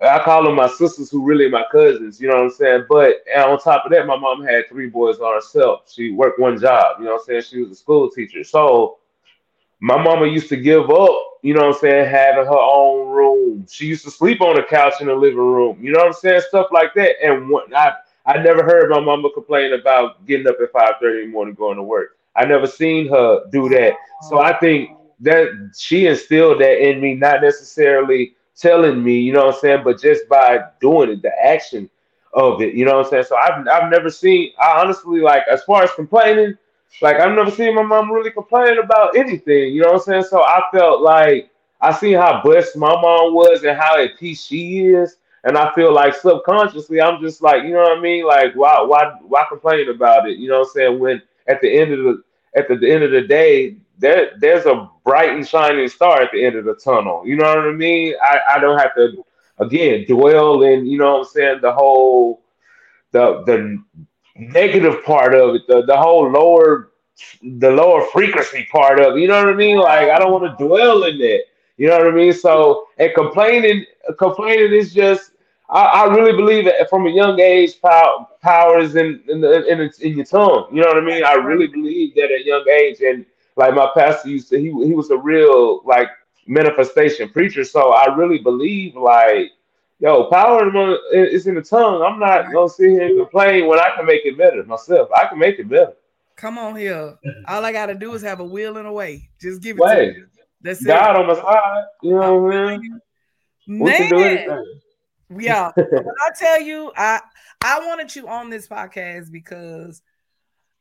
I 0.00 0.22
call 0.22 0.44
them 0.44 0.54
my 0.54 0.68
sisters 0.68 1.10
who 1.10 1.24
really 1.24 1.48
my 1.48 1.64
cousins, 1.72 2.20
you 2.20 2.28
know 2.28 2.36
what 2.36 2.44
I'm 2.44 2.50
saying? 2.50 2.84
But 2.88 3.16
on 3.36 3.58
top 3.58 3.84
of 3.84 3.90
that, 3.90 4.06
my 4.06 4.16
mom 4.16 4.44
had 4.44 4.68
three 4.68 4.88
boys 4.88 5.18
on 5.18 5.34
herself. 5.34 5.90
She 5.92 6.12
worked 6.12 6.38
one 6.38 6.58
job, 6.58 6.98
you 6.98 7.06
know 7.06 7.14
what 7.14 7.20
I'm 7.22 7.26
saying? 7.26 7.42
She 7.42 7.62
was 7.62 7.72
a 7.72 7.74
school 7.74 8.08
teacher. 8.08 8.44
So 8.44 8.98
my 9.80 10.00
mama 10.00 10.26
used 10.26 10.48
to 10.50 10.56
give 10.56 10.88
up, 10.90 11.10
you 11.42 11.54
know 11.54 11.66
what 11.66 11.74
I'm 11.74 11.80
saying, 11.80 12.10
having 12.10 12.44
her 12.44 12.52
own 12.52 13.08
room. 13.08 13.66
She 13.68 13.86
used 13.86 14.04
to 14.04 14.10
sleep 14.10 14.40
on 14.40 14.54
the 14.54 14.62
couch 14.62 14.94
in 15.00 15.08
the 15.08 15.14
living 15.14 15.38
room, 15.38 15.78
you 15.82 15.92
know 15.92 15.98
what 15.98 16.08
I'm 16.08 16.12
saying? 16.12 16.42
Stuff 16.48 16.68
like 16.72 16.94
that. 16.94 17.16
And 17.22 17.52
I 17.74 17.94
I 18.24 18.36
never 18.38 18.62
heard 18.62 18.90
my 18.90 19.00
mama 19.00 19.30
complain 19.32 19.72
about 19.72 20.26
getting 20.26 20.46
up 20.46 20.56
at 20.62 20.70
5 20.70 20.94
30 21.00 21.22
in 21.22 21.26
the 21.26 21.32
morning 21.32 21.54
going 21.54 21.76
to 21.76 21.82
work. 21.82 22.18
I 22.36 22.44
never 22.44 22.66
seen 22.66 23.08
her 23.08 23.46
do 23.50 23.68
that. 23.70 23.94
So 24.28 24.38
I 24.38 24.56
think 24.58 24.90
that 25.20 25.74
she 25.76 26.06
instilled 26.06 26.60
that 26.60 26.78
in 26.86 27.00
me, 27.00 27.14
not 27.14 27.42
necessarily 27.42 28.34
telling 28.56 29.02
me, 29.02 29.18
you 29.18 29.32
know 29.32 29.46
what 29.46 29.54
I'm 29.56 29.60
saying, 29.60 29.84
but 29.84 30.00
just 30.00 30.28
by 30.28 30.60
doing 30.80 31.10
it, 31.10 31.22
the 31.22 31.32
action 31.44 31.88
of 32.34 32.60
it, 32.60 32.74
you 32.74 32.84
know 32.84 32.96
what 32.96 33.06
I'm 33.06 33.10
saying. 33.10 33.24
So 33.24 33.36
I've 33.36 33.66
I've 33.68 33.90
never 33.90 34.10
seen. 34.10 34.52
I 34.60 34.80
honestly 34.80 35.20
like 35.20 35.42
as 35.50 35.62
far 35.64 35.82
as 35.82 35.90
complaining, 35.92 36.56
like 37.02 37.16
I've 37.16 37.34
never 37.34 37.50
seen 37.50 37.74
my 37.74 37.82
mom 37.82 38.10
really 38.10 38.30
complain 38.30 38.78
about 38.78 39.16
anything, 39.16 39.74
you 39.74 39.82
know 39.82 39.88
what 39.92 39.96
I'm 39.96 40.02
saying. 40.02 40.24
So 40.24 40.42
I 40.42 40.62
felt 40.72 41.00
like 41.02 41.50
I 41.80 41.92
seen 41.92 42.14
how 42.14 42.42
blessed 42.42 42.76
my 42.76 42.90
mom 42.90 43.34
was 43.34 43.62
and 43.62 43.78
how 43.78 43.98
at 44.02 44.18
peace 44.18 44.44
she 44.44 44.86
is. 44.86 45.16
And 45.44 45.56
I 45.56 45.72
feel 45.74 45.92
like 45.94 46.14
subconsciously, 46.14 47.00
I'm 47.00 47.20
just 47.20 47.42
like, 47.42 47.62
you 47.62 47.70
know 47.70 47.82
what 47.82 47.98
I 47.98 48.00
mean? 48.00 48.26
Like, 48.26 48.54
why, 48.54 48.82
why, 48.82 49.12
why 49.22 49.44
complain 49.48 49.88
about 49.88 50.28
it? 50.28 50.36
You 50.36 50.48
know 50.48 50.60
what 50.60 50.68
I'm 50.68 50.72
saying? 50.74 50.98
When 50.98 51.22
at 51.46 51.60
the 51.60 51.78
end 51.78 51.92
of 51.92 52.00
the, 52.00 52.22
at 52.56 52.68
the, 52.68 52.76
the 52.76 52.90
end 52.90 53.04
of 53.04 53.12
the 53.12 53.22
day, 53.22 53.76
there 53.98 54.32
there's 54.40 54.66
a 54.66 54.88
bright 55.04 55.30
and 55.30 55.46
shining 55.46 55.88
star 55.88 56.22
at 56.22 56.30
the 56.32 56.44
end 56.44 56.56
of 56.56 56.64
the 56.64 56.74
tunnel. 56.76 57.22
You 57.26 57.36
know 57.36 57.46
what 57.46 57.66
I 57.68 57.72
mean? 57.72 58.14
I, 58.22 58.56
I 58.56 58.60
don't 58.60 58.78
have 58.78 58.94
to 58.94 59.24
again 59.58 60.04
dwell 60.08 60.62
in, 60.62 60.86
you 60.86 60.98
know 60.98 61.18
what 61.18 61.18
I'm 61.18 61.32
saying, 61.32 61.60
the 61.62 61.72
whole 61.72 62.42
the 63.12 63.42
the 63.44 63.82
negative 64.36 65.02
part 65.04 65.34
of 65.34 65.56
it, 65.56 65.62
the, 65.66 65.82
the 65.86 65.96
whole 65.96 66.30
lower 66.30 66.90
the 67.42 67.70
lower 67.70 68.04
frequency 68.06 68.66
part 68.70 69.00
of. 69.00 69.18
You 69.18 69.26
know 69.28 69.44
what 69.44 69.52
I 69.52 69.56
mean? 69.56 69.78
Like 69.78 70.10
I 70.10 70.18
don't 70.18 70.32
want 70.32 70.58
to 70.58 70.64
dwell 70.64 71.04
in 71.04 71.18
that. 71.18 71.42
You 71.76 71.88
know 71.88 71.98
what 71.98 72.08
I 72.08 72.10
mean? 72.10 72.32
So 72.32 72.86
and 72.98 73.12
complaining, 73.14 73.84
complaining 74.18 74.72
is 74.72 74.94
just. 74.94 75.32
I, 75.70 75.82
I 75.84 76.14
really 76.14 76.32
believe 76.32 76.64
that 76.64 76.88
from 76.88 77.06
a 77.06 77.10
young 77.10 77.38
age, 77.40 77.78
power, 77.82 78.26
power 78.40 78.78
is 78.78 78.96
in 78.96 79.22
in, 79.28 79.40
the, 79.42 79.66
in 79.66 79.90
in 80.00 80.16
your 80.16 80.24
tongue. 80.24 80.68
You 80.72 80.80
know 80.80 80.88
what 80.88 80.96
I 80.96 81.02
mean? 81.04 81.24
I 81.24 81.34
really 81.34 81.66
believe 81.66 82.14
that 82.14 82.24
at 82.24 82.40
a 82.40 82.44
young 82.44 82.66
age, 82.68 83.00
and 83.02 83.26
like 83.58 83.74
my 83.74 83.90
pastor 83.94 84.28
used 84.28 84.48
to, 84.50 84.56
he 84.58 84.66
he 84.86 84.94
was 84.94 85.10
a 85.10 85.18
real 85.18 85.82
like 85.84 86.08
manifestation 86.46 87.28
preacher. 87.28 87.64
So 87.64 87.92
I 87.92 88.14
really 88.14 88.38
believe 88.38 88.94
like, 88.94 89.50
yo, 89.98 90.30
power 90.30 90.96
is 91.12 91.48
in 91.48 91.56
the 91.56 91.62
tongue. 91.62 92.00
I'm 92.02 92.20
not 92.20 92.52
gonna 92.52 92.68
sit 92.68 92.90
here 92.90 93.02
and 93.02 93.18
complain 93.18 93.66
when 93.66 93.80
I 93.80 93.90
can 93.96 94.06
make 94.06 94.24
it 94.24 94.38
better 94.38 94.62
myself. 94.62 95.08
I 95.14 95.26
can 95.26 95.40
make 95.40 95.58
it 95.58 95.68
better. 95.68 95.94
Come 96.36 96.56
on 96.56 96.76
here. 96.76 97.18
All 97.48 97.64
I 97.64 97.72
gotta 97.72 97.96
do 97.96 98.14
is 98.14 98.22
have 98.22 98.38
a 98.38 98.44
will 98.44 98.76
and 98.76 98.86
a 98.86 98.92
way. 98.92 99.28
Just 99.40 99.60
give 99.60 99.76
it 99.76 99.82
Way. 99.82 100.06
to 100.06 100.20
me. 100.20 100.26
That's 100.62 100.84
God 100.84 101.16
it. 101.16 101.20
on 101.20 101.26
my 101.26 101.34
side. 101.34 101.84
You 102.02 102.10
know 102.12 102.36
what 102.38 102.54
I 102.54 102.78
mean? 102.78 103.00
We 103.66 103.90
can 103.92 104.08
do 104.08 104.18
anything. 104.20 104.80
yeah. 105.36 105.72
when 105.74 106.04
I 106.06 106.30
tell 106.38 106.62
you, 106.62 106.92
I 106.96 107.20
I 107.60 107.84
wanted 107.88 108.14
you 108.14 108.28
on 108.28 108.50
this 108.50 108.68
podcast 108.68 109.32
because 109.32 110.00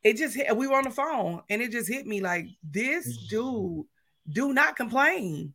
it 0.04 0.18
just 0.18 0.36
hit. 0.36 0.56
We 0.56 0.68
were 0.68 0.78
on 0.78 0.84
the 0.84 0.92
phone, 0.92 1.42
and 1.50 1.62
it 1.62 1.72
just 1.72 1.90
hit 1.90 2.06
me 2.06 2.22
like 2.22 2.48
this 2.64 3.18
dude 3.18 3.86
do 4.30 4.54
not 4.54 4.76
complain 4.76 5.54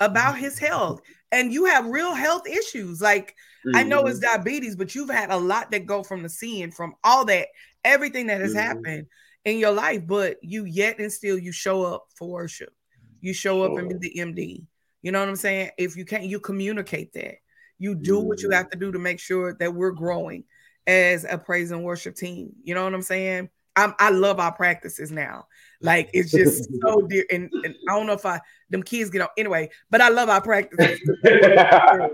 about 0.00 0.38
his 0.38 0.58
health, 0.58 1.00
and 1.30 1.52
you 1.52 1.66
have 1.66 1.86
real 1.86 2.14
health 2.14 2.46
issues. 2.48 3.00
Like 3.00 3.34
I 3.72 3.82
know 3.84 4.06
it's 4.06 4.18
Mm-hmm. 4.18 4.36
diabetes, 4.36 4.76
but 4.76 4.94
you've 4.94 5.10
had 5.10 5.30
a 5.30 5.36
lot 5.36 5.70
that 5.70 5.86
go 5.86 6.02
from 6.02 6.22
the 6.22 6.28
seeing, 6.28 6.70
from 6.70 6.94
all 7.04 7.24
that, 7.26 7.48
everything 7.84 8.26
that 8.28 8.40
has 8.40 8.54
Mhm. 8.54 8.60
happened 8.60 9.06
in 9.44 9.58
your 9.58 9.72
life, 9.72 10.06
but 10.06 10.38
you 10.42 10.64
yet 10.64 10.98
and 10.98 11.12
still 11.12 11.38
you 11.38 11.52
show 11.52 11.82
up 11.84 12.06
for 12.16 12.28
worship. 12.28 12.72
You 13.20 13.32
show 13.34 13.62
up 13.62 13.76
and 13.76 13.88
be 13.88 13.96
the 13.98 14.18
MD. 14.20 14.66
You 15.02 15.12
know 15.12 15.20
what 15.20 15.28
I'm 15.28 15.36
saying? 15.36 15.70
If 15.78 15.96
you 15.96 16.04
can't, 16.04 16.24
you 16.24 16.40
communicate 16.40 17.12
that. 17.14 17.36
You 17.78 17.94
do 17.94 18.20
what 18.20 18.42
you 18.42 18.50
have 18.50 18.70
to 18.70 18.78
do 18.78 18.92
to 18.92 18.98
make 18.98 19.20
sure 19.20 19.54
that 19.54 19.74
we're 19.74 19.90
growing 19.92 20.44
as 20.86 21.24
a 21.28 21.38
praise 21.38 21.70
and 21.70 21.84
worship 21.84 22.14
team. 22.16 22.52
You 22.62 22.74
know 22.74 22.84
what 22.84 22.94
I'm 22.94 23.02
saying? 23.02 23.50
I'm, 23.76 23.94
I 23.98 24.10
love 24.10 24.38
our 24.40 24.52
practices 24.52 25.10
now. 25.10 25.46
Like 25.80 26.10
it's 26.12 26.32
just 26.32 26.68
so 26.86 27.02
dear. 27.08 27.24
And, 27.30 27.50
and 27.64 27.74
I 27.88 27.96
don't 27.96 28.06
know 28.06 28.12
if 28.12 28.26
I 28.26 28.40
them 28.70 28.82
kids 28.82 29.10
get 29.10 29.22
on 29.22 29.28
anyway, 29.36 29.70
but 29.90 30.00
I 30.00 30.08
love 30.08 30.28
our 30.28 30.42
practices. 30.42 31.00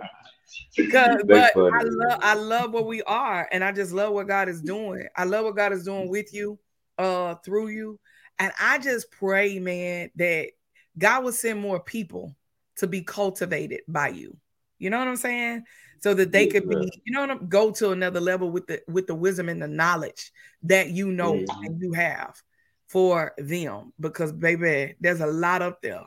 Because, 0.77 1.23
That's 1.27 1.53
but 1.55 1.73
I 1.75 1.83
love 1.83 2.19
I 2.23 2.35
love 2.35 2.73
what 2.73 2.87
we 2.87 3.03
are, 3.03 3.49
and 3.53 3.63
I 3.63 3.73
just 3.73 3.93
love 3.93 4.15
what 4.15 4.29
God 4.29 4.49
is 4.49 4.63
doing. 4.63 5.07
I 5.17 5.25
love 5.25 5.45
what 5.45 5.57
God 5.57 5.73
is 5.73 5.85
doing 5.85 6.09
with 6.09 6.33
you, 6.33 6.59
uh, 6.97 7.35
through 7.45 7.69
you, 7.69 7.99
and 8.39 8.53
I 8.59 8.79
just 8.79 9.11
pray, 9.11 9.59
man, 9.59 10.11
that 10.17 10.51
God 10.97 11.25
will 11.25 11.33
send 11.33 11.61
more 11.61 11.81
people 11.81 12.35
to 12.77 12.87
be 12.87 13.03
cultivated 13.03 13.81
by 13.89 14.09
you. 14.09 14.37
You 14.81 14.91
know 14.91 14.99
what 14.99 15.07
I'm 15.09 15.17
saying? 15.17 15.65
So 16.01 16.15
that 16.15 16.33
they 16.33 16.47
could 16.47 16.69
be, 16.69 16.91
you 17.05 17.13
know, 17.13 17.21
what 17.21 17.31
I'm- 17.31 17.47
go 17.49 17.71
to 17.73 17.91
another 17.91 18.21
level 18.21 18.51
with 18.51 18.67
the 18.67 18.83
with 18.89 19.07
the 19.07 19.15
wisdom 19.15 19.49
and 19.51 19.61
the 19.63 19.69
knowledge 19.69 20.33
that 20.65 20.89
you 20.89 21.13
know 21.13 21.35
Mhm. 21.35 21.67
and 21.67 21.81
you 21.81 21.93
have 21.93 22.41
for 22.87 23.33
them. 23.39 23.93
Because 24.01 24.33
baby, 24.33 24.95
there's 25.01 25.21
a 25.21 25.27
lot 25.27 25.63
up 25.63 25.83
there. 25.83 26.03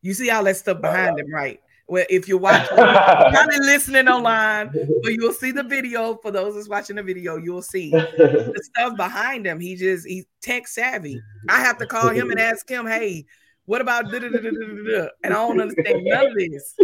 You 0.00 0.14
see 0.14 0.30
all 0.30 0.44
that 0.44 0.56
stuff 0.56 0.80
behind 0.80 1.18
them, 1.18 1.30
right? 1.32 1.60
Well, 1.88 2.06
if 2.08 2.28
you're 2.28 2.38
watching, 2.48 2.76
probably 2.76 3.58
listening 3.58 4.06
online, 4.08 4.70
but 5.02 5.12
you'll 5.12 5.32
see 5.32 5.50
the 5.50 5.64
video. 5.64 6.14
For 6.22 6.30
those 6.30 6.54
that's 6.54 6.68
watching 6.68 6.96
the 6.96 7.02
video, 7.02 7.36
you'll 7.36 7.60
see 7.62 7.90
the 7.90 8.60
stuff 8.62 8.96
behind 8.96 9.44
him. 9.46 9.58
He 9.58 9.74
just 9.74 10.06
he's 10.06 10.24
tech 10.40 10.68
savvy. 10.68 11.20
I 11.48 11.58
have 11.60 11.78
to 11.78 11.86
call 11.86 12.10
him 12.10 12.30
and 12.30 12.38
ask 12.40 12.68
him, 12.68 12.86
hey, 12.86 13.26
what 13.66 13.80
about 13.80 14.10
da 14.10 14.18
da 14.18 14.28
da 14.28 14.38
da 14.38 14.50
da 14.50 14.50
da? 14.50 15.00
da?" 15.02 15.08
And 15.24 15.32
I 15.32 15.36
don't 15.36 15.60
understand 15.60 16.04
none 16.04 16.26
of 16.26 16.34
this. 16.36 16.74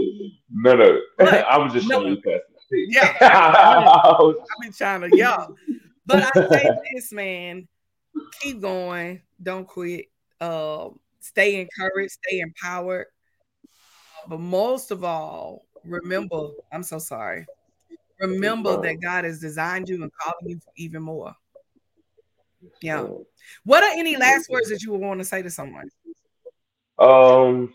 no, 0.51 0.75
no. 0.75 1.01
But- 1.17 1.35
I 1.49 1.59
was 1.59 1.73
just 1.73 1.89
no. 1.89 2.01
showing 2.03 2.23
you 2.25 2.41
Yeah. 2.89 3.17
I've 3.21 4.63
been 4.63 4.73
trying 4.73 5.11
to, 5.11 5.17
yeah. 5.17 5.47
But 6.07 6.25
I 6.35 6.49
say 6.49 6.71
this, 6.95 7.13
man, 7.13 7.69
keep 8.41 8.61
going, 8.61 9.23
don't 9.43 9.67
quit. 9.67 10.07
Um, 10.41 10.99
stay 11.21 11.61
encouraged, 11.61 12.13
stay 12.27 12.41
empowered. 12.41 13.07
But 14.27 14.41
most 14.41 14.91
of 14.91 15.05
all, 15.05 15.67
remember, 15.85 16.49
I'm 16.73 16.83
so 16.83 16.99
sorry. 16.99 17.47
Remember 18.21 18.81
that 18.83 19.01
God 19.01 19.25
has 19.25 19.41
designed 19.41 19.89
you 19.89 20.03
and 20.03 20.11
calling 20.21 20.49
you 20.49 20.59
for 20.59 20.73
even 20.77 21.03
more. 21.03 21.35
Yeah. 22.83 23.07
What 23.65 23.85
are 23.85 23.97
any 23.97 24.17
last 24.17 24.51
words 24.51 24.69
that 24.71 24.83
you 24.83 24.93
would 24.93 25.01
want 25.01 25.21
to 25.21 25.25
say 25.25 25.43
to 25.43 25.51
someone? 25.51 25.89
Um, 26.99 27.75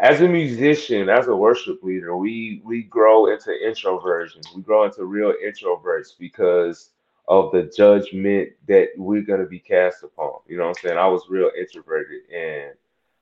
as 0.00 0.20
a 0.20 0.28
musician, 0.28 1.08
as 1.08 1.26
a 1.26 1.34
worship 1.34 1.82
leader, 1.82 2.16
we 2.16 2.62
we 2.64 2.82
grow 2.84 3.26
into 3.26 3.52
introversion. 3.52 4.40
We 4.54 4.62
grow 4.62 4.84
into 4.84 5.04
real 5.04 5.32
introverts 5.44 6.16
because 6.18 6.90
of 7.26 7.52
the 7.52 7.64
judgment 7.64 8.50
that 8.68 8.88
we're 8.96 9.22
gonna 9.22 9.44
be 9.46 9.58
cast 9.58 10.04
upon. 10.04 10.40
You 10.46 10.56
know 10.56 10.64
what 10.68 10.78
I'm 10.78 10.82
saying? 10.82 10.98
I 10.98 11.08
was 11.08 11.28
real 11.28 11.50
introverted, 11.58 12.30
and 12.32 12.74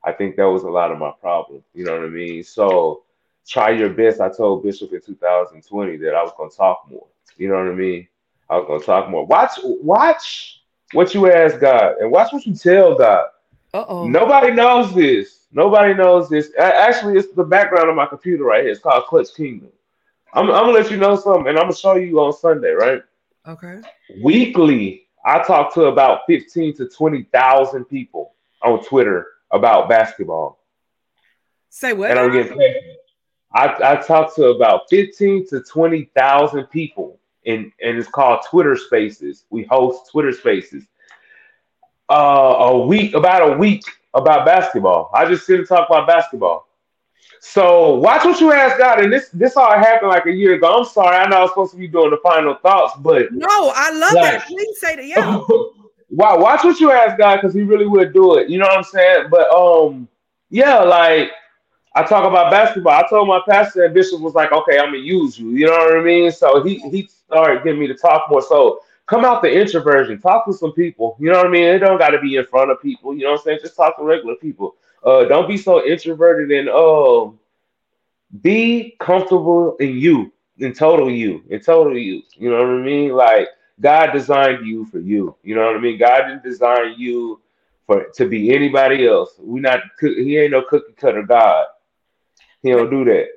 I 0.04 0.12
think 0.12 0.36
that 0.36 0.44
was 0.44 0.64
a 0.64 0.70
lot 0.70 0.92
of 0.92 0.98
my 0.98 1.12
problem. 1.20 1.62
You 1.74 1.84
know 1.84 1.92
what 1.92 2.04
I 2.04 2.08
mean? 2.08 2.44
So 2.44 3.04
try 3.46 3.70
your 3.70 3.90
best. 3.90 4.20
I 4.20 4.28
told 4.28 4.62
Bishop 4.62 4.92
in 4.92 5.00
2020 5.00 5.96
that 5.96 6.14
I 6.14 6.22
was 6.22 6.32
gonna 6.36 6.50
talk 6.50 6.86
more. 6.90 7.06
You 7.38 7.48
know 7.48 7.56
what 7.56 7.72
I 7.72 7.74
mean? 7.74 8.06
I 8.50 8.58
was 8.58 8.66
gonna 8.68 8.84
talk 8.84 9.08
more. 9.08 9.24
Watch, 9.26 9.58
watch 9.64 10.62
what 10.92 11.14
you 11.14 11.32
ask 11.32 11.58
God, 11.58 11.96
and 12.00 12.10
watch 12.10 12.32
what 12.32 12.46
you 12.46 12.54
tell 12.54 12.96
God. 12.96 13.28
Uh-oh. 13.76 14.08
Nobody 14.08 14.52
knows 14.52 14.94
this. 14.94 15.40
Nobody 15.52 15.92
knows 15.92 16.30
this. 16.30 16.50
Actually, 16.58 17.18
it's 17.18 17.32
the 17.34 17.44
background 17.44 17.90
of 17.90 17.96
my 17.96 18.06
computer 18.06 18.44
right 18.44 18.62
here. 18.62 18.70
It's 18.72 18.80
called 18.80 19.04
Clutch 19.04 19.34
Kingdom. 19.36 19.70
I'm, 20.32 20.50
I'm 20.50 20.64
gonna 20.64 20.72
let 20.72 20.90
you 20.90 20.96
know 20.96 21.14
something, 21.16 21.48
and 21.48 21.58
I'm 21.58 21.64
gonna 21.64 21.74
show 21.74 21.96
you 21.96 22.18
on 22.20 22.32
Sunday, 22.32 22.70
right? 22.70 23.02
Okay. 23.46 23.80
Weekly, 24.22 25.08
I 25.24 25.42
talk 25.42 25.74
to 25.74 25.84
about 25.84 26.20
15 26.26 26.76
to 26.78 26.88
20,000 26.88 27.84
people 27.84 28.32
on 28.62 28.82
Twitter 28.82 29.26
about 29.50 29.88
basketball, 29.90 30.58
Say 31.68 31.92
what? 31.92 32.10
and 32.10 32.18
I'm 32.18 32.32
getting 32.32 32.56
paid. 32.56 32.96
I, 33.52 33.92
I 33.92 33.96
talk 33.96 34.34
to 34.36 34.46
about 34.48 34.82
15 34.90 35.48
to 35.48 35.62
20,000 35.62 36.64
people, 36.66 37.18
and, 37.44 37.70
and 37.82 37.98
it's 37.98 38.08
called 38.08 38.40
Twitter 38.48 38.74
Spaces. 38.74 39.44
We 39.50 39.64
host 39.64 40.10
Twitter 40.10 40.32
Spaces 40.32 40.84
uh, 42.08 42.56
a 42.58 42.86
week, 42.86 43.14
about 43.14 43.52
a 43.52 43.56
week 43.56 43.82
about 44.14 44.46
basketball. 44.46 45.10
I 45.14 45.26
just 45.26 45.46
sit 45.46 45.58
and 45.58 45.68
talk 45.68 45.88
about 45.88 46.06
basketball. 46.06 46.66
So 47.40 47.94
watch 47.96 48.24
what 48.24 48.40
you 48.40 48.52
ask 48.52 48.78
God, 48.78 49.00
and 49.00 49.12
this 49.12 49.28
this 49.28 49.56
all 49.56 49.76
happened 49.78 50.10
like 50.10 50.26
a 50.26 50.32
year 50.32 50.54
ago. 50.54 50.78
I'm 50.78 50.84
sorry, 50.84 51.16
I 51.16 51.28
know 51.28 51.36
I 51.36 51.40
was 51.42 51.50
supposed 51.50 51.72
to 51.72 51.78
be 51.78 51.86
doing 51.86 52.10
the 52.10 52.18
final 52.22 52.54
thoughts, 52.56 52.94
but 52.98 53.32
no, 53.32 53.46
I 53.74 53.90
love 53.90 54.14
Like- 54.14 54.38
that. 54.38 54.46
Please 54.46 54.80
say 54.80 54.96
that. 54.96 55.06
Yeah. 55.06 55.36
wow, 56.10 56.38
watch 56.38 56.64
what 56.64 56.80
you 56.80 56.90
ask 56.90 57.18
God 57.18 57.36
because 57.36 57.54
He 57.54 57.62
really 57.62 57.86
would 57.86 58.12
do 58.12 58.36
it. 58.36 58.48
You 58.48 58.58
know 58.58 58.66
what 58.66 58.78
I'm 58.78 58.84
saying? 58.84 59.26
But 59.30 59.50
um, 59.52 60.08
yeah, 60.50 60.78
like 60.78 61.30
I 61.94 62.02
talk 62.02 62.24
about 62.28 62.50
basketball. 62.50 62.92
I 62.92 63.06
told 63.08 63.28
my 63.28 63.40
pastor 63.48 63.84
and 63.84 63.94
Bishop 63.94 64.20
was 64.20 64.34
like, 64.34 64.52
okay, 64.52 64.78
I'm 64.78 64.86
gonna 64.86 64.98
use 64.98 65.38
you. 65.38 65.50
You 65.50 65.66
know 65.66 65.72
what 65.78 65.98
I 65.98 66.02
mean? 66.02 66.32
So 66.32 66.62
he 66.62 66.78
he 66.90 67.06
started 67.06 67.64
getting 67.64 67.80
me 67.80 67.86
to 67.86 67.94
talk 67.94 68.30
more. 68.30 68.42
So 68.42 68.80
come 69.06 69.24
out 69.24 69.42
the 69.42 69.52
introversion, 69.52 70.20
talk 70.20 70.46
to 70.46 70.52
some 70.52 70.72
people. 70.72 71.16
You 71.18 71.30
know 71.30 71.38
what 71.38 71.46
I 71.46 71.50
mean? 71.50 71.64
It 71.64 71.78
don't 71.78 71.98
got 71.98 72.10
to 72.10 72.20
be 72.20 72.36
in 72.36 72.46
front 72.46 72.70
of 72.70 72.82
people. 72.82 73.14
You 73.14 73.24
know 73.24 73.32
what 73.32 73.40
I'm 73.40 73.44
saying? 73.44 73.58
Just 73.62 73.76
talk 73.76 73.96
to 73.98 74.04
regular 74.04 74.34
people. 74.36 74.76
Uh, 75.04 75.24
don't 75.24 75.48
be 75.48 75.56
so 75.56 75.86
introverted 75.86 76.50
and 76.50 76.68
um, 76.68 77.38
be 78.42 78.96
comfortable 78.98 79.76
in 79.76 79.96
you, 79.96 80.32
in 80.58 80.72
total 80.72 81.10
you, 81.10 81.42
in 81.48 81.60
total 81.60 81.96
you. 81.96 82.22
You 82.36 82.50
know 82.50 82.58
what 82.58 82.80
I 82.80 82.82
mean? 82.82 83.12
Like 83.12 83.48
God 83.80 84.12
designed 84.12 84.66
you 84.66 84.84
for 84.86 84.98
you. 84.98 85.36
You 85.42 85.54
know 85.54 85.66
what 85.66 85.76
I 85.76 85.80
mean? 85.80 85.98
God 85.98 86.22
didn't 86.22 86.42
design 86.42 86.94
you 86.96 87.40
for 87.86 88.06
to 88.16 88.28
be 88.28 88.52
anybody 88.52 89.06
else. 89.06 89.34
We 89.38 89.60
not 89.60 89.80
he 90.00 90.38
ain't 90.38 90.52
no 90.52 90.62
cookie 90.62 90.94
cutter 90.94 91.22
God. 91.22 91.66
He 92.62 92.70
don't 92.70 92.90
do 92.90 93.04
that. 93.04 93.28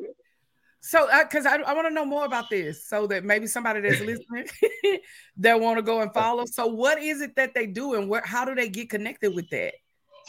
So, 0.81 1.09
uh, 1.09 1.23
because 1.23 1.45
I, 1.45 1.57
I 1.57 1.73
want 1.73 1.87
to 1.87 1.93
know 1.93 2.05
more 2.05 2.25
about 2.25 2.49
this, 2.49 2.85
so 2.85 3.05
that 3.07 3.23
maybe 3.23 3.47
somebody 3.47 3.81
that's 3.81 3.99
listening 4.01 4.47
that 5.37 5.59
want 5.59 5.77
to 5.77 5.81
go 5.81 6.01
and 6.01 6.09
uh, 6.09 6.13
follow. 6.13 6.45
So, 6.45 6.67
what 6.67 7.01
is 7.01 7.21
it 7.21 7.35
that 7.35 7.53
they 7.53 7.65
do, 7.65 7.95
and? 7.95 8.13
How 8.23 8.45
do 8.45 8.55
they 8.55 8.69
get 8.69 8.89
connected 8.89 9.35
with 9.35 9.49
that? 9.49 9.73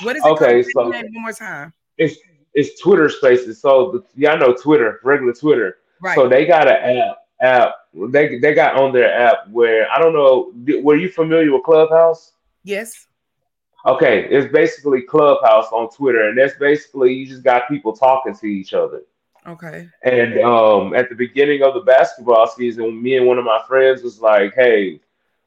What 0.02 0.16
is 0.16 0.24
it? 0.24 0.28
Okay, 0.28 0.62
so- 0.62 0.88
one 0.88 1.04
more 1.12 1.32
time. 1.32 1.72
It's 1.98 2.16
it's 2.54 2.80
Twitter 2.80 3.08
Spaces. 3.08 3.60
So 3.60 3.92
the, 3.92 4.20
y'all 4.20 4.38
know 4.38 4.54
Twitter, 4.54 5.00
regular 5.04 5.32
Twitter. 5.32 5.78
Right. 6.00 6.14
So 6.14 6.28
they 6.28 6.46
got 6.46 6.68
an 6.68 6.98
app. 6.98 7.16
App. 7.42 7.74
They 7.94 8.38
they 8.38 8.52
got 8.52 8.76
on 8.76 8.92
their 8.92 9.12
app 9.12 9.48
where 9.50 9.90
I 9.90 9.98
don't 9.98 10.12
know. 10.12 10.52
Were 10.82 10.96
you 10.96 11.08
familiar 11.10 11.52
with 11.52 11.62
Clubhouse? 11.62 12.32
yes. 12.64 13.06
Okay, 13.86 14.26
it's 14.28 14.52
basically 14.52 15.00
Clubhouse 15.00 15.68
on 15.72 15.88
Twitter, 15.88 16.28
and 16.28 16.36
that's 16.36 16.54
basically 16.58 17.14
you 17.14 17.26
just 17.26 17.42
got 17.42 17.66
people 17.66 17.94
talking 17.96 18.34
to 18.34 18.46
each 18.46 18.74
other. 18.74 19.00
Okay. 19.46 19.88
And 20.04 20.38
um, 20.40 20.94
at 20.94 21.08
the 21.08 21.14
beginning 21.14 21.62
of 21.62 21.74
the 21.74 21.80
basketball 21.80 22.46
season, 22.46 23.02
me 23.02 23.16
and 23.16 23.26
one 23.26 23.38
of 23.38 23.44
my 23.44 23.60
friends 23.66 24.02
was 24.02 24.20
like, 24.20 24.54
"Hey, 24.54 25.00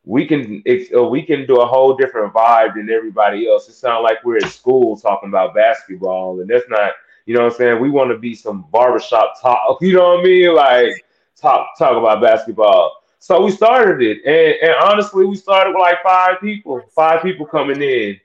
we 0.05 0.25
can 0.27 0.63
uh, 0.95 1.03
we 1.03 1.23
can 1.23 1.45
do 1.45 1.61
a 1.61 1.65
whole 1.65 1.95
different 1.95 2.33
vibe 2.33 2.75
than 2.75 2.89
everybody 2.89 3.47
else. 3.47 3.69
It 3.69 3.73
sounds 3.73 4.03
like 4.03 4.23
we're 4.23 4.37
at 4.37 4.51
school 4.51 4.97
talking 4.97 5.29
about 5.29 5.55
basketball, 5.55 6.41
and 6.41 6.49
that's 6.49 6.67
not 6.69 6.93
you 7.25 7.33
know 7.33 7.43
what 7.43 7.53
I'm 7.53 7.57
saying. 7.57 7.79
We 7.79 7.89
want 7.89 8.11
to 8.11 8.17
be 8.17 8.35
some 8.35 8.65
barbershop 8.71 9.41
talk. 9.41 9.77
You 9.81 9.93
know 9.93 10.15
what 10.15 10.19
I 10.19 10.23
mean? 10.23 10.55
Like 10.55 11.05
talk 11.39 11.77
talk 11.77 11.97
about 11.97 12.21
basketball. 12.21 13.03
So 13.19 13.41
we 13.41 13.51
started 13.51 14.01
it, 14.01 14.17
and, 14.25 14.69
and 14.69 14.83
honestly, 14.83 15.25
we 15.25 15.37
started 15.37 15.71
with 15.71 15.79
like 15.79 16.03
five 16.03 16.41
people, 16.41 16.81
five 16.93 17.21
people 17.21 17.45
coming 17.45 17.81
in, 17.81 18.19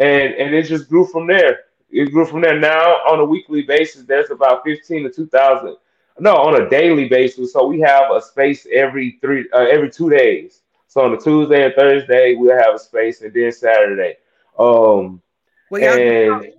and 0.00 0.34
and 0.34 0.54
it 0.54 0.64
just 0.64 0.88
grew 0.88 1.06
from 1.06 1.28
there. 1.28 1.60
It 1.92 2.10
grew 2.10 2.24
from 2.24 2.40
there. 2.40 2.58
Now 2.58 2.96
on 3.06 3.20
a 3.20 3.24
weekly 3.24 3.62
basis, 3.62 4.04
there's 4.04 4.30
about 4.30 4.64
fifteen 4.64 5.04
to 5.04 5.10
two 5.10 5.26
thousand. 5.26 5.76
No, 6.18 6.36
on 6.36 6.60
a 6.60 6.68
daily 6.68 7.08
basis. 7.08 7.52
So 7.52 7.66
we 7.66 7.80
have 7.80 8.10
a 8.10 8.20
space 8.20 8.66
every 8.72 9.18
three, 9.20 9.48
uh, 9.52 9.66
every 9.70 9.90
two 9.90 10.10
days. 10.10 10.62
So 10.88 11.02
on 11.02 11.14
a 11.14 11.18
Tuesday 11.18 11.64
and 11.64 11.74
Thursday, 11.74 12.34
we'll 12.34 12.56
have 12.56 12.74
a 12.74 12.78
space, 12.78 13.22
and 13.22 13.32
then 13.32 13.52
Saturday. 13.52 14.16
Um, 14.58 15.22
Well, 15.70 15.80
y'all 15.80 15.98
and 15.98 16.52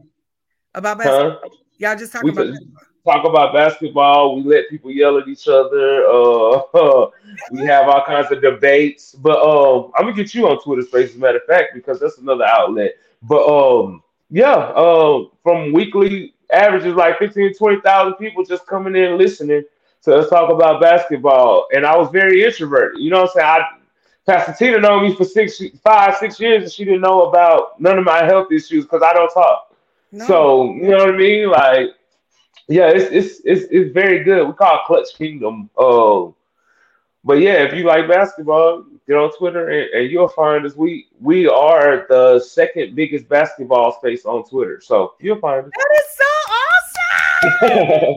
about 0.73 0.97
basketball. 0.97 1.41
huh? 1.43 1.49
Y'all 1.77 1.95
just 1.97 2.15
about 2.15 2.35
basketball. 2.35 2.83
talk 3.05 3.25
about 3.25 3.53
basketball. 3.53 4.35
We 4.35 4.43
let 4.43 4.69
people 4.69 4.91
yell 4.91 5.17
at 5.17 5.27
each 5.27 5.47
other. 5.47 6.05
Uh, 6.05 7.07
we 7.51 7.61
have 7.65 7.87
all 7.87 8.03
kinds 8.05 8.31
of 8.31 8.41
debates. 8.41 9.13
But 9.13 9.39
um, 9.41 9.91
I'm 9.95 10.05
gonna 10.05 10.15
get 10.15 10.33
you 10.33 10.47
on 10.47 10.61
Twitter 10.61 10.83
Space, 10.83 11.11
as 11.11 11.15
a 11.15 11.19
matter 11.19 11.37
of 11.37 11.45
fact, 11.45 11.73
because 11.73 11.99
that's 11.99 12.17
another 12.17 12.45
outlet. 12.45 12.95
But 13.23 13.45
um, 13.47 14.02
yeah, 14.33 14.73
um, 14.75 15.29
from 15.43 15.71
weekly 15.71 16.33
averages 16.51 16.95
like 16.95 17.19
15, 17.19 17.53
20,000 17.53 18.13
people 18.15 18.43
just 18.43 18.65
coming 18.65 18.95
in 18.95 19.15
listening 19.15 19.63
to 20.01 20.15
us 20.15 20.27
talk 20.27 20.51
about 20.51 20.81
basketball. 20.81 21.67
And 21.71 21.85
I 21.85 21.95
was 21.95 22.09
very 22.11 22.43
introverted. 22.43 22.99
You 22.99 23.11
know 23.11 23.21
what 23.21 23.29
I'm 23.29 23.33
saying? 23.35 23.47
I, 23.47 23.61
Pastor 24.25 24.55
Tina 24.57 24.79
known 24.79 25.03
me 25.03 25.15
for 25.15 25.23
six, 25.23 25.61
five, 25.83 26.17
six 26.17 26.39
years, 26.39 26.63
and 26.63 26.71
she 26.71 26.83
didn't 26.83 27.01
know 27.01 27.29
about 27.29 27.79
none 27.79 27.99
of 27.99 28.05
my 28.05 28.23
health 28.23 28.51
issues 28.51 28.85
because 28.85 29.03
I 29.03 29.13
don't 29.13 29.31
talk. 29.31 29.75
No. 30.11 30.25
So 30.25 30.73
you 30.73 30.89
know 30.89 31.05
what 31.05 31.13
I 31.13 31.17
mean? 31.17 31.49
Like, 31.49 31.89
yeah, 32.67 32.87
it's 32.89 33.11
it's 33.11 33.41
it's 33.43 33.71
it's 33.71 33.93
very 33.93 34.23
good. 34.23 34.47
We 34.47 34.53
call 34.53 34.77
it 34.77 34.81
Clutch 34.87 35.15
Kingdom. 35.15 35.69
Oh, 35.77 36.33
but 37.23 37.39
yeah, 37.39 37.63
if 37.63 37.73
you 37.73 37.83
like 37.83 38.07
basketball, 38.07 38.85
get 39.07 39.15
on 39.17 39.31
Twitter 39.37 39.69
and, 39.69 39.89
and 39.93 40.11
you'll 40.11 40.27
find 40.29 40.65
us. 40.65 40.75
We 40.75 41.07
we 41.19 41.47
are 41.47 42.05
the 42.09 42.39
second 42.39 42.95
biggest 42.95 43.27
basketball 43.29 43.93
space 43.99 44.25
on 44.25 44.43
Twitter, 44.47 44.79
so 44.81 45.13
you'll 45.19 45.39
find 45.39 45.65
us. 45.65 45.71
that 45.75 45.91
is 45.95 46.07
so 46.17 47.69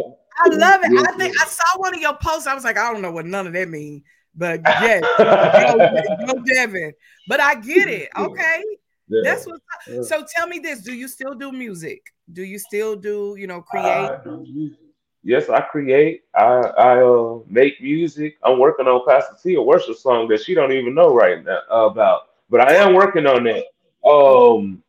awesome. 0.05 0.13
I 0.39 0.49
love 0.49 0.81
it. 0.85 1.09
I 1.09 1.13
think 1.17 1.35
I 1.41 1.47
saw 1.47 1.65
one 1.79 1.95
of 1.95 2.01
your 2.01 2.17
posts. 2.17 2.47
I 2.47 2.55
was 2.55 2.65
like, 2.65 2.77
I 2.79 2.93
don't 2.93 3.03
know 3.03 3.11
what 3.11 3.27
none 3.27 3.47
of 3.47 3.53
that 3.55 3.69
mean, 3.69 4.03
but 4.35 4.61
yes, 4.65 5.03
go, 5.19 6.27
go 6.27 6.43
Devon. 6.47 6.93
But 7.29 7.41
I 7.41 7.55
get 7.57 7.89
it. 7.89 8.09
Okay, 8.17 8.63
Yeah. 9.09 9.21
that's 9.25 9.47
what. 9.47 9.61
Yeah. 9.89 10.03
So 10.03 10.25
tell 10.37 10.47
me 10.47 10.59
this: 10.59 10.83
Do 10.83 10.93
you 10.95 11.09
still 11.09 11.35
do 11.35 11.53
music? 11.53 12.03
Do 12.33 12.43
you 12.43 12.59
still 12.59 12.97
do 12.97 13.37
you 13.39 13.47
know 13.47 13.63
create? 13.63 13.85
I 13.87 14.21
do 14.25 14.45
music. 14.53 14.79
Yes, 15.27 15.49
I 15.51 15.61
create. 15.61 16.23
I 16.37 16.45
I 16.45 17.03
uh, 17.03 17.41
make 17.49 17.83
music. 17.83 18.39
I'm 18.45 18.61
working 18.61 18.87
on 18.87 19.05
Pastor 19.05 19.35
T 19.43 19.57
a 19.57 19.61
worship 19.61 19.97
song 19.97 20.29
that 20.29 20.45
she 20.45 20.55
don't 20.55 20.71
even 20.71 20.95
know 20.95 21.13
right 21.13 21.45
now 21.45 21.63
about, 21.69 22.29
but 22.49 22.61
I 22.61 22.75
am 22.75 22.95
working 22.95 23.27
on 23.27 23.43
that. 23.43 23.65
Um, 24.09 24.85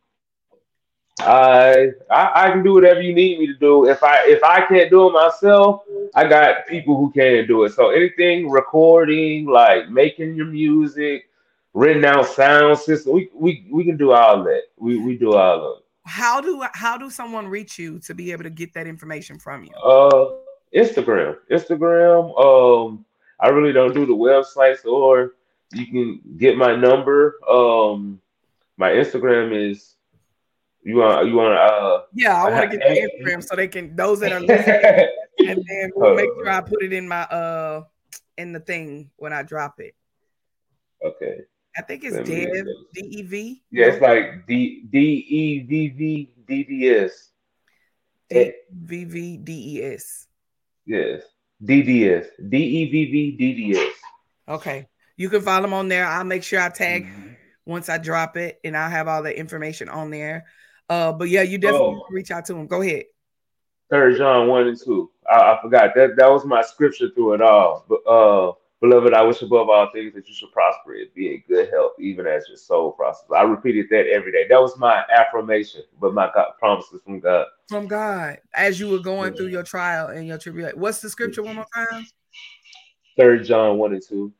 I, 1.18 1.88
I 2.08 2.44
I 2.44 2.50
can 2.52 2.62
do 2.62 2.74
whatever 2.74 3.02
you 3.02 3.14
need 3.14 3.40
me 3.40 3.48
to 3.48 3.54
do. 3.54 3.88
If 3.88 4.04
I 4.04 4.28
if 4.28 4.44
I 4.44 4.64
can't 4.64 4.90
do 4.90 5.08
it 5.08 5.12
myself, 5.12 5.82
I 6.14 6.28
got 6.28 6.68
people 6.68 6.96
who 6.96 7.10
can 7.10 7.48
do 7.48 7.64
it. 7.64 7.72
So 7.72 7.90
anything 7.90 8.48
recording, 8.48 9.46
like 9.46 9.90
making 9.90 10.36
your 10.36 10.46
music, 10.46 11.30
written 11.74 12.04
out 12.04 12.26
sound 12.26 12.78
system, 12.78 13.12
we 13.12 13.28
we, 13.34 13.66
we 13.72 13.84
can 13.84 13.96
do 13.96 14.12
all 14.12 14.44
that. 14.44 14.62
We 14.76 14.98
we 14.98 15.18
do 15.18 15.32
all 15.32 15.72
of 15.72 15.78
it. 15.78 15.84
How 16.08 16.40
do 16.40 16.64
how 16.72 16.96
do 16.96 17.10
someone 17.10 17.46
reach 17.46 17.78
you 17.78 17.98
to 18.00 18.14
be 18.14 18.32
able 18.32 18.44
to 18.44 18.50
get 18.50 18.72
that 18.74 18.86
information 18.86 19.38
from 19.38 19.64
you? 19.64 19.72
Uh, 19.74 20.32
Instagram. 20.74 21.36
Instagram. 21.50 22.38
Um, 22.38 23.04
I 23.38 23.48
really 23.48 23.72
don't 23.72 23.94
do 23.94 24.06
the 24.06 24.14
websites, 24.14 24.84
or 24.84 25.34
you 25.72 25.86
can 25.86 26.20
get 26.38 26.56
my 26.56 26.74
number. 26.74 27.36
Um, 27.48 28.20
my 28.76 28.90
Instagram 28.90 29.70
is. 29.70 29.94
You 30.82 30.96
want 30.96 31.26
you 31.26 31.34
want 31.34 31.54
to 31.54 31.60
uh. 31.60 32.02
Yeah, 32.14 32.42
I 32.42 32.50
want 32.50 32.70
to 32.70 32.78
get 32.78 32.88
the 32.88 33.24
Instagram 33.24 33.46
so 33.46 33.56
they 33.56 33.68
can 33.68 33.94
those 33.94 34.20
that 34.20 34.32
are 34.32 34.40
listening, 34.40 35.08
and 35.50 35.64
then 35.68 35.90
we'll 35.94 36.14
make 36.14 36.30
sure 36.34 36.48
I 36.48 36.62
put 36.62 36.82
it 36.82 36.92
in 36.92 37.06
my 37.06 37.22
uh 37.22 37.82
in 38.38 38.52
the 38.52 38.60
thing 38.60 39.10
when 39.16 39.32
I 39.32 39.42
drop 39.42 39.80
it. 39.80 39.94
okay. 41.04 41.40
I 41.78 41.82
think 41.82 42.02
it's 42.04 42.16
Dev 42.16 42.66
D 42.92 43.00
E 43.00 43.22
V. 43.22 43.62
Yeah, 43.70 43.86
it's 43.86 44.02
like 44.02 44.46
D 44.48 44.84
D 44.90 44.98
E 44.98 45.60
V 45.60 45.88
V 45.88 46.32
D 46.46 46.64
D 46.64 46.88
S. 46.90 47.30
D 48.28 48.52
V 48.72 49.04
V 49.04 49.36
D 49.36 49.76
E 49.76 49.82
S. 49.84 50.26
Yes. 50.84 51.22
D 51.64 51.82
D 51.82 52.08
S. 52.10 52.26
D 52.48 52.56
E 52.56 52.90
V 52.90 53.04
V 53.12 53.30
D 53.36 53.54
D 53.54 53.78
S. 53.78 53.92
Okay, 54.48 54.88
you 55.16 55.28
can 55.28 55.40
follow 55.40 55.62
them 55.62 55.72
on 55.72 55.88
there. 55.88 56.04
I'll 56.04 56.24
make 56.24 56.42
sure 56.42 56.60
I 56.60 56.68
tag 56.68 57.06
Mhm. 57.06 57.36
once 57.64 57.88
I 57.88 57.98
drop 57.98 58.36
it, 58.36 58.58
and 58.64 58.76
I'll 58.76 58.90
have 58.90 59.06
all 59.06 59.22
the 59.22 59.36
information 59.38 59.88
on 59.88 60.10
there. 60.10 60.46
Uh, 60.88 61.12
but 61.12 61.28
yeah, 61.28 61.42
you 61.42 61.58
definitely 61.58 62.00
Oh. 62.02 62.06
reach 62.10 62.30
out 62.30 62.44
to 62.46 62.54
them. 62.54 62.66
Go 62.66 62.82
ahead. 62.82 63.04
Third 63.90 64.16
John 64.16 64.48
one 64.48 64.66
and 64.66 64.78
two. 64.78 65.10
I, 65.30 65.52
I 65.52 65.58
forgot 65.62 65.94
that 65.94 66.16
that 66.16 66.30
was 66.30 66.44
my 66.44 66.62
scripture 66.62 67.10
through 67.14 67.34
it 67.34 67.40
all. 67.42 67.84
But 67.88 68.00
uh, 68.10 68.52
beloved, 68.80 69.12
I 69.14 69.22
wish 69.22 69.42
above 69.42 69.68
all 69.68 69.90
things 69.92 70.14
that 70.14 70.28
you 70.28 70.34
should 70.34 70.52
prosper 70.52 70.94
and 70.94 71.12
be 71.14 71.34
in 71.34 71.42
good 71.48 71.70
health, 71.70 71.92
even 71.98 72.26
as 72.26 72.44
your 72.48 72.56
soul 72.56 72.92
prospers. 72.92 73.30
I 73.36 73.42
repeated 73.42 73.86
that 73.90 74.06
every 74.06 74.32
day. 74.32 74.46
That 74.48 74.60
was 74.60 74.78
my 74.78 75.04
affirmation, 75.12 75.82
but 76.00 76.14
my 76.14 76.30
God, 76.34 76.52
promises 76.58 77.00
from 77.04 77.20
God. 77.20 77.46
From 77.68 77.86
God, 77.86 78.38
as 78.54 78.80
you 78.80 78.88
were 78.88 79.00
going 79.00 79.34
through 79.34 79.48
your 79.48 79.62
trial 79.62 80.08
and 80.08 80.26
your 80.26 80.38
tribulation. 80.38 80.80
What's 80.80 81.00
the 81.00 81.10
scripture 81.10 81.42
one 81.42 81.56
more 81.56 81.66
time? 81.74 82.06
Third 83.16 83.44
John 83.44 83.78
one 83.78 83.92
and 83.92 84.02
two. 84.06 84.32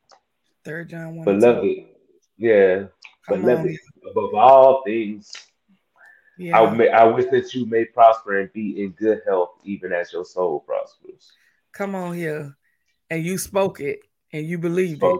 Third 0.63 0.89
John 0.89 1.15
one. 1.15 1.27
and 1.27 1.41
two. 1.41 1.47
Beloved, 1.47 1.85
yeah, 2.37 2.83
Come 3.27 3.41
beloved, 3.41 3.67
on. 3.67 4.11
above 4.11 4.33
all 4.33 4.83
things, 4.83 5.31
I 6.53 6.69
may, 6.71 6.89
I 6.89 7.03
wish 7.03 7.25
that 7.31 7.53
you 7.53 7.65
may 7.65 7.83
prosper 7.85 8.39
and 8.39 8.51
be 8.53 8.81
in 8.81 8.91
good 8.91 9.21
health, 9.27 9.49
even 9.65 9.91
as 9.91 10.13
your 10.13 10.23
soul 10.23 10.61
prospers. 10.61 11.33
Come 11.73 11.95
on 11.95 12.15
here. 12.15 12.55
And 13.09 13.25
you 13.25 13.37
spoke 13.37 13.81
it 13.81 13.99
and 14.33 14.45
you 14.45 14.57
believe 14.57 15.01
it 15.01 15.19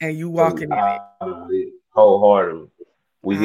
and 0.00 0.16
you 0.16 0.30
walking 0.30 0.70
in 0.70 0.78
it. 1.50 1.72
Wholeheartedly. 1.90 2.68
We 3.22 3.36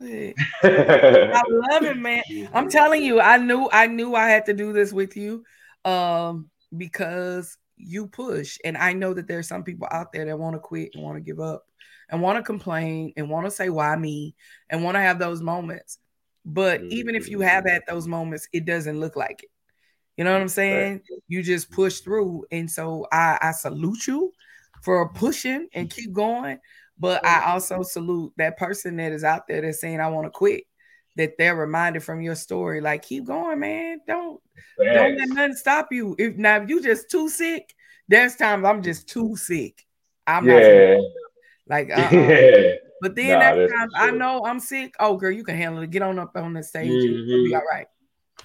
it. 0.00 0.34
I 0.62 1.42
love 1.48 1.82
it, 1.82 1.96
man. 1.96 2.22
I'm 2.52 2.68
telling 2.68 3.02
you, 3.02 3.20
I 3.20 3.36
knew 3.36 3.68
I 3.72 3.86
knew 3.86 4.14
I 4.14 4.28
had 4.28 4.46
to 4.46 4.54
do 4.54 4.72
this 4.72 4.92
with 4.92 5.16
you 5.16 5.44
um 5.84 6.48
because 6.76 7.58
you 7.76 8.06
push 8.06 8.58
and 8.64 8.76
I 8.76 8.92
know 8.92 9.12
that 9.14 9.26
there's 9.26 9.48
some 9.48 9.64
people 9.64 9.88
out 9.90 10.12
there 10.12 10.24
that 10.24 10.38
want 10.38 10.54
to 10.54 10.60
quit 10.60 10.90
and 10.94 11.02
want 11.02 11.16
to 11.16 11.20
give 11.20 11.40
up 11.40 11.64
and 12.08 12.22
want 12.22 12.38
to 12.38 12.42
complain 12.42 13.12
and 13.16 13.28
want 13.28 13.46
to 13.46 13.50
say 13.50 13.68
why 13.70 13.96
me 13.96 14.36
and 14.70 14.84
want 14.84 14.94
to 14.94 15.00
have 15.00 15.18
those 15.18 15.42
moments. 15.42 15.98
But 16.44 16.82
even 16.82 17.14
if 17.14 17.28
you 17.28 17.40
have 17.40 17.64
had 17.66 17.82
those 17.86 18.06
moments, 18.06 18.48
it 18.52 18.64
doesn't 18.64 18.98
look 18.98 19.16
like 19.16 19.44
it. 19.44 19.50
You 20.16 20.24
know 20.24 20.32
what 20.32 20.42
I'm 20.42 20.48
saying? 20.48 21.02
You 21.28 21.42
just 21.42 21.70
push 21.70 22.00
through. 22.00 22.44
And 22.50 22.70
so 22.70 23.06
I, 23.12 23.38
I 23.40 23.52
salute 23.52 24.06
you 24.06 24.32
for 24.82 25.08
pushing 25.12 25.68
and 25.74 25.88
keep 25.90 26.12
going. 26.12 26.58
But 26.98 27.24
I 27.26 27.50
also 27.52 27.82
salute 27.82 28.32
that 28.36 28.56
person 28.58 28.96
that 28.96 29.12
is 29.12 29.24
out 29.24 29.46
there 29.48 29.62
that's 29.62 29.80
saying, 29.80 30.00
I 30.00 30.08
want 30.08 30.26
to 30.26 30.30
quit. 30.30 30.64
That 31.16 31.36
they're 31.36 31.54
reminded 31.54 32.02
from 32.02 32.22
your 32.22 32.34
story, 32.34 32.80
like 32.80 33.02
keep 33.02 33.26
going, 33.26 33.60
man. 33.60 33.98
Don't 34.06 34.40
don't 34.94 35.14
let 35.14 35.28
nothing 35.28 35.54
stop 35.54 35.88
you. 35.90 36.16
If 36.18 36.36
now 36.36 36.62
if 36.62 36.70
you 36.70 36.80
just 36.82 37.10
too 37.10 37.28
sick, 37.28 37.74
there's 38.08 38.34
times 38.34 38.64
I'm 38.64 38.82
just 38.82 39.08
too 39.10 39.36
sick. 39.36 39.84
I'm 40.26 40.46
not 40.46 40.62
like 41.68 41.90
uh-uh. 41.94 42.08
yeah. 42.10 42.74
But 43.00 43.14
then 43.16 43.38
Nah, 43.38 43.38
that 43.40 43.54
that's 43.56 43.72
time 43.72 43.88
I 43.96 44.10
know 44.12 44.44
I'm 44.46 44.60
sick. 44.60 44.94
Oh, 45.00 45.16
girl, 45.16 45.32
you 45.32 45.44
can 45.44 45.56
handle 45.56 45.82
it. 45.82 45.90
Get 45.90 46.02
on 46.02 46.18
up 46.18 46.32
on 46.36 46.54
the 46.54 46.62
stage. 46.62 46.88
You'll 46.88 47.44
be 47.44 47.50
Mhm. 47.50 47.56
all 47.56 47.62
right. 47.70 47.86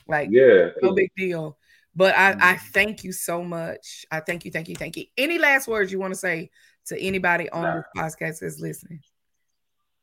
Like 0.07 0.29
Yeah. 0.31 0.69
no 0.81 0.93
big 0.93 1.11
deal. 1.17 1.57
But 1.95 2.15
I, 2.15 2.31
I 2.31 2.53
Mhm. 2.55 2.59
thank 2.73 3.03
you 3.03 3.11
so 3.11 3.43
much. 3.43 4.05
I 4.11 4.19
thank 4.19 4.45
you, 4.45 4.51
thank 4.51 4.69
you, 4.69 4.75
thank 4.75 4.97
you. 4.97 5.05
Any 5.17 5.39
last 5.39 5.67
words 5.67 5.91
you 5.91 5.99
want 5.99 6.13
to 6.13 6.19
say 6.19 6.51
to 6.87 6.99
anybody 7.01 7.49
on 7.49 7.63
Nah. 7.63 7.75
this 7.75 7.85
podcast 7.97 8.39
that's 8.41 8.59
listening? 8.59 9.01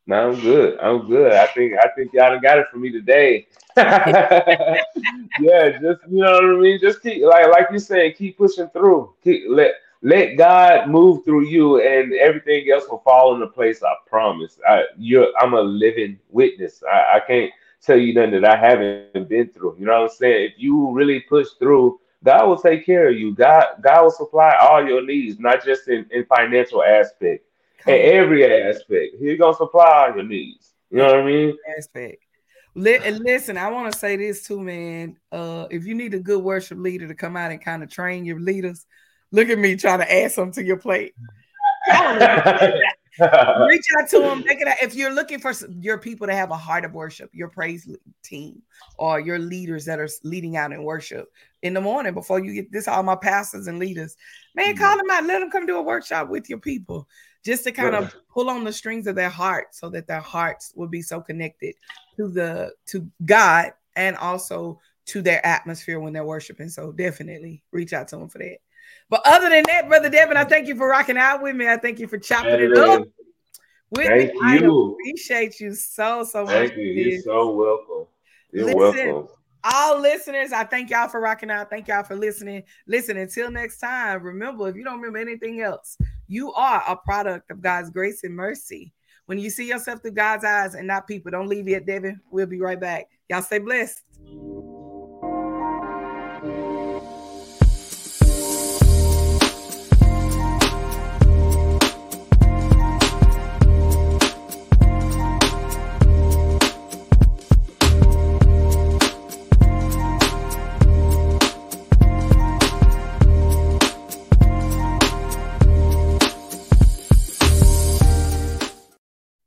No, 0.07 0.29
I'm 0.31 0.39
good. 0.39 0.77
I'm 0.79 1.07
good. 1.07 1.31
I 1.31 1.47
think 1.47 1.73
I 1.79 1.87
think 1.95 2.13
y'all 2.13 2.29
done 2.31 2.41
got 2.41 2.59
it 2.59 2.67
for 2.71 2.77
me 2.77 2.91
today. 2.91 3.47
yeah, 3.77 5.69
just 5.81 6.01
you 6.09 6.19
know 6.21 6.31
what 6.33 6.43
I 6.43 6.59
mean. 6.59 6.79
Just 6.79 7.01
keep 7.01 7.23
like 7.23 7.47
like 7.49 7.67
you 7.71 7.79
said, 7.79 8.15
keep 8.15 8.37
pushing 8.37 8.67
through. 8.69 9.15
Keep 9.23 9.45
let 9.49 9.71
let 10.01 10.35
God 10.35 10.89
move 10.89 11.25
through 11.25 11.45
you, 11.47 11.81
and 11.81 12.13
everything 12.13 12.69
else 12.71 12.85
will 12.89 12.99
fall 12.99 13.33
into 13.33 13.47
place. 13.47 13.81
I 13.81 13.93
promise. 14.07 14.59
I 14.67 14.83
you're 14.97 15.27
I'm 15.39 15.53
a 15.53 15.61
living 15.61 16.19
witness. 16.29 16.83
I, 16.83 17.15
I 17.15 17.19
can't 17.25 17.51
tell 17.85 17.97
you 17.97 18.13
nothing 18.13 18.41
that 18.41 18.45
I 18.45 18.57
haven't 18.57 19.29
been 19.29 19.49
through. 19.49 19.77
You 19.79 19.85
know 19.85 20.01
what 20.01 20.11
I'm 20.11 20.17
saying? 20.17 20.51
If 20.51 20.53
you 20.57 20.91
really 20.91 21.21
push 21.21 21.47
through, 21.59 21.99
God 22.23 22.47
will 22.47 22.57
take 22.57 22.85
care 22.85 23.09
of 23.09 23.15
you. 23.15 23.33
God 23.35 23.65
God 23.81 24.03
will 24.03 24.11
supply 24.11 24.55
all 24.59 24.85
your 24.85 25.05
needs, 25.05 25.39
not 25.39 25.63
just 25.63 25.87
in 25.87 26.05
in 26.11 26.25
financial 26.25 26.83
aspect 26.83 27.45
in 27.87 27.93
every 27.93 28.45
aspect. 28.45 29.15
He's 29.19 29.37
gonna 29.37 29.55
supply 29.55 30.11
your 30.15 30.23
needs. 30.23 30.71
You 30.89 30.97
know 30.97 31.07
what 31.07 31.15
I 31.17 31.25
mean? 31.25 31.57
Aspect. 31.77 32.23
Listen, 32.75 33.57
I 33.57 33.69
want 33.69 33.93
to 33.93 33.97
say 33.97 34.17
this 34.17 34.45
too, 34.45 34.59
man. 34.59 35.17
Uh, 35.31 35.67
if 35.71 35.85
you 35.85 35.95
need 35.95 36.13
a 36.13 36.19
good 36.19 36.43
worship 36.43 36.77
leader 36.77 37.07
to 37.07 37.15
come 37.15 37.37
out 37.37 37.51
and 37.51 37.63
kind 37.63 37.83
of 37.83 37.89
train 37.89 38.25
your 38.25 38.39
leaders, 38.39 38.85
look 39.31 39.49
at 39.49 39.57
me 39.57 39.75
trying 39.77 39.99
to 39.99 40.13
add 40.13 40.31
something 40.31 40.61
to 40.61 40.67
your 40.67 40.77
plate. 40.77 41.15
Reach 43.19 43.85
out 43.99 44.09
to 44.09 44.19
them. 44.19 44.43
Make 44.45 44.61
it. 44.61 44.67
If 44.81 44.95
you're 44.95 45.13
looking 45.13 45.39
for 45.39 45.53
your 45.79 45.97
people 45.97 46.27
to 46.27 46.35
have 46.35 46.51
a 46.51 46.57
heart 46.57 46.85
of 46.85 46.93
worship, 46.93 47.29
your 47.33 47.47
praise 47.47 47.89
team, 48.23 48.61
or 48.97 49.19
your 49.19 49.39
leaders 49.39 49.85
that 49.85 49.99
are 49.99 50.09
leading 50.23 50.57
out 50.57 50.71
in 50.71 50.83
worship 50.83 51.31
in 51.61 51.73
the 51.73 51.81
morning 51.81 52.13
before 52.13 52.39
you 52.39 52.53
get 52.53 52.71
this, 52.71 52.87
all 52.87 53.03
my 53.03 53.15
pastors 53.15 53.67
and 53.67 53.79
leaders, 53.79 54.17
man, 54.53 54.73
mm-hmm. 54.73 54.83
call 54.83 54.97
them 54.97 55.09
out. 55.11 55.25
Let 55.25 55.39
them 55.39 55.51
come 55.51 55.65
do 55.65 55.77
a 55.77 55.81
workshop 55.81 56.29
with 56.29 56.49
your 56.49 56.59
people, 56.59 57.07
just 57.43 57.63
to 57.63 57.71
kind 57.71 57.95
of 57.95 58.13
pull 58.29 58.49
on 58.49 58.63
the 58.63 58.73
strings 58.73 59.07
of 59.07 59.15
their 59.15 59.29
heart, 59.29 59.73
so 59.73 59.89
that 59.89 60.07
their 60.07 60.19
hearts 60.19 60.73
will 60.75 60.87
be 60.87 61.01
so 61.01 61.21
connected 61.21 61.75
to 62.17 62.27
the 62.27 62.73
to 62.87 63.09
God 63.25 63.71
and 63.95 64.17
also 64.17 64.79
to 65.05 65.21
their 65.21 65.45
atmosphere 65.45 65.99
when 65.99 66.13
they're 66.13 66.25
worshiping. 66.25 66.67
So 66.67 66.91
definitely 66.91 67.63
reach 67.71 67.93
out 67.93 68.07
to 68.09 68.17
them 68.17 68.27
for 68.27 68.39
that. 68.39 68.57
But 69.09 69.21
other 69.25 69.49
than 69.49 69.63
that, 69.67 69.87
brother 69.87 70.09
Devon, 70.09 70.37
I 70.37 70.45
thank 70.45 70.67
you 70.67 70.75
for 70.75 70.87
rocking 70.87 71.17
out 71.17 71.41
with 71.41 71.55
me. 71.55 71.67
I 71.67 71.77
thank 71.77 71.99
you 71.99 72.07
for 72.07 72.17
chopping 72.17 72.51
hey, 72.51 72.65
it 72.65 72.77
up. 72.77 73.03
With 73.91 74.07
thank 74.07 74.33
me. 74.33 74.59
you. 74.59 74.91
I 74.91 74.93
appreciate 74.93 75.59
you 75.59 75.73
so 75.73 76.23
so 76.23 76.43
much. 76.43 76.53
Thank 76.53 76.77
you. 76.77 76.83
You're 76.83 77.21
so 77.21 77.51
welcome. 77.51 78.07
You're 78.51 78.65
Listen, 78.65 79.13
welcome. 79.13 79.27
All 79.63 79.99
listeners, 79.99 80.51
I 80.51 80.63
thank 80.63 80.89
y'all 80.89 81.07
for 81.07 81.19
rocking 81.19 81.49
out. 81.49 81.69
Thank 81.69 81.87
y'all 81.87 82.03
for 82.03 82.15
listening. 82.15 82.63
Listen, 82.87 83.17
until 83.17 83.49
next 83.49 83.79
time, 83.79 84.21
remember 84.21 84.69
if 84.69 84.75
you 84.75 84.83
don't 84.83 84.97
remember 84.99 85.17
anything 85.17 85.61
else, 85.61 85.97
you 86.27 86.53
are 86.53 86.83
a 86.87 86.95
product 86.95 87.49
of 87.51 87.61
God's 87.61 87.89
grace 87.89 88.23
and 88.23 88.35
mercy. 88.35 88.93
When 89.25 89.39
you 89.39 89.49
see 89.49 89.67
yourself 89.67 90.01
through 90.01 90.11
God's 90.11 90.45
eyes 90.45 90.75
and 90.75 90.85
not 90.85 91.07
people, 91.07 91.31
don't 91.31 91.47
leave 91.47 91.67
yet, 91.67 91.87
Devon. 91.87 92.21
We'll 92.29 92.45
be 92.45 92.59
right 92.59 92.79
back. 92.79 93.09
Y'all 93.27 93.41
stay 93.41 93.57
blessed. 93.57 94.03